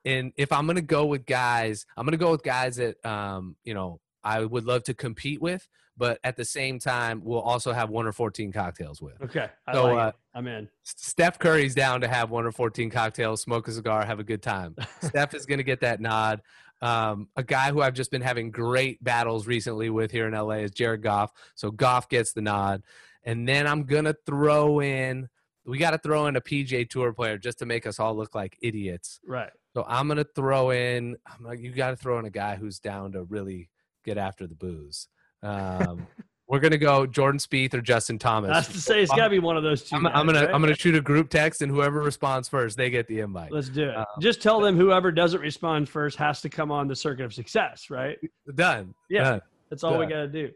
and 0.06 0.34
if 0.38 0.52
I'm 0.52 0.68
gonna 0.68 0.82
go 0.82 1.06
with 1.06 1.26
guys, 1.26 1.86
I'm 1.96 2.06
gonna 2.06 2.18
go 2.18 2.32
with 2.32 2.44
guys 2.44 2.78
that 2.78 3.04
um, 3.06 3.56
you 3.64 3.74
know 3.74 4.00
I 4.24 4.44
would 4.44 4.66
love 4.66 4.84
to 4.86 4.94
compete 4.94 5.42
with, 5.42 5.68
but 5.98 6.20
at 6.24 6.36
the 6.36 6.46
same 6.46 6.80
time, 6.80 7.22
we'll 7.24 7.42
also 7.42 7.72
have 7.72 7.90
one 7.90 8.08
or 8.08 8.12
fourteen 8.12 8.52
cocktails 8.52 9.02
with. 9.02 9.22
Okay. 9.22 9.50
I 9.68 9.74
So, 9.74 9.84
like 9.86 9.98
uh. 9.98 10.12
I'm 10.34 10.48
in. 10.48 10.70
Steph 10.84 11.40
Curry's 11.40 11.76
down 11.76 12.02
to 12.02 12.08
have 12.08 12.32
one 12.32 12.46
or 12.46 12.52
14 12.52 12.90
cocktails, 12.90 13.42
smoke 13.42 13.68
a 13.68 13.72
cigar, 13.72 14.06
have 14.06 14.20
a 14.20 14.24
good 14.24 14.42
time. 14.42 14.76
Steph 15.02 15.34
is 15.34 15.46
going 15.46 15.58
to 15.58 15.64
get 15.64 15.82
that 15.82 16.00
nod. 16.00 16.42
Um, 16.82 17.28
a 17.36 17.44
guy 17.44 17.72
who 17.72 17.82
I've 17.82 17.94
just 17.94 18.12
been 18.12 18.22
having 18.22 18.50
great 18.50 19.04
battles 19.04 19.46
recently 19.46 19.90
with 19.90 20.12
here 20.12 20.28
in 20.28 20.34
LA 20.34 20.56
is 20.56 20.72
Jared 20.72 21.04
Goff. 21.04 21.32
So 21.56 21.70
Goff 21.70 22.10
gets 22.10 22.34
the 22.34 22.42
nod. 22.42 22.84
And 23.24 23.48
then 23.48 23.68
I'm 23.68 23.84
going 23.84 24.06
to 24.06 24.16
throw 24.26 24.82
in, 24.82 25.30
we 25.66 25.78
got 25.78 25.92
to 25.92 25.98
throw 25.98 26.28
in 26.28 26.36
a 26.36 26.42
PGA 26.42 26.90
Tour 26.90 27.14
player 27.14 27.38
just 27.38 27.60
to 27.60 27.66
make 27.66 27.86
us 27.86 28.00
all 28.00 28.16
look 28.16 28.36
like 28.36 28.58
idiots. 28.62 29.20
Right. 29.26 29.52
So 29.76 29.86
I'm 29.88 30.08
going 30.08 30.18
to 30.18 30.28
throw 30.36 30.72
in, 30.72 31.18
I'm 31.28 31.46
like, 31.46 31.60
you 31.60 31.72
got 31.72 31.92
to 31.92 31.96
throw 31.96 32.20
in 32.20 32.26
a 32.26 32.30
guy 32.32 32.56
who's 32.56 32.80
down 32.80 33.14
to 33.14 33.24
really 33.24 33.70
get 34.04 34.18
after 34.18 34.48
the 34.48 34.56
booze. 34.56 35.08
Um, 35.44 36.08
we're 36.48 36.60
going 36.60 36.72
to 36.72 36.78
go 36.78 37.06
Jordan 37.06 37.40
Spieth 37.40 37.74
or 37.74 37.82
Justin 37.82 38.20
Thomas. 38.20 38.52
I 38.52 38.56
have 38.56 38.72
to 38.74 38.82
say, 38.82 39.02
it's 39.02 39.12
got 39.14 39.26
to 39.26 39.30
be 39.30 39.40
one 39.40 39.56
of 39.56 39.64
those 39.64 39.84
two. 39.84 39.96
I'm, 39.96 40.04
guys, 40.04 40.12
I'm 40.16 40.26
gonna 40.26 40.42
right? 40.42 40.54
I'm 40.54 40.62
gonna 40.62 40.76
shoot 40.76 40.96
a 40.96 41.02
group 41.02 41.30
text, 41.30 41.62
and 41.62 41.72
whoever 41.72 42.02
responds 42.02 42.50
first, 42.50 42.76
they 42.76 42.90
get 42.90 43.08
the 43.08 43.22
invite. 43.22 43.54
Let's 43.54 43.70
do 43.70 43.90
it. 43.90 43.96
Um, 43.96 44.06
Just 44.20 44.42
tell 44.42 44.60
them 44.60 44.76
whoever 44.76 45.14
doesn't 45.14 45.40
respond 45.40 45.88
first 45.88 46.18
has 46.18 46.42
to 46.42 46.50
come 46.50 46.70
on 46.70 46.90
the 46.90 46.96
circuit 46.96 47.24
of 47.24 47.34
success, 47.34 47.90
right? 47.90 48.18
Done. 48.54 48.94
Yeah. 49.10 49.24
Done. 49.24 49.42
That's 49.70 49.86
all 49.86 49.98
we 49.98 50.06
got 50.08 50.18
to 50.18 50.28
do. 50.28 50.52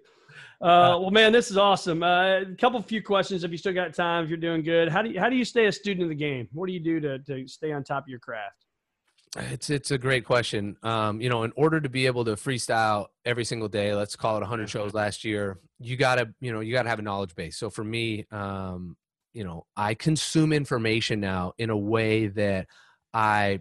Uh, 0.62 0.98
well, 1.00 1.12
man, 1.12 1.32
this 1.32 1.52
is 1.52 1.58
awesome. 1.58 2.02
Uh, 2.02 2.41
a 2.41 2.56
couple 2.58 2.82
few 2.82 3.02
questions 3.02 3.44
if 3.44 3.52
you 3.52 3.58
still 3.58 3.74
got 3.74 3.94
time. 3.94 4.24
If 4.24 4.30
you're 4.30 4.38
doing 4.38 4.63
good, 4.63 4.89
how 4.89 5.02
do 5.02 5.10
you, 5.10 5.20
how 5.20 5.30
do 5.30 5.36
you 5.36 5.46
stay 5.46 5.65
a 5.65 5.72
student 5.72 6.04
of 6.04 6.10
the 6.10 6.15
game? 6.15 6.48
What 6.54 6.68
do 6.68 6.74
you 6.74 6.80
do 6.80 7.00
to 7.02 7.20
to 7.20 7.48
stay 7.48 7.72
on 7.74 7.84
top 7.84 8.04
of 8.04 8.10
your 8.10 8.20
craft? 8.20 8.65
It's 9.38 9.70
it's 9.70 9.91
a 9.91 9.98
great 9.98 10.24
question. 10.24 10.78
Um, 10.82 11.20
you 11.20 11.30
know, 11.30 11.44
in 11.44 11.52
order 11.58 11.82
to 11.82 11.89
be 11.89 12.06
able 12.06 12.24
to 12.26 12.32
freestyle 12.32 13.08
every 13.26 13.44
single 13.44 13.68
day, 13.68 13.94
let's 13.94 14.15
call 14.15 14.38
it 14.38 14.41
100 14.41 14.70
shows 14.70 14.94
last 14.94 15.26
year, 15.26 15.60
you 15.80 15.98
gotta 15.98 16.34
you 16.39 16.54
know 16.54 16.62
you 16.62 16.72
gotta 16.72 16.89
have 16.89 17.00
a 17.00 17.04
knowledge 17.04 17.36
base. 17.36 17.58
So 17.58 17.70
for 17.70 17.84
me, 17.84 18.26
um, 18.32 18.96
you 19.34 19.44
know, 19.44 19.65
I 19.76 19.94
consume 19.94 20.54
information 20.54 21.20
now 21.20 21.54
in 21.58 21.70
a 21.70 21.78
way 21.78 22.28
that 22.28 22.68
I 23.13 23.60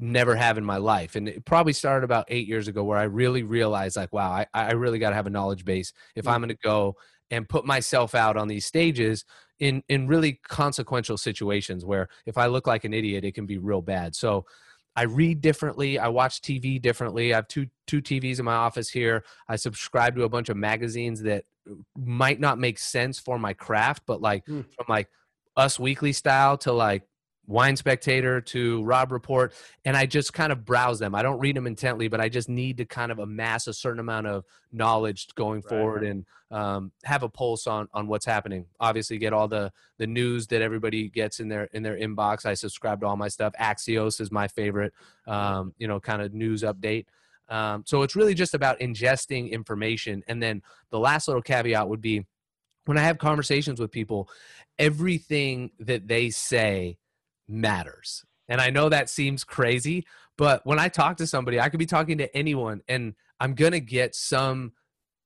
never 0.00 0.34
have 0.34 0.58
in 0.58 0.64
my 0.64 0.78
life, 0.78 1.16
and 1.16 1.28
it 1.28 1.44
probably 1.44 1.72
started 1.72 2.04
about 2.04 2.26
eight 2.28 2.48
years 2.48 2.68
ago, 2.68 2.82
where 2.84 2.98
I 2.98 3.04
really 3.04 3.42
realized 3.42 3.96
like, 3.96 4.12
wow, 4.12 4.30
I 4.30 4.46
I 4.54 4.72
really 4.72 4.98
got 4.98 5.10
to 5.10 5.16
have 5.16 5.26
a 5.26 5.30
knowledge 5.30 5.64
base 5.64 5.92
if 6.16 6.26
I'm 6.26 6.40
going 6.40 6.48
to 6.48 6.58
go 6.62 6.96
and 7.30 7.48
put 7.48 7.64
myself 7.64 8.14
out 8.14 8.36
on 8.36 8.48
these 8.48 8.66
stages 8.66 9.24
in 9.60 9.82
in 9.88 10.06
really 10.08 10.40
consequential 10.48 11.16
situations 11.16 11.84
where 11.84 12.08
if 12.26 12.38
I 12.38 12.46
look 12.46 12.66
like 12.66 12.84
an 12.84 12.94
idiot, 12.94 13.24
it 13.24 13.34
can 13.34 13.46
be 13.46 13.58
real 13.58 13.82
bad. 13.82 14.16
So 14.16 14.46
I 14.96 15.02
read 15.02 15.40
differently. 15.40 15.98
I 15.98 16.08
watch 16.08 16.40
TV 16.40 16.80
differently. 16.82 17.32
I 17.32 17.36
have 17.36 17.48
two 17.48 17.66
two 17.86 18.02
TVs 18.02 18.38
in 18.38 18.44
my 18.44 18.54
office 18.54 18.88
here. 18.88 19.24
I 19.48 19.56
subscribe 19.56 20.16
to 20.16 20.24
a 20.24 20.28
bunch 20.28 20.48
of 20.48 20.56
magazines 20.56 21.22
that 21.22 21.44
might 21.96 22.40
not 22.40 22.58
make 22.58 22.78
sense 22.78 23.18
for 23.18 23.38
my 23.38 23.52
craft, 23.52 24.02
but 24.06 24.20
like 24.20 24.44
Hmm. 24.46 24.62
from 24.74 24.86
like 24.88 25.08
Us 25.56 25.78
Weekly 25.78 26.12
style 26.12 26.56
to 26.58 26.72
like 26.72 27.02
Wine 27.50 27.76
Spectator 27.76 28.40
to 28.40 28.82
Robb 28.84 29.10
Report, 29.10 29.52
and 29.84 29.96
I 29.96 30.06
just 30.06 30.32
kind 30.32 30.52
of 30.52 30.64
browse 30.64 31.00
them. 31.00 31.14
I 31.16 31.22
don't 31.22 31.40
read 31.40 31.56
them 31.56 31.66
intently, 31.66 32.06
but 32.06 32.20
I 32.20 32.28
just 32.28 32.48
need 32.48 32.76
to 32.76 32.84
kind 32.84 33.10
of 33.10 33.18
amass 33.18 33.66
a 33.66 33.74
certain 33.74 33.98
amount 33.98 34.28
of 34.28 34.44
knowledge 34.72 35.26
going 35.34 35.60
Right. 35.60 35.68
forward 35.68 36.04
and 36.04 36.24
um, 36.52 36.92
have 37.04 37.22
a 37.24 37.28
pulse 37.28 37.66
on 37.66 37.88
on 37.92 38.06
what's 38.06 38.24
happening. 38.24 38.66
Obviously, 38.78 39.18
get 39.18 39.32
all 39.32 39.48
the 39.48 39.72
the 39.98 40.06
news 40.06 40.46
that 40.48 40.62
everybody 40.62 41.08
gets 41.08 41.40
in 41.40 41.48
their 41.48 41.64
in 41.72 41.82
their 41.82 41.98
inbox. 41.98 42.46
I 42.46 42.54
subscribe 42.54 43.00
to 43.00 43.06
all 43.06 43.16
my 43.16 43.28
stuff. 43.28 43.52
Axios 43.60 44.20
is 44.20 44.30
my 44.30 44.46
favorite, 44.46 44.94
um, 45.26 45.74
you 45.76 45.88
know, 45.88 45.98
kind 45.98 46.22
of 46.22 46.32
news 46.32 46.62
update. 46.62 47.06
Um, 47.48 47.82
so 47.84 48.02
it's 48.02 48.14
really 48.14 48.34
just 48.34 48.54
about 48.54 48.78
ingesting 48.78 49.50
information, 49.50 50.22
and 50.28 50.40
then 50.40 50.62
the 50.90 51.00
last 51.00 51.26
little 51.26 51.42
caveat 51.42 51.88
would 51.88 52.00
be 52.00 52.26
when 52.84 52.96
I 52.96 53.02
have 53.02 53.18
conversations 53.18 53.80
with 53.80 53.90
people, 53.90 54.28
everything 54.78 55.70
that 55.80 56.08
they 56.08 56.30
say 56.30 56.96
matters. 57.50 58.24
And 58.48 58.60
I 58.60 58.70
know 58.70 58.88
that 58.88 59.10
seems 59.10 59.44
crazy, 59.44 60.06
but 60.36 60.64
when 60.64 60.78
I 60.78 60.88
talk 60.88 61.18
to 61.18 61.26
somebody, 61.26 61.60
I 61.60 61.68
could 61.68 61.78
be 61.78 61.86
talking 61.86 62.18
to 62.18 62.36
anyone 62.36 62.80
and 62.88 63.14
I'm 63.38 63.54
going 63.54 63.72
to 63.72 63.80
get 63.80 64.14
some 64.14 64.72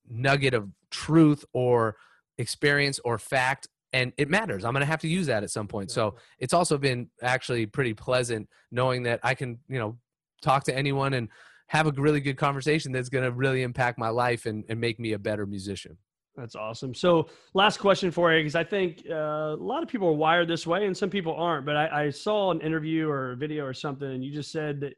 nugget 0.08 0.54
of 0.54 0.68
truth 0.90 1.44
or 1.52 1.96
experience 2.38 2.98
or 3.04 3.18
fact 3.18 3.68
and 3.92 4.12
it 4.18 4.28
matters. 4.28 4.64
I'm 4.64 4.72
going 4.72 4.80
to 4.80 4.86
have 4.86 5.00
to 5.02 5.08
use 5.08 5.28
that 5.28 5.44
at 5.44 5.50
some 5.50 5.68
point. 5.68 5.92
So 5.92 6.16
it's 6.40 6.52
also 6.52 6.76
been 6.78 7.10
actually 7.22 7.66
pretty 7.66 7.94
pleasant 7.94 8.48
knowing 8.72 9.04
that 9.04 9.20
I 9.22 9.34
can, 9.34 9.60
you 9.68 9.78
know, 9.78 9.96
talk 10.42 10.64
to 10.64 10.76
anyone 10.76 11.14
and 11.14 11.28
have 11.68 11.86
a 11.86 11.92
really 11.92 12.20
good 12.20 12.36
conversation 12.36 12.90
that's 12.90 13.08
going 13.08 13.24
to 13.24 13.30
really 13.30 13.62
impact 13.62 13.98
my 13.98 14.08
life 14.08 14.46
and, 14.46 14.64
and 14.68 14.80
make 14.80 14.98
me 14.98 15.12
a 15.12 15.18
better 15.18 15.46
musician. 15.46 15.96
That's 16.36 16.56
awesome. 16.56 16.94
So, 16.94 17.28
last 17.54 17.78
question 17.78 18.10
for 18.10 18.32
you, 18.32 18.40
because 18.40 18.56
I 18.56 18.64
think 18.64 19.04
uh, 19.08 19.14
a 19.14 19.56
lot 19.56 19.82
of 19.84 19.88
people 19.88 20.08
are 20.08 20.12
wired 20.12 20.48
this 20.48 20.66
way, 20.66 20.86
and 20.86 20.96
some 20.96 21.08
people 21.10 21.34
aren't. 21.34 21.64
But 21.64 21.76
I, 21.76 22.06
I 22.06 22.10
saw 22.10 22.50
an 22.50 22.60
interview 22.60 23.08
or 23.08 23.32
a 23.32 23.36
video 23.36 23.64
or 23.64 23.72
something, 23.72 24.10
and 24.10 24.24
you 24.24 24.32
just 24.32 24.50
said 24.50 24.80
that 24.80 24.94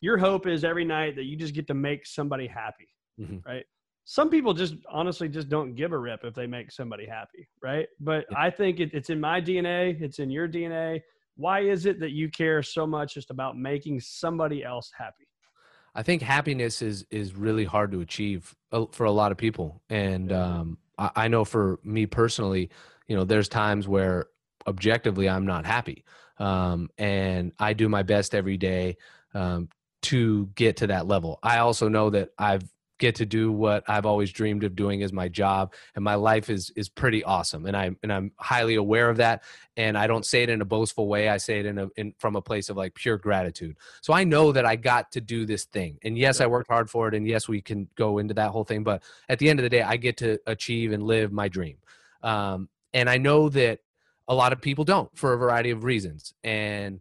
your 0.00 0.16
hope 0.16 0.46
is 0.46 0.64
every 0.64 0.84
night 0.86 1.14
that 1.16 1.24
you 1.24 1.36
just 1.36 1.54
get 1.54 1.66
to 1.66 1.74
make 1.74 2.06
somebody 2.06 2.46
happy, 2.46 2.88
Mhm. 3.20 3.44
right? 3.44 3.64
Some 4.04 4.30
people 4.30 4.54
just 4.54 4.76
honestly 4.90 5.28
just 5.28 5.50
don't 5.50 5.74
give 5.74 5.92
a 5.92 5.98
rip 5.98 6.24
if 6.24 6.32
they 6.34 6.46
make 6.46 6.72
somebody 6.72 7.04
happy, 7.04 7.46
right? 7.62 7.86
But 8.00 8.24
Yeah. 8.30 8.38
I 8.38 8.50
think 8.50 8.80
it, 8.80 8.94
it's 8.94 9.10
in 9.10 9.20
my 9.20 9.40
DNA, 9.42 10.00
it's 10.00 10.18
in 10.20 10.30
your 10.30 10.48
DNA. 10.48 11.02
Why 11.36 11.60
is 11.60 11.84
it 11.84 12.00
that 12.00 12.12
you 12.12 12.30
care 12.30 12.62
so 12.62 12.86
much 12.86 13.12
just 13.14 13.30
about 13.30 13.58
making 13.58 14.00
somebody 14.00 14.64
else 14.64 14.90
happy? 14.96 15.27
I 15.98 16.04
think 16.04 16.22
happiness 16.22 16.80
is 16.80 17.04
is 17.10 17.34
really 17.34 17.64
hard 17.64 17.90
to 17.90 18.00
achieve 18.00 18.54
uh, 18.70 18.86
for 18.92 19.04
a 19.04 19.10
lot 19.10 19.32
of 19.32 19.36
people, 19.36 19.82
and 19.90 20.32
um, 20.32 20.78
I, 20.96 21.10
I 21.16 21.28
know 21.28 21.44
for 21.44 21.80
me 21.82 22.06
personally, 22.06 22.70
you 23.08 23.16
know, 23.16 23.24
there's 23.24 23.48
times 23.48 23.88
where 23.88 24.28
objectively 24.64 25.28
I'm 25.28 25.44
not 25.44 25.66
happy, 25.66 26.04
um, 26.38 26.88
and 26.98 27.50
I 27.58 27.72
do 27.72 27.88
my 27.88 28.04
best 28.04 28.32
every 28.32 28.56
day 28.56 28.96
um, 29.34 29.70
to 30.02 30.46
get 30.54 30.76
to 30.76 30.86
that 30.86 31.08
level. 31.08 31.40
I 31.42 31.58
also 31.58 31.88
know 31.88 32.10
that 32.10 32.28
I've 32.38 32.62
get 32.98 33.14
to 33.16 33.26
do 33.26 33.50
what 33.52 33.84
I've 33.88 34.06
always 34.06 34.32
dreamed 34.32 34.64
of 34.64 34.76
doing 34.76 35.02
as 35.02 35.12
my 35.12 35.28
job 35.28 35.72
and 35.94 36.04
my 36.04 36.16
life 36.16 36.50
is 36.50 36.70
is 36.76 36.88
pretty 36.88 37.24
awesome 37.24 37.66
and 37.66 37.76
I 37.76 37.90
and 38.02 38.12
I'm 38.12 38.32
highly 38.36 38.74
aware 38.74 39.08
of 39.08 39.18
that 39.18 39.44
and 39.76 39.96
I 39.96 40.06
don't 40.06 40.26
say 40.26 40.42
it 40.42 40.50
in 40.50 40.60
a 40.60 40.64
boastful 40.64 41.08
way 41.08 41.28
I 41.28 41.36
say 41.36 41.60
it 41.60 41.66
in 41.66 41.78
a 41.78 41.88
in 41.96 42.12
from 42.18 42.36
a 42.36 42.42
place 42.42 42.68
of 42.68 42.76
like 42.76 42.94
pure 42.94 43.16
gratitude. 43.16 43.76
So 44.02 44.12
I 44.12 44.24
know 44.24 44.52
that 44.52 44.66
I 44.66 44.76
got 44.76 45.12
to 45.12 45.20
do 45.20 45.46
this 45.46 45.64
thing 45.64 45.98
and 46.02 46.18
yes 46.18 46.40
I 46.40 46.46
worked 46.46 46.68
hard 46.68 46.90
for 46.90 47.08
it 47.08 47.14
and 47.14 47.26
yes 47.26 47.48
we 47.48 47.60
can 47.60 47.88
go 47.94 48.18
into 48.18 48.34
that 48.34 48.50
whole 48.50 48.64
thing 48.64 48.82
but 48.82 49.02
at 49.28 49.38
the 49.38 49.48
end 49.48 49.60
of 49.60 49.62
the 49.62 49.70
day 49.70 49.82
I 49.82 49.96
get 49.96 50.16
to 50.18 50.38
achieve 50.46 50.92
and 50.92 51.02
live 51.02 51.32
my 51.32 51.48
dream. 51.48 51.76
Um, 52.22 52.68
and 52.92 53.08
I 53.08 53.18
know 53.18 53.48
that 53.50 53.78
a 54.26 54.34
lot 54.34 54.52
of 54.52 54.60
people 54.60 54.84
don't 54.84 55.16
for 55.16 55.32
a 55.32 55.38
variety 55.38 55.70
of 55.70 55.84
reasons 55.84 56.34
and 56.42 57.00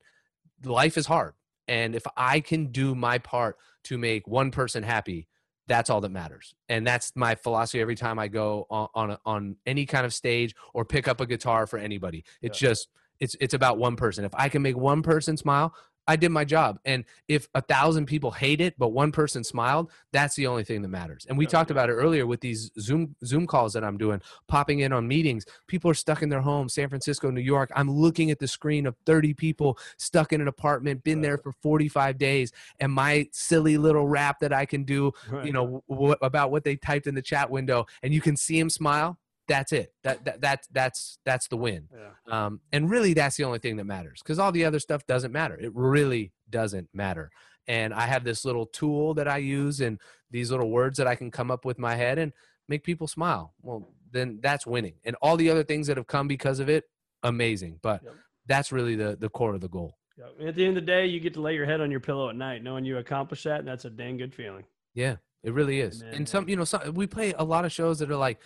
life 0.63 0.97
is 0.97 1.07
hard 1.07 1.33
and 1.67 1.95
if 1.95 2.05
I 2.15 2.39
can 2.39 2.67
do 2.67 2.95
my 2.95 3.17
part 3.17 3.57
to 3.83 3.97
make 3.97 4.27
one 4.27 4.51
person 4.51 4.83
happy 4.83 5.27
that's 5.67 5.89
all 5.89 6.01
that 6.01 6.11
matters. 6.11 6.55
And 6.69 6.85
that's 6.85 7.11
my 7.15 7.35
philosophy 7.35 7.81
every 7.81 7.95
time 7.95 8.19
i 8.19 8.27
go 8.27 8.65
on 8.69 8.87
on, 8.95 9.11
a, 9.11 9.19
on 9.25 9.55
any 9.65 9.85
kind 9.85 10.05
of 10.05 10.13
stage 10.13 10.55
or 10.73 10.85
pick 10.85 11.07
up 11.07 11.21
a 11.21 11.25
guitar 11.25 11.67
for 11.67 11.77
anybody. 11.77 12.23
It's 12.41 12.57
just 12.57 12.87
it's 13.19 13.35
it's 13.39 13.53
about 13.53 13.77
one 13.77 13.95
person. 13.95 14.25
If 14.25 14.33
i 14.35 14.49
can 14.49 14.61
make 14.61 14.77
one 14.77 15.01
person 15.01 15.37
smile 15.37 15.73
i 16.07 16.15
did 16.15 16.29
my 16.29 16.45
job 16.45 16.79
and 16.85 17.03
if 17.27 17.47
a 17.55 17.61
thousand 17.61 18.05
people 18.05 18.31
hate 18.31 18.61
it 18.61 18.73
but 18.77 18.89
one 18.89 19.11
person 19.11 19.43
smiled 19.43 19.91
that's 20.11 20.35
the 20.35 20.47
only 20.47 20.63
thing 20.63 20.81
that 20.81 20.87
matters. 20.87 21.25
And 21.27 21.37
we 21.37 21.45
Yeah, 21.45 21.49
talked 21.49 21.69
yeah. 21.69 21.75
about 21.75 21.89
it 21.89 21.93
earlier 21.93 22.25
with 22.25 22.41
these 22.41 22.71
zoom 22.79 23.15
zoom 23.25 23.45
calls 23.45 23.73
that 23.73 23.83
i'm 23.83 23.97
doing 23.97 24.21
popping 24.47 24.79
in 24.79 24.93
on 24.93 25.07
meetings. 25.07 25.45
People 25.67 25.91
are 25.91 25.93
stuck 25.93 26.21
in 26.21 26.29
their 26.29 26.41
homes 26.41 26.73
san 26.73 26.89
francisco 26.89 27.29
new 27.29 27.41
york. 27.41 27.71
I'm 27.75 27.91
looking 27.91 28.31
at 28.31 28.39
the 28.39 28.47
screen 28.47 28.85
of 28.87 28.95
30 29.05 29.33
people 29.33 29.77
stuck 29.97 30.33
in 30.33 30.41
an 30.41 30.47
apartment 30.47 31.03
been 31.03 31.21
there 31.21 31.37
for 31.37 31.51
45 31.51 32.17
days 32.17 32.51
and 32.79 32.91
my 32.91 33.27
silly 33.31 33.77
little 33.77 34.07
rap 34.07 34.39
that 34.39 34.53
i 34.53 34.65
can 34.65 34.83
do 34.83 35.11
you 35.43 35.51
know 35.51 35.83
w- 35.89 36.15
about 36.21 36.51
what 36.51 36.63
they 36.63 36.75
typed 36.75 37.07
in 37.07 37.15
the 37.15 37.21
chat 37.21 37.49
window 37.49 37.85
and 38.03 38.13
you 38.13 38.21
can 38.21 38.35
see 38.35 38.57
them 38.59 38.69
smile 38.69 39.19
that's 39.47 39.71
it 39.71 39.93
that, 40.03 40.23
that 40.25 40.41
that's 40.41 40.67
that's 40.71 41.19
that's 41.25 41.47
the 41.47 41.57
win 41.57 41.87
Yeah. 41.93 42.45
um, 42.45 42.61
and 42.71 42.89
really 42.89 43.13
that's 43.13 43.37
the 43.37 43.43
only 43.45 43.59
thing 43.59 43.77
that 43.77 43.85
matters 43.85 44.21
because 44.23 44.39
all 44.39 44.51
the 44.51 44.65
other 44.65 44.79
stuff 44.79 45.05
doesn't 45.07 45.31
matter 45.31 45.55
it 45.59 45.71
really 45.73 46.33
doesn't 46.49 46.89
matter 46.93 47.29
and 47.67 47.93
i 47.93 48.01
have 48.07 48.23
this 48.23 48.43
little 48.45 48.65
tool 48.65 49.13
that 49.15 49.27
i 49.27 49.37
use 49.37 49.79
and 49.81 49.99
these 50.31 50.51
little 50.51 50.69
words 50.69 50.97
that 50.97 51.07
i 51.07 51.15
can 51.15 51.31
come 51.31 51.49
up 51.51 51.63
with 51.65 51.79
my 51.79 51.95
head 51.95 52.17
and 52.17 52.33
make 52.67 52.83
people 52.83 53.07
smile 53.07 53.53
well 53.61 53.87
then 54.11 54.39
that's 54.41 54.65
winning 54.67 54.95
and 55.05 55.15
all 55.21 55.37
the 55.37 55.49
other 55.49 55.63
things 55.63 55.87
that 55.87 55.97
have 55.97 56.07
come 56.07 56.27
because 56.27 56.59
of 56.59 56.69
it 56.69 56.85
amazing 57.23 57.79
but 57.81 58.01
Yep. 58.03 58.13
that's 58.47 58.71
really 58.71 58.95
the 58.95 59.17
the 59.19 59.29
core 59.29 59.53
of 59.53 59.61
the 59.61 59.69
goal 59.69 59.97
Yeah. 60.17 60.47
At 60.47 60.55
the 60.55 60.65
end 60.65 60.77
of 60.77 60.85
the 60.85 60.91
day, 60.91 61.05
you 61.05 61.19
get 61.19 61.33
to 61.35 61.41
lay 61.41 61.53
your 61.55 61.65
head 61.65 61.79
on 61.81 61.91
your 61.91 61.99
pillow 61.99 62.29
at 62.29 62.35
night 62.35 62.63
knowing 62.63 62.85
you 62.85 62.97
accomplished 62.97 63.43
that, 63.43 63.59
and 63.59 63.67
that's 63.67 63.85
a 63.85 63.89
dang 63.89 64.17
good 64.17 64.33
feeling. 64.33 64.65
Yeah, 64.95 65.17
it 65.43 65.53
really 65.53 65.79
is. 65.79 66.01
Amen, 66.01 66.15
and 66.15 66.27
some, 66.29 66.49
you 66.49 66.55
know, 66.55 66.63
some, 66.65 66.93
we 66.95 67.05
play 67.05 67.33
a 67.37 67.43
lot 67.43 67.65
of 67.65 67.71
shows 67.71 67.99
that 67.99 68.09
are 68.09 68.15
like 68.17 68.39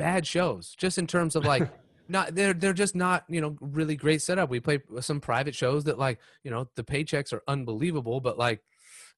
bad 0.00 0.26
shows, 0.26 0.74
just 0.76 0.98
in 0.98 1.06
terms 1.06 1.36
of 1.36 1.44
like 1.44 1.68
not 2.08 2.34
they're 2.34 2.54
they're 2.54 2.72
just 2.72 2.96
not 2.96 3.24
you 3.28 3.40
know 3.40 3.56
really 3.60 3.96
great 3.96 4.22
setup. 4.22 4.50
We 4.50 4.60
play 4.60 4.80
some 5.00 5.20
private 5.20 5.54
shows 5.54 5.84
that 5.84 5.98
like 5.98 6.18
you 6.44 6.50
know 6.50 6.68
the 6.74 6.84
paychecks 6.84 7.32
are 7.32 7.42
unbelievable, 7.46 8.20
but 8.20 8.38
like 8.38 8.62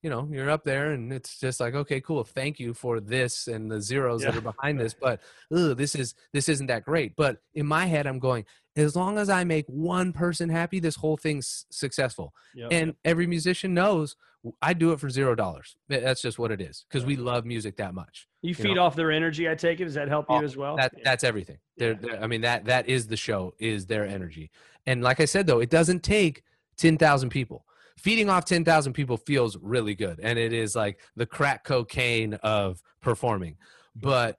you 0.03 0.11
know 0.11 0.29
you're 0.31 0.51
up 0.51 0.64
there 0.64 0.90
and 0.90 1.12
it's 1.12 1.38
just 1.38 1.61
like 1.61 1.75
okay 1.75 2.01
cool 2.01 2.25
thank 2.25 2.59
you 2.59 2.75
for 2.75 3.01
this 3.01 3.47
and 3.47 3.71
the 3.71 3.81
zeros 3.81 4.23
that 4.23 4.37
are 4.37 4.40
behind 4.40 4.79
this 4.81 4.95
but 4.95 5.21
ugh, 5.55 5.76
this 5.76 5.95
is 5.95 6.14
this 6.33 6.49
isn't 6.49 6.66
that 6.66 6.85
great 6.85 7.14
but 7.16 7.39
in 7.55 7.64
my 7.66 7.87
head 7.87 8.07
i'm 8.07 8.18
going 8.18 8.45
as 8.77 8.97
long 8.97 9.18
as 9.18 9.29
I 9.29 9.45
make 9.45 9.66
one 9.66 10.12
person 10.12 10.49
happy, 10.49 10.81
this 10.81 10.97
whole 10.97 11.16
thing's 11.16 11.66
successful. 11.70 12.33
Yep. 12.55 12.68
And 12.73 12.95
every 13.05 13.27
musician 13.27 13.75
knows 13.75 14.16
I 14.61 14.73
do 14.75 14.93
it 14.93 14.99
for 14.99 15.09
zero 15.09 15.35
dollars. 15.37 15.77
That's 15.89 16.20
just 16.20 16.39
what 16.39 16.51
it 16.51 16.61
is 16.61 16.85
because 16.89 17.05
we 17.07 17.14
love 17.16 17.45
music 17.45 17.77
that 17.77 17.95
much. 17.95 18.27
you 18.41 18.55
feed 18.57 18.75
know. 18.75 18.83
off 18.83 18.97
their 18.97 19.12
energy. 19.12 19.49
I 19.49 19.55
take 19.55 19.79
it. 19.81 19.85
Does 19.85 19.95
that 19.95 20.09
help 20.09 20.27
you 20.29 20.37
Oh, 20.37 20.43
as 20.43 20.57
well? 20.57 20.77
That 20.77 20.93
Yeah. 20.97 21.03
that's 21.05 21.23
everything. 21.23 21.59
They're, 21.77 21.95
they're- 21.95 22.18
I 22.20 22.27
mean 22.27 22.41
that 22.41 22.64
that 22.64 22.89
is 22.89 23.07
the 23.07 23.16
show 23.16 23.55
is 23.61 23.87
their 23.87 24.05
energy. 24.05 24.51
And 24.87 25.01
like 25.03 25.20
I 25.20 25.27
said 25.27 25.47
though, 25.47 25.61
it 25.61 25.70
doesn't 25.70 26.03
take 26.03 26.43
10,000 26.79 27.29
people. 27.31 27.64
Feeding 27.99 28.29
off 28.29 28.45
10,000 28.45 28.95
people 28.95 29.16
feels 29.16 29.57
really 29.59 29.95
good 29.95 30.18
and 30.20 30.37
it 30.41 30.53
is 30.53 30.75
like 30.75 30.99
the 31.14 31.27
crack 31.27 31.62
cocaine 31.62 32.35
of 32.43 32.83
performing. 33.01 33.59
But 33.95 34.39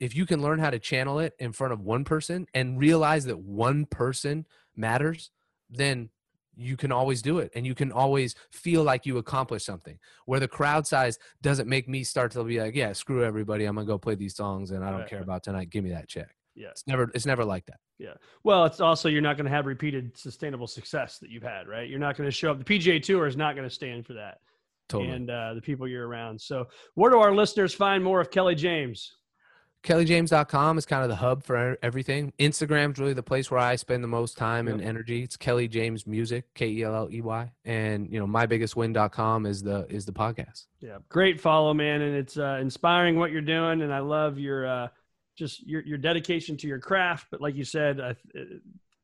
if 0.00 0.16
you 0.16 0.26
can 0.26 0.42
learn 0.42 0.58
how 0.58 0.70
to 0.70 0.78
channel 0.78 1.18
it 1.20 1.34
in 1.38 1.52
front 1.52 1.72
of 1.72 1.80
one 1.80 2.04
person 2.04 2.46
and 2.54 2.80
realize 2.80 3.26
that 3.26 3.38
one 3.38 3.84
person 3.86 4.46
matters, 4.74 5.30
then 5.68 6.08
you 6.56 6.76
can 6.76 6.90
always 6.92 7.22
do 7.22 7.38
it 7.38 7.50
and 7.54 7.64
you 7.66 7.74
can 7.74 7.92
always 7.92 8.34
feel 8.50 8.82
like 8.82 9.06
you 9.06 9.16
accomplished 9.18 9.64
something 9.64 9.98
where 10.26 10.40
the 10.40 10.48
crowd 10.48 10.86
size 10.86 11.16
doesn't 11.40 11.68
make 11.68 11.88
me 11.88 12.02
start 12.02 12.32
to 12.32 12.42
be 12.44 12.60
like 12.60 12.74
yeah 12.74 12.92
screw 12.92 13.24
everybody 13.24 13.64
i'm 13.64 13.76
gonna 13.76 13.86
go 13.86 13.96
play 13.96 14.16
these 14.16 14.34
songs 14.34 14.72
and 14.72 14.84
i 14.84 14.90
don't 14.90 15.00
Right, 15.00 15.08
care 15.08 15.22
about 15.22 15.44
tonight 15.44 15.70
give 15.70 15.84
me 15.84 15.90
that 15.90 16.08
check 16.08 16.34
Yeah. 16.56 16.68
it's 16.70 16.86
never 16.88 17.10
it's 17.14 17.24
never 17.24 17.44
like 17.44 17.64
that 17.66 17.78
Yeah. 17.98 18.14
Well, 18.44 18.64
it's 18.66 18.80
also 18.80 19.08
you're 19.08 19.22
not 19.22 19.36
going 19.36 19.44
to 19.44 19.50
have 19.52 19.64
repeated 19.66 20.18
sustainable 20.18 20.66
success 20.66 21.18
that 21.18 21.30
you've 21.30 21.42
had, 21.44 21.68
right? 21.68 21.88
You're 21.88 21.98
not 22.00 22.16
going 22.16 22.26
to 22.26 22.32
show 22.34 22.50
up. 22.50 22.58
The 22.58 22.64
PGA 22.78 23.00
Tour 23.02 23.26
is 23.26 23.36
not 23.36 23.54
going 23.56 23.68
to 23.68 23.74
stand 23.74 24.04
for 24.06 24.14
that, 24.14 24.38
totally 24.88 25.12
and 25.12 25.30
uh, 25.30 25.54
the 25.54 25.60
people 25.62 25.86
you're 25.86 26.08
around. 26.08 26.40
So, 26.40 26.66
where 26.94 27.10
do 27.10 27.18
our 27.18 27.34
listeners 27.34 27.72
find 27.74 28.02
more 28.02 28.20
of 28.20 28.30
Kelley 28.30 28.54
James? 28.54 29.16
kelleyjames.com 29.82 30.78
is 30.78 30.86
kind 30.86 31.02
of 31.02 31.08
the 31.08 31.16
hub 31.16 31.42
for 31.42 31.72
e- 31.72 31.76
everything 31.82 32.32
instagram's 32.38 32.98
really 32.98 33.12
the 33.14 33.22
place 33.22 33.50
where 33.50 33.60
i 33.60 33.76
spend 33.76 34.04
the 34.04 34.08
most 34.08 34.36
time 34.36 34.68
and 34.68 34.82
energy 34.82 35.22
it's 35.22 35.36
kelley 35.36 35.68
james 35.68 36.06
music 36.06 36.44
k-e-l-l-e-y 36.54 37.50
and 37.64 38.10
you 38.12 38.18
know 38.18 38.26
mybiggestwin.com 38.26 39.46
is 39.46 39.62
the 39.62 39.86
is 39.88 40.04
the 40.04 40.12
podcast 40.12 40.66
Yeah, 40.80 40.98
great 41.08 41.40
follow, 41.40 41.74
man, 41.74 42.00
and 42.02 42.16
it's 42.16 42.38
uh, 42.38 42.58
inspiring 42.60 43.18
what 43.18 43.30
you're 43.30 43.42
doing, 43.42 43.82
and 43.82 43.92
I 43.92 43.98
love 44.00 44.38
your 44.38 44.66
uh, 44.66 44.88
just 45.36 45.66
your 45.66 45.82
your 45.82 45.98
dedication 45.98 46.56
to 46.58 46.66
your 46.66 46.78
craft. 46.78 47.26
But 47.30 47.40
like 47.40 47.54
you 47.54 47.64
said, 47.64 48.00
I, 48.00 48.10
uh, 48.10 48.44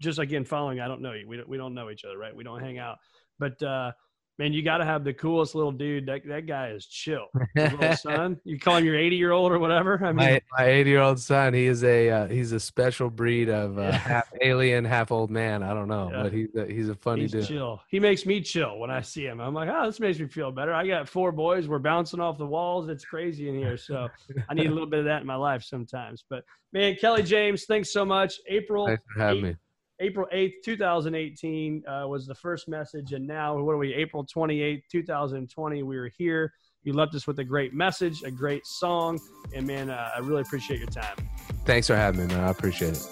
just 0.01 0.19
again 0.19 0.45
following, 0.45 0.81
I 0.81 0.89
don't 0.89 1.03
know 1.03 1.13
you. 1.13 1.27
We 1.29 1.37
don't, 1.37 1.49
we 1.49 1.57
don't 1.57 1.75
know 1.75 1.91
each 1.91 2.05
other, 2.05 2.19
right? 2.19 2.35
We 2.35 2.45
don't 2.45 2.61
hang 2.61 2.79
out, 2.79 2.99
but 3.39 3.63
uh, 3.63 3.93
man, 4.39 4.53
you 4.53 4.63
got 4.63 4.79
to 4.79 4.85
have 4.85 5.05
the 5.05 5.13
coolest 5.15 5.55
little 5.55 5.73
dude. 5.73 6.07
That 6.07 6.27
that 6.27 6.47
guy 6.47 6.69
is 6.71 6.87
chill. 6.87 7.27
Little 7.57 7.97
son, 7.97 8.39
you 8.45 8.59
call 8.59 8.77
him 8.77 8.85
your 8.85 8.97
80 8.99 9.17
year 9.17 9.33
old 9.33 9.53
or 9.53 9.59
whatever. 9.59 9.99
I 10.05 10.09
mean, 10.13 10.17
my 10.17 10.41
my 10.59 10.65
80 10.67 10.91
year 10.91 11.01
old 11.01 11.19
son 11.21 11.55
he 11.55 11.67
is 11.67 11.83
a 11.85 12.11
uh, 12.11 12.27
he's 12.29 12.53
a 12.53 12.61
special 12.61 13.11
breed 13.11 13.49
of 13.49 13.79
uh, 13.79 13.83
Yeah. 13.83 13.91
half 13.93 14.33
alien 14.43 14.85
half 14.85 15.11
old 15.11 15.31
man 15.31 15.63
i 15.63 15.73
don't 15.73 15.89
know 15.89 16.11
Yeah. 16.13 16.23
but 16.25 16.33
he's 16.33 16.55
a, 16.55 16.67
he's 16.67 16.89
a 16.89 16.95
funny 16.95 17.23
he's 17.23 17.33
dude 17.33 17.47
chill. 17.47 17.81
He 17.89 18.01
makes 18.01 18.27
me 18.27 18.41
chill 18.41 18.79
when 18.79 18.91
I 18.91 19.01
see 19.01 19.25
him. 19.25 19.41
I'm 19.41 19.55
like, 19.55 19.69
oh, 19.73 19.87
this 19.87 20.01
makes 20.01 20.19
me 20.19 20.27
feel 20.27 20.51
better. 20.53 20.73
I 20.75 20.87
got 20.87 21.09
four 21.09 21.33
boys. 21.33 21.69
We're 21.69 21.79
bouncing 21.79 22.21
off 22.21 22.39
the 22.39 22.47
walls. 22.47 22.89
It's 22.89 23.05
crazy 23.05 23.49
in 23.49 23.57
here. 23.57 23.77
So 23.77 24.09
I 24.49 24.55
need 24.55 24.67
a 24.67 24.71
little 24.73 24.87
bit 24.89 25.01
of 25.01 25.05
that 25.07 25.21
in 25.21 25.27
my 25.27 25.37
life 25.37 25.63
sometimes. 25.63 26.25
But 26.29 26.45
man, 26.73 26.97
Kelley 26.97 27.23
James, 27.23 27.65
thanks 27.65 27.93
so 27.93 28.05
much. 28.05 28.35
April 28.49 28.87
thanks 28.87 29.03
for 29.15 29.21
having 29.21 29.43
me 29.43 29.57
April 30.01 30.27
8th, 30.33 30.53
2018 30.63 31.83
uh, 31.87 32.07
was 32.07 32.27
the 32.27 32.35
first 32.35 32.69
message. 32.69 33.13
And 33.13 33.27
now, 33.27 33.57
what 33.59 33.73
are 33.73 33.79
we, 33.79 33.95
April 33.95 34.27
28th, 34.27 34.83
2020? 34.91 35.83
We 35.83 35.97
are 35.97 36.11
here. 36.19 36.53
You 36.83 36.93
left 36.93 37.15
us 37.15 37.27
with 37.27 37.39
a 37.39 37.45
great 37.45 37.73
message, 37.73 38.23
a 38.23 38.31
great 38.31 38.67
song. 38.67 39.19
And 39.55 39.67
man, 39.67 39.91
uh, 39.91 40.11
I 40.15 40.19
really 40.21 40.43
appreciate 40.43 40.79
your 40.81 40.89
time. 40.89 41.17
thanks 41.65 41.87
for 41.87 41.97
having 41.97 42.21
me 42.29 42.35
man 42.35 42.45
i 42.45 42.51
appreciate 42.51 42.97
it 42.97 43.03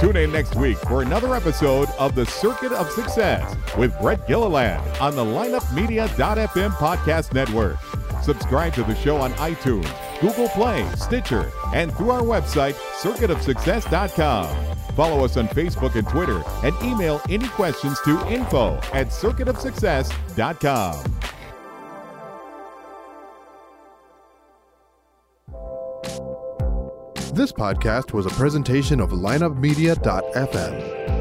Tune 0.00 0.16
in 0.16 0.32
next 0.32 0.54
week 0.56 0.76
for 0.78 1.02
another 1.02 1.34
episode 1.34 1.88
of 1.98 2.14
The 2.14 2.26
Circuit 2.26 2.72
of 2.72 2.90
Success 2.90 3.56
with 3.78 3.98
Brett 4.00 4.26
Gilliland 4.28 4.82
on 5.00 5.16
the 5.16 5.24
lineupmedia.fm 5.24 6.70
podcast 6.72 7.32
network. 7.32 7.78
Subscribe 8.22 8.74
to 8.74 8.82
the 8.82 8.94
show 8.96 9.16
on 9.16 9.32
iTunes, 9.34 9.88
Google 10.24 10.48
Play, 10.48 10.88
Stitcher, 10.96 11.52
and 11.74 11.94
through 11.94 12.08
our 12.08 12.22
website, 12.22 12.72
circuitofsuccess.com. 13.02 14.76
Follow 14.96 15.22
us 15.22 15.36
on 15.36 15.48
Facebook 15.48 15.96
and 15.96 16.08
Twitter 16.08 16.42
and 16.62 16.74
email 16.82 17.20
any 17.28 17.46
questions 17.48 18.00
to 18.06 18.26
info 18.32 18.76
at 18.94 19.08
circuitofsuccess.com. 19.08 21.04
This 27.34 27.52
podcast 27.52 28.14
was 28.14 28.24
a 28.24 28.30
presentation 28.30 29.00
of 29.00 29.10
lineupmedia.fm. 29.10 31.13